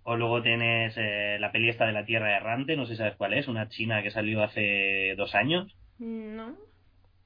O 0.09 0.15
luego 0.15 0.41
tienes 0.41 0.93
eh, 0.95 1.35
la 1.37 1.51
peli 1.51 1.67
esta 1.67 1.85
de 1.85 1.91
la 1.91 2.05
Tierra 2.05 2.37
Errante, 2.37 2.77
no 2.77 2.85
sé 2.85 2.93
si 2.93 2.97
sabes 2.99 3.17
cuál 3.17 3.33
es, 3.33 3.49
una 3.49 3.67
china 3.67 4.01
que 4.01 4.09
salió 4.09 4.41
hace 4.41 5.13
dos 5.17 5.35
años, 5.35 5.75
No. 5.99 6.55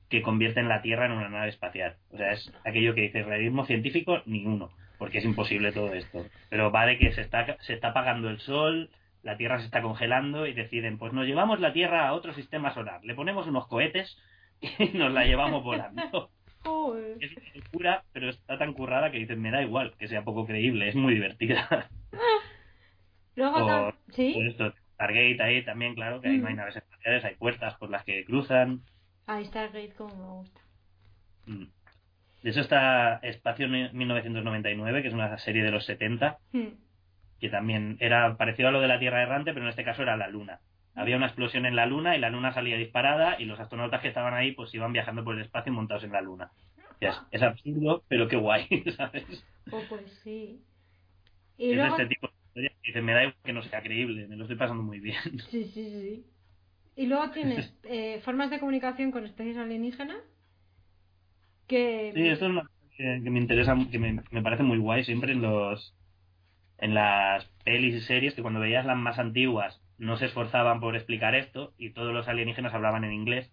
que 0.10 0.24
convierte 0.24 0.62
en 0.62 0.68
la 0.68 0.82
Tierra 0.82 1.06
en 1.06 1.12
una 1.12 1.30
nave 1.30 1.50
espacial. 1.50 1.98
O 2.10 2.18
sea, 2.18 2.32
es 2.32 2.52
aquello 2.66 2.96
que 2.96 3.02
dices, 3.02 3.24
realismo 3.24 3.68
científico, 3.68 4.24
ni 4.26 4.48
uno, 4.48 4.72
porque 4.98 5.20
es 5.20 5.26
imposible 5.26 5.72
todo 5.72 5.94
esto. 5.94 6.26
Pero 6.50 6.72
va 6.72 6.88
de 6.88 6.98
que 6.98 7.12
se 7.12 7.22
está, 7.22 7.56
se 7.60 7.74
está 7.76 7.90
apagando 7.90 8.30
el 8.30 8.40
sol, 8.40 8.90
la 9.22 9.38
Tierra 9.38 9.60
se 9.60 9.66
está 9.66 9.84
congelando 9.84 10.48
y 10.48 10.54
deciden, 10.54 10.98
pues 10.98 11.14
nos 11.14 11.28
llevamos 11.28 11.60
la 11.60 11.74
Tierra 11.74 12.08
a 12.08 12.14
otro 12.14 12.34
sistema 12.34 12.74
solar, 12.74 13.02
le 13.04 13.14
ponemos 13.14 13.46
unos 13.46 13.68
cohetes 13.68 14.18
y 14.80 14.98
nos 14.98 15.14
la 15.14 15.26
llevamos 15.26 15.64
volando. 15.64 16.32
Joder. 16.64 17.18
Es 17.20 17.32
una 17.38 17.64
locura, 17.64 18.04
pero 18.12 18.30
está 18.30 18.58
tan 18.58 18.74
currada 18.74 19.12
que 19.12 19.20
dicen, 19.20 19.40
me 19.40 19.52
da 19.52 19.62
igual, 19.62 19.94
que 20.00 20.08
sea 20.08 20.24
poco 20.24 20.48
creíble, 20.48 20.90
es 20.90 20.96
muy 20.96 21.14
divertida. 21.14 21.88
Luego 23.36 23.58
O- 23.58 23.68
tam- 23.70 23.96
¿Sí? 24.12 24.32
Pues 24.36 24.48
esto, 24.52 24.74
Stargate 24.96 25.42
ahí 25.42 25.64
también, 25.66 25.96
claro, 25.96 26.22
que 26.22 26.30
ahí 26.30 26.38
no 26.38 26.48
hay 26.48 26.54
Mm. 26.54 26.58
naves 26.58 26.76
espaciales, 26.76 27.24
hay 27.26 27.36
puertas 27.36 27.76
por 27.76 27.90
las 27.90 28.04
que 28.04 28.24
cruzan. 28.26 28.82
Ahí 29.28 29.44
está 29.44 29.64
el 29.66 29.72
gate 29.72 29.94
como 29.96 30.16
me 30.16 30.32
gusta. 30.42 30.62
Mm. 31.46 31.66
De 32.44 32.50
hecho 32.50 32.62
está 32.62 33.18
Espacio 33.24 33.68
Ni- 33.68 33.90
1999, 33.94 35.02
que 35.02 35.08
es 35.10 35.14
una 35.14 35.38
serie 35.38 35.64
de 35.64 35.72
los 35.72 35.86
70, 35.86 36.38
Mm. 36.52 36.68
que 37.40 37.50
también 37.50 37.98
era 38.00 38.36
parecido 38.38 38.70
a 38.70 38.72
lo 38.72 38.82
de 38.82 38.88
la 38.88 39.00
Tierra 39.00 39.22
Errante, 39.24 39.54
pero 39.54 39.66
en 39.66 39.70
este 39.70 39.84
caso 39.84 40.04
era 40.04 40.18
la 40.18 40.28
Luna. 40.28 40.60
Había 40.94 41.16
una 41.18 41.28
explosión 41.28 41.66
en 41.66 41.76
la 41.76 41.86
Luna 41.86 42.18
y 42.18 42.20
la 42.20 42.30
Luna 42.30 42.52
salía 42.54 42.76
disparada 42.78 43.40
y 43.40 43.46
los 43.46 43.60
astronautas 43.60 44.02
que 44.02 44.10
estaban 44.10 44.34
ahí 44.34 44.52
pues 44.52 44.74
iban 44.76 44.92
viajando 44.92 45.24
por 45.24 45.36
el 45.36 45.42
espacio 45.42 45.72
montados 45.72 46.04
en 46.04 46.12
la 46.12 46.22
Luna. 46.22 46.52
Es, 47.00 47.20
es 47.32 47.42
absurdo, 47.42 48.04
pero 48.08 48.28
qué 48.28 48.36
guay, 48.36 48.68
¿sabes? 48.98 49.46
Oh, 49.72 49.82
pues 49.90 50.12
sí. 50.24 50.62
Y 51.58 51.72
es 51.72 51.78
luego... 51.78 51.96
de 51.96 52.04
este 52.04 52.16
tipo 52.16 52.28
de 52.28 52.34
historia 52.52 52.70
que 52.70 52.92
dice, 52.92 53.02
me 53.02 53.14
da 53.14 53.24
igual 53.24 53.36
que 53.44 53.54
no 53.54 53.64
sea 53.64 53.82
creíble, 53.82 54.28
me 54.28 54.36
lo 54.36 54.44
estoy 54.44 54.58
pasando 54.58 54.84
muy 54.84 55.00
bien. 55.00 55.40
Sí, 55.50 55.64
sí, 55.74 55.90
sí. 55.90 56.26
Y 56.96 57.08
luego 57.08 57.32
tienes 57.32 57.74
eh, 57.84 58.22
formas 58.24 58.50
de 58.50 58.60
comunicación 58.60 59.12
con 59.12 59.26
especies 59.26 59.58
alienígenas. 59.58 60.18
Que... 61.68 62.12
Sí, 62.14 62.28
esto 62.28 62.46
es 62.46 62.52
una 62.52 62.62
cosa 62.62 62.96
que, 62.98 63.22
que 63.24 63.30
me 63.30 63.40
interesa, 63.40 63.78
que 63.90 64.00
me, 64.00 64.22
me 64.32 64.42
parece 64.42 64.64
muy 64.64 64.78
guay 64.78 65.04
siempre 65.06 65.32
en 65.32 65.42
los 65.42 65.96
en 66.78 66.96
las 66.96 67.46
pelis 67.64 67.96
y 67.96 68.02
series 68.02 68.34
que 68.34 68.42
cuando 68.42 68.60
veías 68.60 68.88
las 68.88 68.98
más 68.98 69.20
antiguas 69.20 69.80
no 70.00 70.18
se 70.18 70.26
esforzaban 70.26 70.80
por 70.80 70.96
explicar 70.96 71.36
esto 71.36 71.74
y 71.78 71.92
todos 71.92 72.12
los 72.12 72.28
alienígenas 72.28 72.74
hablaban 72.74 73.04
en 73.04 73.14
inglés. 73.14 73.52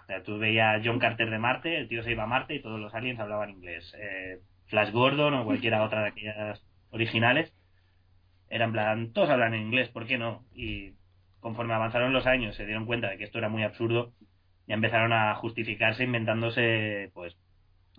O 0.00 0.04
sea, 0.06 0.22
tú 0.22 0.38
veías 0.38 0.80
John 0.84 1.00
Carter 1.00 1.30
de 1.30 1.38
Marte, 1.40 1.76
el 1.76 1.88
tío 1.88 2.04
se 2.04 2.12
iba 2.12 2.22
a 2.22 2.28
Marte 2.28 2.54
y 2.54 2.62
todos 2.62 2.78
los 2.78 2.94
aliens 2.94 3.18
hablaban 3.18 3.50
inglés. 3.50 3.92
Eh, 3.98 4.38
Flash 4.66 4.92
Gordon 4.92 5.34
o 5.34 5.44
cualquiera 5.44 5.82
otra 5.84 6.02
de 6.02 6.08
aquellas 6.08 6.64
originales 6.90 7.52
era 8.54 8.66
en 8.66 8.72
plan, 8.72 9.12
todos 9.12 9.30
hablan 9.30 9.54
en 9.54 9.62
inglés, 9.62 9.88
¿por 9.88 10.06
qué 10.06 10.18
no? 10.18 10.44
Y 10.54 10.92
conforme 11.40 11.74
avanzaron 11.74 12.12
los 12.12 12.26
años 12.26 12.54
se 12.54 12.66
dieron 12.66 12.86
cuenta 12.86 13.10
de 13.10 13.18
que 13.18 13.24
esto 13.24 13.38
era 13.38 13.48
muy 13.48 13.62
absurdo 13.64 14.12
ya 14.66 14.74
empezaron 14.74 15.12
a 15.12 15.34
justificarse 15.34 16.04
inventándose, 16.04 17.10
pues, 17.14 17.36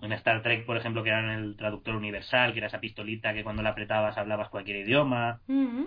en 0.01 0.11
Star 0.13 0.41
Trek, 0.43 0.65
por 0.65 0.77
ejemplo, 0.77 1.03
que 1.03 1.09
era 1.09 1.19
en 1.19 1.29
el 1.29 1.55
traductor 1.55 1.95
universal, 1.95 2.53
que 2.53 2.59
era 2.59 2.67
esa 2.67 2.79
pistolita 2.79 3.33
que 3.33 3.43
cuando 3.43 3.61
la 3.61 3.69
apretabas 3.69 4.17
hablabas 4.17 4.49
cualquier 4.49 4.77
idioma. 4.77 5.41
Mm. 5.47 5.83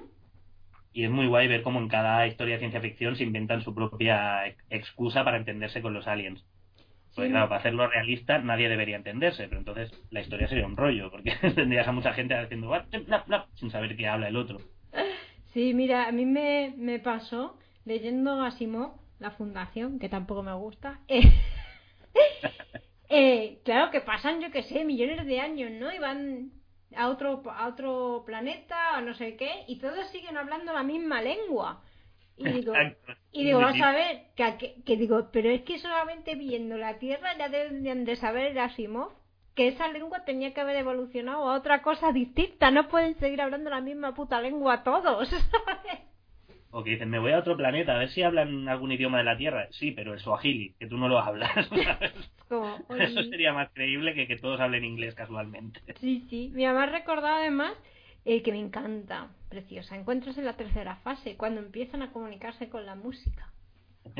Y 0.92 1.04
es 1.04 1.10
muy 1.10 1.26
guay 1.26 1.48
ver 1.48 1.62
cómo 1.62 1.78
en 1.80 1.88
cada 1.88 2.26
historia 2.26 2.54
de 2.54 2.60
ciencia 2.60 2.80
ficción 2.80 3.16
se 3.16 3.24
inventan 3.24 3.62
su 3.62 3.74
propia 3.74 4.46
ex- 4.46 4.64
excusa 4.70 5.24
para 5.24 5.36
entenderse 5.36 5.82
con 5.82 5.92
los 5.92 6.06
aliens. 6.06 6.44
Pues 7.16 7.30
claro, 7.30 7.48
para 7.48 7.60
hacerlo 7.60 7.88
realista 7.88 8.38
nadie 8.38 8.68
debería 8.68 8.96
entenderse, 8.96 9.48
pero 9.48 9.58
entonces 9.58 9.90
la 10.10 10.20
historia 10.20 10.48
sería 10.48 10.66
un 10.66 10.76
rollo, 10.76 11.10
porque 11.10 11.32
tendrías 11.54 11.88
a 11.88 11.92
mucha 11.92 12.12
gente 12.12 12.34
haciendo 12.34 12.68
"What? 12.68 12.84
Bla, 13.06 13.24
bla", 13.26 13.46
sin 13.54 13.70
saber 13.70 13.96
qué 13.96 14.06
habla 14.06 14.28
el 14.28 14.36
otro. 14.36 14.58
Sí, 15.52 15.72
mira, 15.72 16.06
a 16.06 16.12
mí 16.12 16.26
me, 16.26 16.74
me 16.76 16.98
pasó 16.98 17.56
leyendo 17.86 18.42
Asimov, 18.42 18.92
la 19.18 19.30
fundación, 19.30 19.98
que 19.98 20.08
tampoco 20.10 20.42
me 20.42 20.52
gusta. 20.52 21.00
eh, 21.08 21.22
eh, 23.08 23.60
claro 23.64 23.90
que 23.90 24.00
pasan, 24.00 24.40
yo 24.40 24.50
que 24.50 24.62
sé, 24.62 24.84
millones 24.84 25.26
de 25.26 25.40
años, 25.40 25.70
¿no? 25.70 25.92
Y 25.92 25.98
van 25.98 26.50
a 26.96 27.08
otro, 27.08 27.42
a 27.50 27.68
otro 27.68 28.22
planeta 28.26 28.98
o 28.98 29.00
no 29.00 29.14
sé 29.14 29.36
qué, 29.36 29.64
y 29.68 29.78
todos 29.78 30.08
siguen 30.08 30.36
hablando 30.36 30.72
la 30.72 30.82
misma 30.82 31.22
lengua. 31.22 31.82
Y 32.38 32.48
digo, 32.50 32.74
y 33.32 33.44
digo, 33.44 33.72
sí. 33.72 33.82
a 33.82 33.92
ver, 33.92 34.26
que, 34.36 34.82
que, 34.84 34.96
digo, 34.96 35.30
pero 35.32 35.48
es 35.50 35.62
que 35.62 35.78
solamente 35.78 36.34
viendo 36.34 36.76
la 36.76 36.98
Tierra 36.98 37.36
ya 37.38 37.48
deberían 37.48 38.04
de 38.04 38.16
saber 38.16 38.52
el 38.52 38.58
Asimov 38.58 39.12
que 39.54 39.68
esa 39.68 39.88
lengua 39.88 40.24
tenía 40.24 40.52
que 40.52 40.60
haber 40.60 40.76
evolucionado 40.76 41.48
a 41.48 41.56
otra 41.56 41.80
cosa 41.80 42.12
distinta. 42.12 42.70
No 42.70 42.88
pueden 42.88 43.18
seguir 43.18 43.40
hablando 43.40 43.70
la 43.70 43.80
misma 43.80 44.14
puta 44.14 44.40
lengua 44.40 44.84
todos. 44.84 45.28
¿sabes? 45.30 46.00
O 46.70 46.84
que 46.84 46.90
dicen, 46.90 47.08
me 47.08 47.18
voy 47.18 47.32
a 47.32 47.38
otro 47.38 47.56
planeta, 47.56 47.94
a 47.94 47.98
ver 47.98 48.10
si 48.10 48.22
hablan 48.22 48.68
algún 48.68 48.92
idioma 48.92 49.16
de 49.16 49.24
la 49.24 49.38
Tierra. 49.38 49.68
Sí, 49.70 49.92
pero 49.92 50.12
el 50.12 50.20
Swahili, 50.20 50.74
que 50.78 50.86
tú 50.86 50.98
no 50.98 51.08
lo 51.08 51.18
hablas. 51.18 51.50
Eso 52.98 53.22
sería 53.24 53.54
más 53.54 53.70
creíble 53.72 54.12
que 54.12 54.26
que 54.26 54.36
todos 54.36 54.60
hablen 54.60 54.84
inglés 54.84 55.14
casualmente. 55.14 55.80
Sí, 56.00 56.26
sí. 56.28 56.50
Mi 56.52 56.66
mamá 56.66 56.84
recordado 56.84 57.36
además 57.36 57.72
eh, 58.26 58.42
que 58.42 58.52
me 58.52 58.58
encanta, 58.58 59.30
preciosa. 59.48 59.96
Encuentros 59.96 60.36
en 60.38 60.44
la 60.44 60.56
tercera 60.56 60.96
fase, 60.96 61.36
cuando 61.36 61.60
empiezan 61.60 62.02
a 62.02 62.12
comunicarse 62.12 62.68
con 62.68 62.86
la 62.86 62.94
música. 62.94 63.52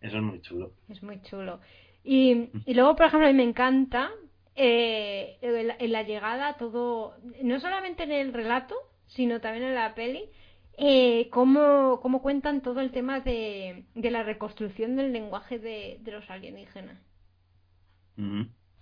Eso 0.00 0.16
es 0.16 0.22
muy 0.22 0.40
chulo. 0.40 0.72
Es 0.88 1.02
muy 1.02 1.20
chulo. 1.22 1.60
Y, 2.04 2.50
y 2.64 2.74
luego, 2.74 2.96
por 2.96 3.06
ejemplo, 3.06 3.28
a 3.28 3.32
mí 3.32 3.36
me 3.36 3.42
encanta 3.42 4.10
eh, 4.54 5.38
en, 5.42 5.66
la, 5.66 5.76
en 5.78 5.92
la 5.92 6.02
llegada 6.02 6.56
todo, 6.56 7.16
no 7.42 7.60
solamente 7.60 8.04
en 8.04 8.12
el 8.12 8.32
relato, 8.32 8.74
sino 9.06 9.40
también 9.40 9.64
en 9.64 9.74
la 9.74 9.94
peli, 9.94 10.30
eh, 10.78 11.28
cómo, 11.30 12.00
cómo 12.02 12.22
cuentan 12.22 12.60
todo 12.60 12.80
el 12.80 12.90
tema 12.90 13.20
de, 13.20 13.84
de 13.94 14.10
la 14.10 14.22
reconstrucción 14.22 14.96
del 14.96 15.12
lenguaje 15.12 15.58
de, 15.58 15.98
de 16.00 16.12
los 16.12 16.28
alienígenas. 16.30 16.98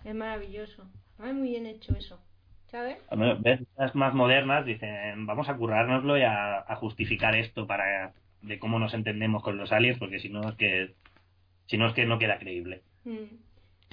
Es 0.04 0.14
maravilloso. 0.14 0.84
Está 1.12 1.32
muy 1.32 1.48
bien 1.50 1.66
hecho 1.66 1.94
eso. 1.96 2.20
¿Sabes? 2.74 2.98
¿Ves? 3.40 3.60
Las 3.78 3.94
más 3.94 4.14
modernas 4.14 4.66
dicen, 4.66 5.26
vamos 5.26 5.48
a 5.48 5.56
currárnoslo 5.56 6.18
y 6.18 6.22
a, 6.22 6.58
a 6.58 6.76
justificar 6.76 7.34
esto 7.36 7.66
para 7.68 8.12
de 8.42 8.58
cómo 8.58 8.78
nos 8.80 8.94
entendemos 8.94 9.42
con 9.44 9.56
los 9.56 9.70
aliens, 9.72 9.98
porque 9.98 10.18
si 10.18 10.28
no 10.28 10.48
es 10.48 10.56
que 10.56 10.94
si 11.66 11.78
no 11.78 11.86
es 11.86 11.94
que 11.94 12.04
no 12.04 12.18
queda 12.18 12.38
creíble. 12.38 12.82
Mm. 13.04 13.36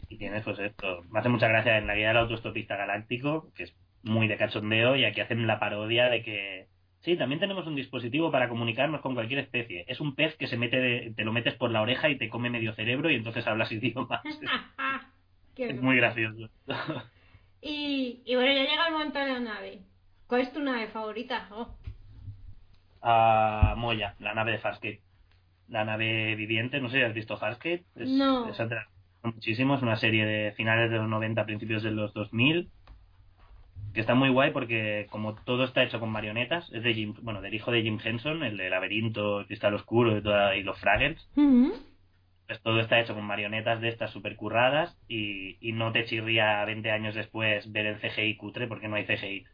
Y 0.09 0.17
tienes 0.17 0.43
pues 0.43 0.57
esto. 0.59 1.03
Me 1.11 1.19
hace 1.19 1.29
mucha 1.29 1.47
gracia 1.47 1.77
en 1.77 1.86
la 1.88 1.95
guía 1.95 2.09
del 2.09 2.17
autostopista 2.17 2.75
galáctico, 2.75 3.51
que 3.55 3.63
es 3.63 3.75
muy 4.03 4.27
de 4.27 4.38
cachondeo, 4.38 4.95
y 4.95 5.05
aquí 5.05 5.21
hacen 5.21 5.45
la 5.45 5.59
parodia 5.59 6.09
de 6.09 6.23
que 6.23 6.67
sí, 7.01 7.15
también 7.15 7.39
tenemos 7.39 7.67
un 7.67 7.75
dispositivo 7.75 8.32
para 8.32 8.49
comunicarnos 8.49 9.01
con 9.01 9.13
cualquier 9.13 9.39
especie. 9.41 9.86
Es 9.88 10.01
un 10.01 10.15
pez 10.15 10.36
que 10.38 10.47
se 10.47 10.57
mete 10.57 10.77
de- 10.79 11.13
te 11.15 11.23
lo 11.23 11.32
metes 11.32 11.53
por 11.53 11.69
la 11.69 11.82
oreja 11.82 12.09
y 12.09 12.17
te 12.17 12.29
come 12.29 12.49
medio 12.49 12.73
cerebro 12.73 13.09
y 13.11 13.15
entonces 13.15 13.45
hablas 13.45 13.71
idiomas. 13.77 14.21
Es 15.55 15.82
muy 15.82 15.97
gracioso. 15.97 16.49
Y, 17.62 18.22
y 18.26 18.36
bueno, 18.36 18.51
ya 18.53 18.64
llega 18.70 18.88
el 18.88 18.93
momento 18.93 19.20
de 19.20 19.28
la 19.28 19.39
nave. 19.39 19.80
¿Cuál 20.28 20.41
es 20.41 20.53
tu 20.53 20.59
nave 20.62 20.88
favorita? 20.88 21.47
Oh. 21.51 21.68
a 23.03 23.74
Moya, 23.78 24.16
la 24.20 24.34
nave 24.34 24.51
de 24.53 24.59
Farscape. 24.59 25.01
La 25.68 25.86
nave 25.86 26.36
viviente, 26.36 26.80
no 26.80 26.89
sé 26.89 26.97
si 26.97 27.03
has 27.03 27.14
visto 27.14 27.38
Farscape. 27.38 27.84
Es, 27.95 28.09
No. 28.09 28.45
recomiendo 28.45 28.76
muchísimo, 29.24 29.76
es 29.76 29.82
una 29.82 29.95
serie 29.95 30.26
de 30.26 30.51
finales 30.53 30.89
de 30.91 30.97
los 30.97 31.07
90, 31.07 31.45
principios 31.45 31.82
de 31.84 31.91
los 31.91 32.14
2000, 32.14 32.70
que 33.93 33.99
está 34.01 34.14
muy 34.16 34.30
guay 34.30 34.51
porque 34.51 35.07
como 35.12 35.36
todo 35.36 35.64
está 35.64 35.84
hecho 35.84 35.99
con 35.99 36.09
marionetas, 36.09 36.72
es 36.74 36.84
de 36.84 36.93
Jim, 36.93 37.14
bueno, 37.22 37.41
del 37.41 37.53
hijo 37.53 37.72
de 37.72 37.82
Jim 37.84 37.99
Henson, 38.03 38.43
el 38.43 38.57
de 38.57 38.70
Laberinto, 38.70 39.39
el 39.41 39.47
Cristal 39.47 39.74
Oscuro 39.76 40.18
y, 40.18 40.22
toda- 40.22 40.55
y 40.55 40.64
los 40.64 40.80
Fraggles. 40.80 41.28
Pues 42.47 42.61
todo 42.61 42.79
está 42.79 42.99
hecho 42.99 43.13
con 43.13 43.23
marionetas 43.23 43.81
de 43.81 43.89
estas 43.89 44.11
super 44.11 44.35
curradas 44.35 44.97
y, 45.07 45.57
y 45.59 45.73
no 45.73 45.91
te 45.91 46.05
chirría 46.05 46.63
20 46.65 46.91
años 46.91 47.15
después 47.15 47.71
ver 47.71 47.85
el 47.85 47.99
CGI 47.99 48.35
cutre 48.37 48.67
porque 48.67 48.87
no 48.87 48.95
hay 48.95 49.05
CGI. 49.05 49.45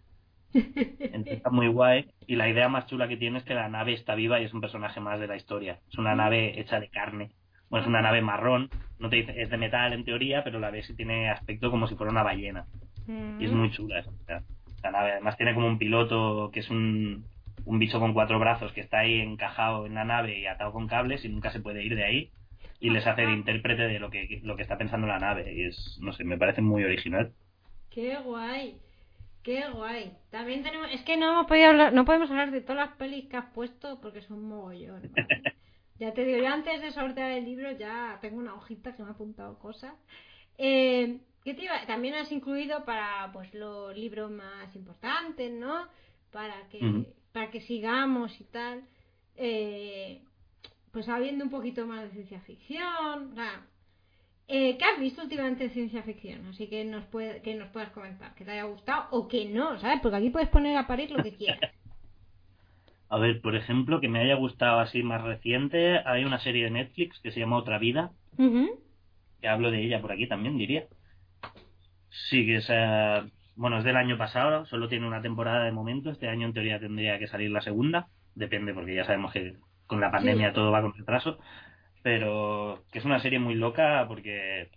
Entonces 0.54 1.34
está 1.34 1.50
muy 1.50 1.68
guay. 1.68 2.06
Y 2.26 2.36
la 2.36 2.50
idea 2.50 2.70
más 2.70 2.88
chula 2.88 3.08
que 3.08 3.18
tiene 3.18 3.40
es 3.40 3.44
que 3.44 3.54
la 3.54 3.70
nave 3.70 3.94
está 3.94 4.16
viva 4.16 4.40
y 4.40 4.46
es 4.46 4.54
un 4.54 4.62
personaje 4.62 5.00
más 5.00 5.20
de 5.20 5.28
la 5.28 5.36
historia. 5.36 5.80
Es 5.90 5.98
una 5.98 6.16
nave 6.16 6.60
hecha 6.60 6.80
de 6.80 6.90
carne. 6.90 7.32
Bueno, 7.70 7.84
es 7.84 7.90
una 7.90 8.02
nave 8.02 8.22
marrón. 8.22 8.70
No 9.00 9.10
te 9.10 9.18
dice, 9.18 9.42
es 9.42 9.50
de 9.50 9.58
metal 9.58 9.94
en 9.94 10.06
teoría, 10.06 10.44
pero 10.44 10.60
la 10.60 10.72
ves 10.72 10.90
y 10.90 10.96
tiene 10.96 11.30
aspecto 11.30 11.70
como 11.70 11.88
si 11.88 11.96
fuera 11.96 12.12
una 12.12 12.24
ballena. 12.24 12.66
Y 13.40 13.46
es 13.46 13.52
muy 13.52 13.72
chula 13.72 14.00
esa, 14.00 14.12
esa 14.78 14.92
nave. 14.92 15.12
Además 15.12 15.38
tiene 15.38 15.54
como 15.54 15.68
un 15.68 15.78
piloto 15.78 16.50
que 16.52 16.60
es 16.60 16.70
un, 16.70 17.26
un 17.66 17.80
bicho 17.80 18.00
con 18.00 18.14
cuatro 18.14 18.40
brazos 18.40 18.72
que 18.74 18.82
está 18.82 19.00
ahí 19.00 19.20
encajado 19.20 19.86
en 19.86 19.96
la 19.96 20.06
nave 20.06 20.40
y 20.40 20.46
atado 20.46 20.72
con 20.72 20.88
cables 20.88 21.24
y 21.24 21.30
nunca 21.30 21.52
se 21.52 21.60
puede 21.60 21.84
ir 21.84 21.96
de 21.96 22.04
ahí. 22.04 22.32
Y 22.80 22.92
les 22.92 23.08
hace 23.08 23.26
de 23.26 23.34
intérprete 23.34 23.84
de 23.84 24.00
lo 24.00 24.10
que, 24.12 24.40
lo 24.44 24.56
que 24.56 24.62
está 24.62 24.78
pensando 24.78 25.08
la 25.08 25.20
nave. 25.20 25.54
Y 25.54 25.64
es, 25.64 25.98
no 26.02 26.14
sé, 26.14 26.24
me 26.24 26.38
parece 26.38 26.62
muy 26.62 26.84
original. 26.84 27.34
Qué 27.90 28.18
guay. 28.18 28.78
Qué 29.44 29.68
guay. 29.70 30.12
También 30.30 30.62
tenemos. 30.62 30.92
Es 30.92 31.02
que 31.04 31.18
no 31.18 31.32
hemos 31.32 31.48
podido 31.48 31.70
hablar, 31.70 31.94
no 31.94 32.06
podemos 32.06 32.30
hablar 32.30 32.52
de 32.52 32.62
todas 32.62 32.88
las 32.88 32.98
pelis 32.98 33.26
que 33.28 33.38
has 33.38 33.52
puesto 33.54 34.00
porque 34.02 34.22
son 34.22 34.44
mogollón. 34.44 35.10
¿vale? 35.16 35.28
ya 36.00 36.14
te 36.14 36.26
digo, 36.26 36.40
yo 36.40 36.48
antes 36.50 36.82
de 36.82 36.92
sortear 36.92 37.32
el 37.32 37.46
libro 37.46 37.72
ya 37.72 38.20
tengo 38.22 38.38
una 38.38 38.54
hojita 38.54 38.96
que 38.96 39.04
me 39.04 39.10
ha 39.10 39.14
apuntado 39.14 39.58
cosas. 39.58 39.94
Eh, 40.58 41.20
¿qué 41.44 41.54
te 41.54 41.64
iba? 41.64 41.86
También 41.86 42.16
has 42.16 42.32
incluido 42.32 42.84
para 42.84 43.30
pues 43.32 43.54
los 43.54 43.96
libros 43.96 44.30
más 44.30 44.76
importantes, 44.76 45.52
¿no? 45.52 45.88
Para 46.32 46.68
que, 46.70 47.06
para 47.32 47.50
que 47.50 47.62
sigamos 47.62 48.40
y 48.42 48.44
tal. 48.44 48.84
Eh, 49.38 50.24
pues 50.98 51.10
habiendo 51.10 51.44
un 51.44 51.52
poquito 51.52 51.86
más 51.86 52.06
de 52.06 52.10
ciencia 52.10 52.42
ficción. 52.42 53.32
o 53.32 53.36
sea, 53.36 53.62
eh, 54.48 54.80
¿Qué 54.80 54.84
has 54.84 55.00
visto 55.00 55.22
últimamente 55.22 55.66
en 55.66 55.70
ciencia 55.70 56.02
ficción? 56.02 56.48
Así 56.48 56.66
que 56.66 56.84
nos, 56.86 57.06
puede, 57.06 57.44
que 57.44 57.54
nos 57.54 57.70
puedas 57.70 57.92
comentar, 57.92 58.34
que 58.34 58.44
te 58.44 58.50
haya 58.50 58.64
gustado 58.64 59.06
o 59.12 59.28
que 59.28 59.46
no, 59.46 59.78
¿sabes? 59.78 60.00
Porque 60.02 60.18
aquí 60.18 60.32
puedes 60.32 60.50
poner 60.50 60.76
a 60.76 60.88
parir 60.88 61.12
lo 61.12 61.22
que 61.22 61.36
quieras. 61.36 61.72
A 63.10 63.20
ver, 63.20 63.42
por 63.42 63.56
ejemplo, 63.56 64.02
que 64.02 64.10
me 64.10 64.22
haya 64.22 64.34
gustado 64.38 64.80
así 64.80 65.04
más 65.04 65.22
reciente, 65.22 66.00
hay 66.00 66.26
una 66.26 66.40
serie 66.40 66.64
de 66.64 66.72
Netflix 66.72 67.20
que 67.20 67.32
se 67.32 67.42
llama 67.42 67.58
Otra 67.58 67.78
Vida, 67.78 68.12
que 68.36 69.48
hablo 69.48 69.70
de 69.70 69.84
ella 69.84 70.02
por 70.02 70.12
aquí 70.12 70.28
también, 70.28 70.58
diría. 70.58 70.88
Sí, 72.10 72.44
que 72.44 72.56
es, 72.56 72.68
eh, 72.72 73.22
bueno, 73.56 73.78
es 73.78 73.84
del 73.84 73.98
año 73.98 74.18
pasado, 74.18 74.66
solo 74.66 74.90
tiene 74.90 75.06
una 75.06 75.22
temporada 75.22 75.64
de 75.64 75.72
momento, 75.72 76.10
este 76.10 76.28
año 76.28 76.48
en 76.48 76.54
teoría 76.54 76.80
tendría 76.80 77.20
que 77.20 77.28
salir 77.28 77.52
la 77.52 77.62
segunda, 77.62 78.08
depende 78.34 78.74
porque 78.74 78.96
ya 78.96 79.06
sabemos 79.06 79.32
que 79.32 79.58
con 79.88 80.02
la 80.02 80.12
pandemia 80.12 80.50
Sí. 80.50 80.54
todo 80.54 80.72
va 80.72 80.82
con 80.82 80.94
retraso, 80.96 81.40
pero 82.02 82.86
que 82.92 83.00
es 83.00 83.06
una 83.06 83.20
serie 83.20 83.40
muy 83.40 83.56
loca 83.56 84.06
porque 84.08 84.72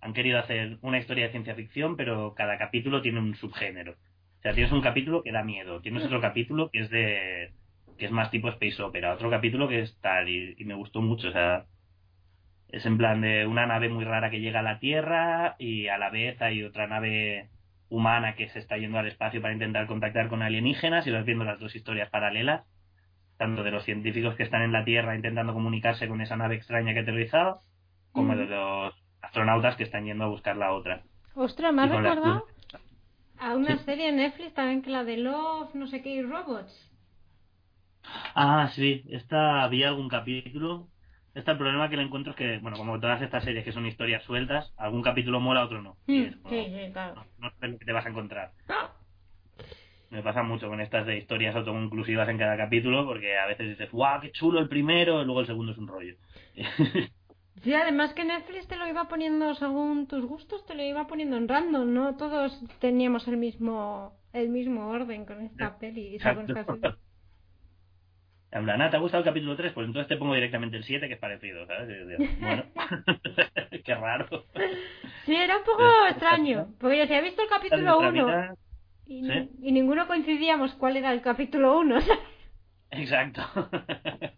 han 0.00 0.14
querido 0.14 0.38
hacer 0.40 0.78
una 0.82 0.98
historia 0.98 1.26
de 1.26 1.32
ciencia 1.32 1.54
ficción, 1.56 1.96
pero 1.96 2.34
cada 2.34 2.58
capítulo 2.58 3.02
tiene 3.02 3.20
un 3.20 3.36
subgénero. 3.36 3.92
O 3.94 4.42
sea, 4.42 4.54
tienes 4.54 4.72
un 4.72 4.82
capítulo 4.82 5.22
que 5.22 5.32
da 5.32 5.44
miedo, 5.44 5.80
tienes 5.82 6.04
otro 6.04 6.20
capítulo 6.20 6.70
que 6.70 6.80
es 6.80 6.90
de 6.90 7.54
que 7.98 8.06
es 8.06 8.12
más 8.12 8.30
tipo 8.30 8.48
space 8.50 8.82
opera, 8.82 9.12
otro 9.14 9.30
capítulo 9.30 9.68
que 9.68 9.80
es 9.82 10.00
tal 10.00 10.28
y, 10.28 10.54
y 10.58 10.64
me 10.64 10.74
gustó 10.74 11.02
mucho, 11.02 11.28
o 11.28 11.32
sea, 11.32 11.66
es 12.68 12.84
en 12.86 12.98
plan 12.98 13.20
de 13.20 13.46
una 13.46 13.66
nave 13.66 13.88
muy 13.88 14.04
rara 14.04 14.30
que 14.30 14.40
llega 14.40 14.60
a 14.60 14.62
la 14.62 14.78
Tierra 14.78 15.56
y 15.58 15.88
a 15.88 15.98
la 15.98 16.10
vez 16.10 16.40
hay 16.42 16.62
otra 16.64 16.86
nave 16.86 17.50
humana 17.88 18.34
que 18.36 18.48
se 18.50 18.58
está 18.58 18.76
yendo 18.78 18.98
al 18.98 19.06
espacio 19.08 19.40
para 19.42 19.54
intentar 19.54 19.86
contactar 19.86 20.28
con 20.28 20.42
alienígenas 20.42 21.06
y 21.06 21.10
vas 21.10 21.24
viendo 21.24 21.44
las 21.44 21.58
dos 21.60 21.74
historias 21.74 22.10
paralelas, 22.10 22.64
tanto 23.38 23.62
de 23.62 23.70
los 23.70 23.84
científicos 23.84 24.36
que 24.36 24.42
están 24.44 24.62
en 24.62 24.72
la 24.72 24.84
Tierra 24.84 25.16
intentando 25.16 25.54
comunicarse 25.54 26.08
con 26.08 26.20
esa 26.20 26.36
nave 26.36 26.56
extraña 26.56 26.92
que 26.92 27.00
ha 27.00 27.02
aterrizado, 27.02 27.60
como 28.12 28.36
de 28.36 28.46
los 28.46 28.94
astronautas 29.22 29.76
que 29.76 29.84
están 29.84 30.04
yendo 30.06 30.24
a 30.24 30.28
buscar 30.28 30.56
la 30.56 30.72
otra. 30.72 31.02
Ostras, 31.34 31.72
me 31.72 31.82
has 31.82 31.90
las 31.90 32.00
recordado 32.02 32.46
a 33.40 33.56
una 33.56 33.78
Sí. 33.78 33.84
serie 33.84 34.08
en 34.08 34.16
Netflix 34.16 34.54
también 34.54 34.82
que 34.82 34.90
la 34.90 35.04
de 35.04 35.16
Love, 35.18 35.74
no 35.74 35.86
sé 35.86 36.02
qué, 36.02 36.10
y 36.10 36.22
Robots. 36.22 36.74
Ah, 38.34 38.70
sí, 38.74 39.04
esta 39.10 39.62
había 39.62 39.88
algún 39.88 40.08
capítulo. 40.08 40.88
Esta 41.34 41.52
el 41.52 41.58
problema 41.58 41.88
que 41.88 41.96
le 41.96 42.02
encuentro 42.02 42.32
es 42.32 42.36
que, 42.36 42.58
bueno, 42.58 42.76
como 42.76 42.98
todas 43.00 43.22
estas 43.22 43.44
series 43.44 43.64
que 43.64 43.72
son 43.72 43.86
historias 43.86 44.24
sueltas, 44.24 44.72
algún 44.76 45.02
capítulo 45.02 45.40
mola, 45.40 45.64
otro 45.64 45.82
no. 45.82 45.96
Mm, 46.06 46.22
es 46.22 46.34
sí, 46.34 46.64
sí, 46.74 46.92
claro. 46.92 47.14
no, 47.16 47.24
no 47.38 47.50
sabes 47.50 47.72
lo 47.72 47.78
que 47.78 47.84
te 47.84 47.92
vas 47.92 48.06
a 48.06 48.08
encontrar. 48.10 48.52
Me 50.10 50.22
pasa 50.22 50.42
mucho 50.42 50.68
con 50.68 50.80
estas 50.80 51.06
de 51.06 51.18
historias 51.18 51.54
autoconclusivas 51.54 52.28
en 52.28 52.38
cada 52.38 52.56
capítulo, 52.56 53.04
porque 53.04 53.36
a 53.36 53.46
veces 53.46 53.68
dices, 53.68 53.90
¡guau, 53.90 54.20
qué 54.20 54.32
chulo 54.32 54.58
el 54.58 54.68
primero! 54.68 55.20
Y 55.20 55.24
luego 55.26 55.40
el 55.40 55.46
segundo 55.46 55.72
es 55.72 55.78
un 55.78 55.88
rollo. 55.88 56.14
Sí, 57.62 57.74
además 57.74 58.14
que 58.14 58.24
Netflix 58.24 58.68
te 58.68 58.76
lo 58.76 58.86
iba 58.86 59.08
poniendo 59.08 59.52
según 59.56 60.06
tus 60.06 60.24
gustos, 60.24 60.64
te 60.64 60.76
lo 60.76 60.82
iba 60.84 61.08
poniendo 61.08 61.36
en 61.36 61.48
random, 61.48 61.92
no 61.92 62.16
todos 62.16 62.56
teníamos 62.78 63.26
el 63.26 63.36
mismo 63.36 64.12
el 64.32 64.48
mismo 64.48 64.88
orden 64.88 65.24
con 65.24 65.42
esta 65.42 65.76
peli. 65.76 66.16
o 66.16 66.20
sea, 66.20 66.36
con 66.36 66.44
esta 66.44 66.64
serie. 66.64 66.94
En 68.52 68.64
plan, 68.64 68.80
ah, 68.80 68.90
¿te 68.90 68.96
ha 68.96 69.00
gustado 69.00 69.22
el 69.22 69.28
capítulo 69.28 69.56
3? 69.56 69.72
Pues 69.72 69.86
entonces 69.88 70.08
te 70.08 70.16
pongo 70.16 70.34
directamente 70.34 70.76
el 70.76 70.84
7, 70.84 71.08
que 71.08 71.14
es 71.14 71.18
parecido, 71.20 71.66
¿sabes? 71.66 71.90
Y 71.90 72.42
Bueno, 72.44 72.62
qué 73.84 73.94
raro. 73.94 74.44
Sí, 75.26 75.34
era 75.34 75.58
un 75.58 75.64
poco 75.64 75.82
extraño, 76.08 76.68
porque 76.78 76.96
yo 76.96 77.02
decía, 77.02 77.18
he 77.18 77.22
visto 77.22 77.42
el 77.42 77.48
capítulo 77.48 77.82
Nuestra 77.82 78.08
1 78.10 78.24
vida- 78.26 78.54
y, 79.08 79.22
Sí. 79.24 79.28
ni- 79.28 79.68
y 79.68 79.72
ninguno 79.72 80.06
coincidíamos 80.06 80.74
cuál 80.74 80.96
era 80.96 81.12
el 81.12 81.22
capítulo 81.22 81.78
1. 81.78 81.98
Exacto. 82.90 83.42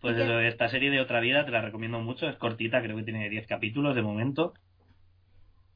Pues 0.00 0.16
eso, 0.18 0.38
esta 0.40 0.68
serie 0.68 0.90
de 0.90 1.00
Otra 1.00 1.20
Vida 1.20 1.44
te 1.44 1.50
la 1.50 1.62
recomiendo 1.62 1.98
mucho, 1.98 2.28
es 2.28 2.36
cortita, 2.36 2.80
creo 2.82 2.96
que 2.96 3.02
tiene 3.02 3.28
10 3.28 3.46
capítulos 3.46 3.94
de 3.96 4.02
momento. 4.02 4.54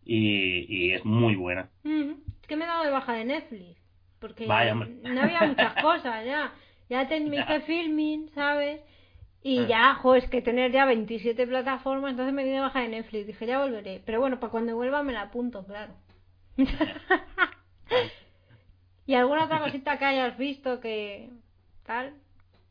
Y, 0.04 0.66
y 0.68 0.92
es 0.92 1.04
muy 1.04 1.34
buena. 1.34 1.68
Mm, 1.82 2.12
es 2.40 2.46
que 2.46 2.54
me 2.56 2.64
he 2.64 2.68
dado 2.68 2.84
de 2.84 2.90
baja 2.90 3.14
de 3.14 3.24
Netflix, 3.24 3.80
porque 4.20 4.46
Vaya, 4.46 4.74
no 4.74 5.20
había 5.20 5.46
muchas 5.46 5.74
cosas 5.82 6.24
ya. 6.24 6.52
Ya 6.88 7.08
te, 7.08 7.18
me 7.20 7.38
hice 7.40 7.60
filming, 7.62 8.28
¿sabes? 8.34 8.80
Y 9.42 9.60
Ah. 9.60 9.66
ya, 9.68 9.94
jo, 9.94 10.14
es 10.14 10.28
que 10.28 10.42
tener 10.42 10.70
ya 10.70 10.84
27 10.84 11.46
plataformas, 11.46 12.10
entonces 12.12 12.34
me 12.34 12.44
di 12.44 12.50
de 12.50 12.60
baja 12.60 12.80
de 12.82 12.88
Netflix. 12.88 13.26
Dije, 13.26 13.46
ya 13.46 13.58
volveré. 13.60 14.00
Pero 14.04 14.20
bueno, 14.20 14.38
para 14.38 14.50
cuando 14.52 14.76
vuelva 14.76 15.02
me 15.02 15.12
la 15.12 15.22
apunto, 15.22 15.64
claro. 15.64 15.94
¿Y 19.06 19.14
alguna 19.14 19.44
otra 19.44 19.60
cosita 19.60 19.98
que 19.98 20.04
hayas 20.04 20.38
visto 20.38 20.80
que 20.80 21.30
tal? 21.84 22.14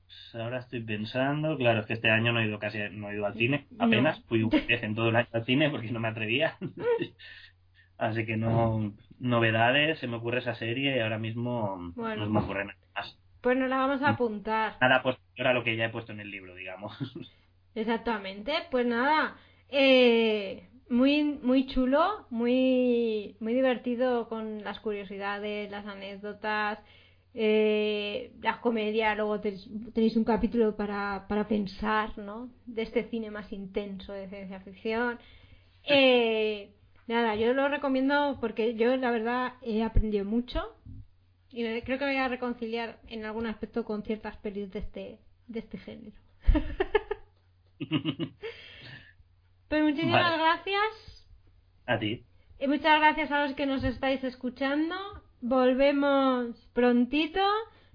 Pues 0.06 0.36
ahora 0.42 0.60
estoy 0.60 0.82
pensando, 0.82 1.58
claro, 1.58 1.82
es 1.82 1.86
que 1.86 1.94
este 1.94 2.10
año 2.10 2.32
no 2.32 2.40
he 2.40 2.48
ido 2.48 2.60
casi, 2.60 2.80
no 2.92 3.10
he 3.10 3.16
ido 3.16 3.26
al 3.26 3.36
cine, 3.36 3.68
apenas, 3.78 4.20
fui 4.26 4.44
una 4.44 4.58
vez 4.68 4.82
en 4.84 4.96
todo 4.96 5.10
el 5.10 5.16
año 5.18 5.28
al 5.34 5.46
cine 5.46 5.70
porque 5.70 5.92
no 5.92 6.00
me 6.00 6.08
atrevía. 6.08 6.58
Así 7.98 8.26
que 8.26 8.38
no, 8.38 8.94
novedades, 9.20 10.00
se 10.00 10.08
me 10.08 10.16
ocurre 10.16 10.40
esa 10.40 10.56
serie 10.56 10.96
y 10.96 11.00
ahora 11.00 11.18
mismo 11.20 11.92
Bueno. 11.96 12.26
no 12.26 12.32
me 12.32 12.40
ocurre 12.40 12.66
nada 12.66 12.78
más. 12.96 13.18
Pues 13.42 13.58
nos 13.58 13.70
la 13.70 13.78
vamos 13.78 14.02
a 14.02 14.10
apuntar. 14.12 14.78
Nada 14.80 15.04
posterior 15.04 15.48
a 15.48 15.54
lo 15.54 15.64
que 15.64 15.76
ya 15.76 15.86
he 15.86 15.90
puesto 15.90 16.14
en 16.14 16.22
el 16.22 16.32
libro, 16.32 16.56
digamos. 16.56 16.94
Exactamente, 17.76 18.54
pues 18.72 18.86
nada, 18.86 19.36
eh, 19.68 20.69
muy 20.90 21.24
muy 21.24 21.68
chulo, 21.68 22.26
muy 22.30 23.36
muy 23.40 23.54
divertido 23.54 24.28
con 24.30 24.64
las 24.64 24.80
curiosidades, 24.80 25.70
las 25.72 25.86
anécdotas, 25.86 26.80
eh, 27.34 28.32
las 28.42 28.58
comedias, 28.58 29.16
luego 29.16 29.40
tenéis, 29.40 29.68
tenéis 29.94 30.16
un 30.16 30.24
capítulo 30.24 30.76
para, 30.76 31.26
para 31.28 31.48
pensar, 31.48 32.18
¿no? 32.18 32.50
De 32.66 32.82
este 32.84 33.04
cine 33.10 33.32
más 33.32 33.52
intenso 33.52 34.14
de 34.14 34.28
ciencia 34.30 34.60
ficción. 34.62 35.20
Eh, 35.84 36.72
Nada, 37.10 37.34
yo 37.34 37.56
lo 37.56 37.68
recomiendo 37.70 38.38
porque 38.40 38.76
yo 38.76 38.96
la 38.96 39.10
verdad 39.10 39.54
he 39.64 39.82
aprendido 39.82 40.26
mucho 40.26 40.76
y 41.50 41.64
creo 41.82 41.98
que 41.98 42.06
me 42.06 42.12
voy 42.12 42.22
a 42.22 42.28
reconciliar 42.28 43.00
en 43.08 43.26
algún 43.26 43.48
aspecto 43.48 43.84
con 43.84 44.04
ciertas 44.04 44.38
pelis 44.38 44.72
de 44.72 44.78
este, 44.78 45.20
de 45.48 45.60
este 45.60 45.80
género. 45.80 46.16
Pues 49.70 49.84
muchísimas 49.84 50.24
Vale. 50.24 50.38
gracias. 50.38 51.28
A 51.86 52.00
ti. 52.00 52.24
Y 52.60 52.68
muchas 52.68 53.00
gracias 53.00 53.32
a 53.32 53.46
los 53.46 53.56
que 53.56 53.66
nos 53.66 53.84
estáis 53.84 54.24
escuchando. 54.24 54.96
Volvemos 55.42 56.56
prontito 56.74 57.40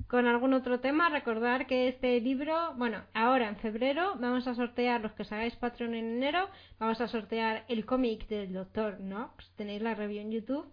con 0.09 0.27
algún 0.27 0.55
otro 0.55 0.81
tema. 0.81 1.09
Recordar 1.09 1.67
que 1.67 1.89
este 1.89 2.21
libro, 2.21 2.75
bueno, 2.77 3.03
ahora 3.13 3.49
en 3.49 3.57
febrero 3.57 4.15
vamos 4.21 4.47
a 4.47 4.55
sortear, 4.55 5.01
los 5.01 5.13
que 5.13 5.23
os 5.23 5.33
hagáis 5.33 5.57
Patreon 5.57 5.95
en 5.95 6.17
enero, 6.17 6.49
vamos 6.79 7.01
a 7.01 7.09
sortear 7.09 7.65
el 7.69 7.85
cómic 7.85 8.27
del 8.29 8.53
Dr. 8.53 8.99
Knox. 8.99 9.51
Tenéis 9.57 9.83
la 9.83 9.95
review 9.95 10.21
en 10.23 10.31
YouTube. 10.31 10.67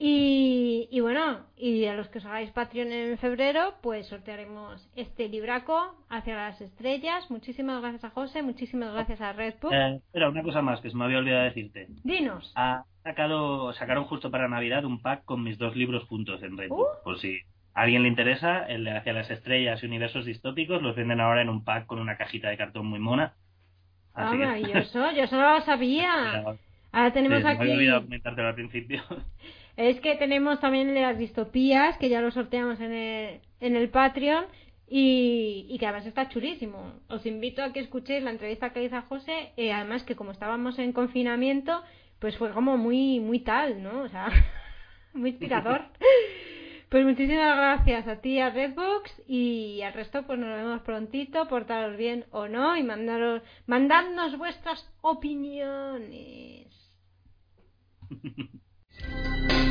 Y, 0.00 0.88
y 0.92 1.00
bueno, 1.00 1.40
y 1.56 1.86
a 1.86 1.94
los 1.94 2.08
que 2.08 2.18
os 2.18 2.24
hagáis 2.24 2.50
Patreon 2.52 2.92
en 2.92 3.18
febrero, 3.18 3.74
pues 3.82 4.06
sortearemos 4.06 4.88
este 4.94 5.28
libraco 5.28 5.96
hacia 6.08 6.36
las 6.36 6.60
estrellas. 6.60 7.28
Muchísimas 7.30 7.80
gracias 7.82 8.04
a 8.04 8.10
José, 8.10 8.42
muchísimas 8.42 8.92
gracias 8.92 9.20
a 9.20 9.32
Redbook. 9.32 9.72
Eh, 9.72 9.96
espera, 9.96 10.28
una 10.28 10.44
cosa 10.44 10.62
más 10.62 10.80
que 10.80 10.90
se 10.90 10.96
me 10.96 11.04
había 11.04 11.18
olvidado 11.18 11.44
decirte. 11.44 11.88
Dinos. 12.04 12.52
Ha 12.54 12.84
sacado, 13.02 13.72
sacaron 13.72 14.04
justo 14.04 14.30
para 14.30 14.46
Navidad 14.46 14.84
un 14.84 15.02
pack 15.02 15.24
con 15.24 15.42
mis 15.42 15.58
dos 15.58 15.74
libros 15.74 16.04
juntos 16.04 16.42
en 16.44 16.56
Redbook. 16.56 16.78
Uh. 17.00 17.02
Por 17.02 17.18
si 17.18 17.40
a 17.74 17.80
alguien 17.82 18.02
le 18.04 18.08
interesa, 18.08 18.66
el 18.68 18.84
de 18.84 18.92
Hacia 18.96 19.12
las 19.12 19.28
Estrellas 19.30 19.82
y 19.82 19.86
Universos 19.86 20.24
Distópicos, 20.26 20.80
los 20.80 20.94
venden 20.94 21.20
ahora 21.20 21.42
en 21.42 21.48
un 21.48 21.64
pack 21.64 21.86
con 21.86 21.98
una 21.98 22.16
cajita 22.16 22.50
de 22.50 22.56
cartón 22.56 22.86
muy 22.86 23.00
mona. 23.00 23.34
Ah, 24.14 24.30
que- 24.30 24.38
maravilloso, 24.38 25.10
yo 25.16 25.26
solo 25.26 25.54
lo 25.58 25.60
sabía. 25.62 26.44
Ahora 26.92 27.08
sí, 27.08 27.14
tenemos 27.14 27.38
se 27.38 27.44
me 27.44 27.50
había 27.50 27.62
aquí. 27.64 27.72
olvidado 27.72 28.02
comentártelo 28.02 28.46
al 28.48 28.54
principio. 28.54 29.02
Es 29.78 30.00
que 30.00 30.16
tenemos 30.16 30.58
también 30.58 30.92
las 30.92 31.16
distopías, 31.16 31.96
que 31.98 32.08
ya 32.08 32.20
lo 32.20 32.32
sorteamos 32.32 32.80
en 32.80 32.92
el, 32.92 33.40
en 33.60 33.76
el 33.76 33.88
Patreon. 33.90 34.44
Y, 34.90 35.66
y 35.68 35.78
que 35.78 35.86
además 35.86 36.06
está 36.06 36.28
chulísimo. 36.28 36.94
Os 37.08 37.24
invito 37.26 37.62
a 37.62 37.72
que 37.72 37.80
escuchéis 37.80 38.24
la 38.24 38.30
entrevista 38.30 38.72
que 38.72 38.82
hizo 38.82 38.96
a 38.96 39.02
José. 39.02 39.52
eh, 39.56 39.72
además 39.72 40.02
que 40.02 40.16
como 40.16 40.32
estábamos 40.32 40.78
en 40.80 40.92
confinamiento, 40.92 41.80
pues 42.18 42.36
fue 42.38 42.50
como 42.50 42.76
muy, 42.76 43.20
muy 43.20 43.40
tal, 43.40 43.80
¿no? 43.82 44.02
O 44.02 44.08
sea, 44.08 44.28
muy 45.14 45.30
inspirador. 45.30 45.82
Pues 46.88 47.04
muchísimas 47.04 47.54
gracias 47.54 48.08
a 48.08 48.22
ti, 48.22 48.40
a 48.40 48.48
Redbox, 48.48 49.12
y 49.28 49.82
al 49.82 49.92
resto, 49.92 50.22
pues 50.26 50.38
nos 50.38 50.48
vemos 50.48 50.80
prontito, 50.80 51.46
portaros 51.46 51.98
bien 51.98 52.24
o 52.30 52.48
no, 52.48 52.78
y 52.78 52.82
mandaros, 52.82 53.42
mandadnos 53.66 54.38
vuestras 54.38 54.90
opiniones. 55.02 56.66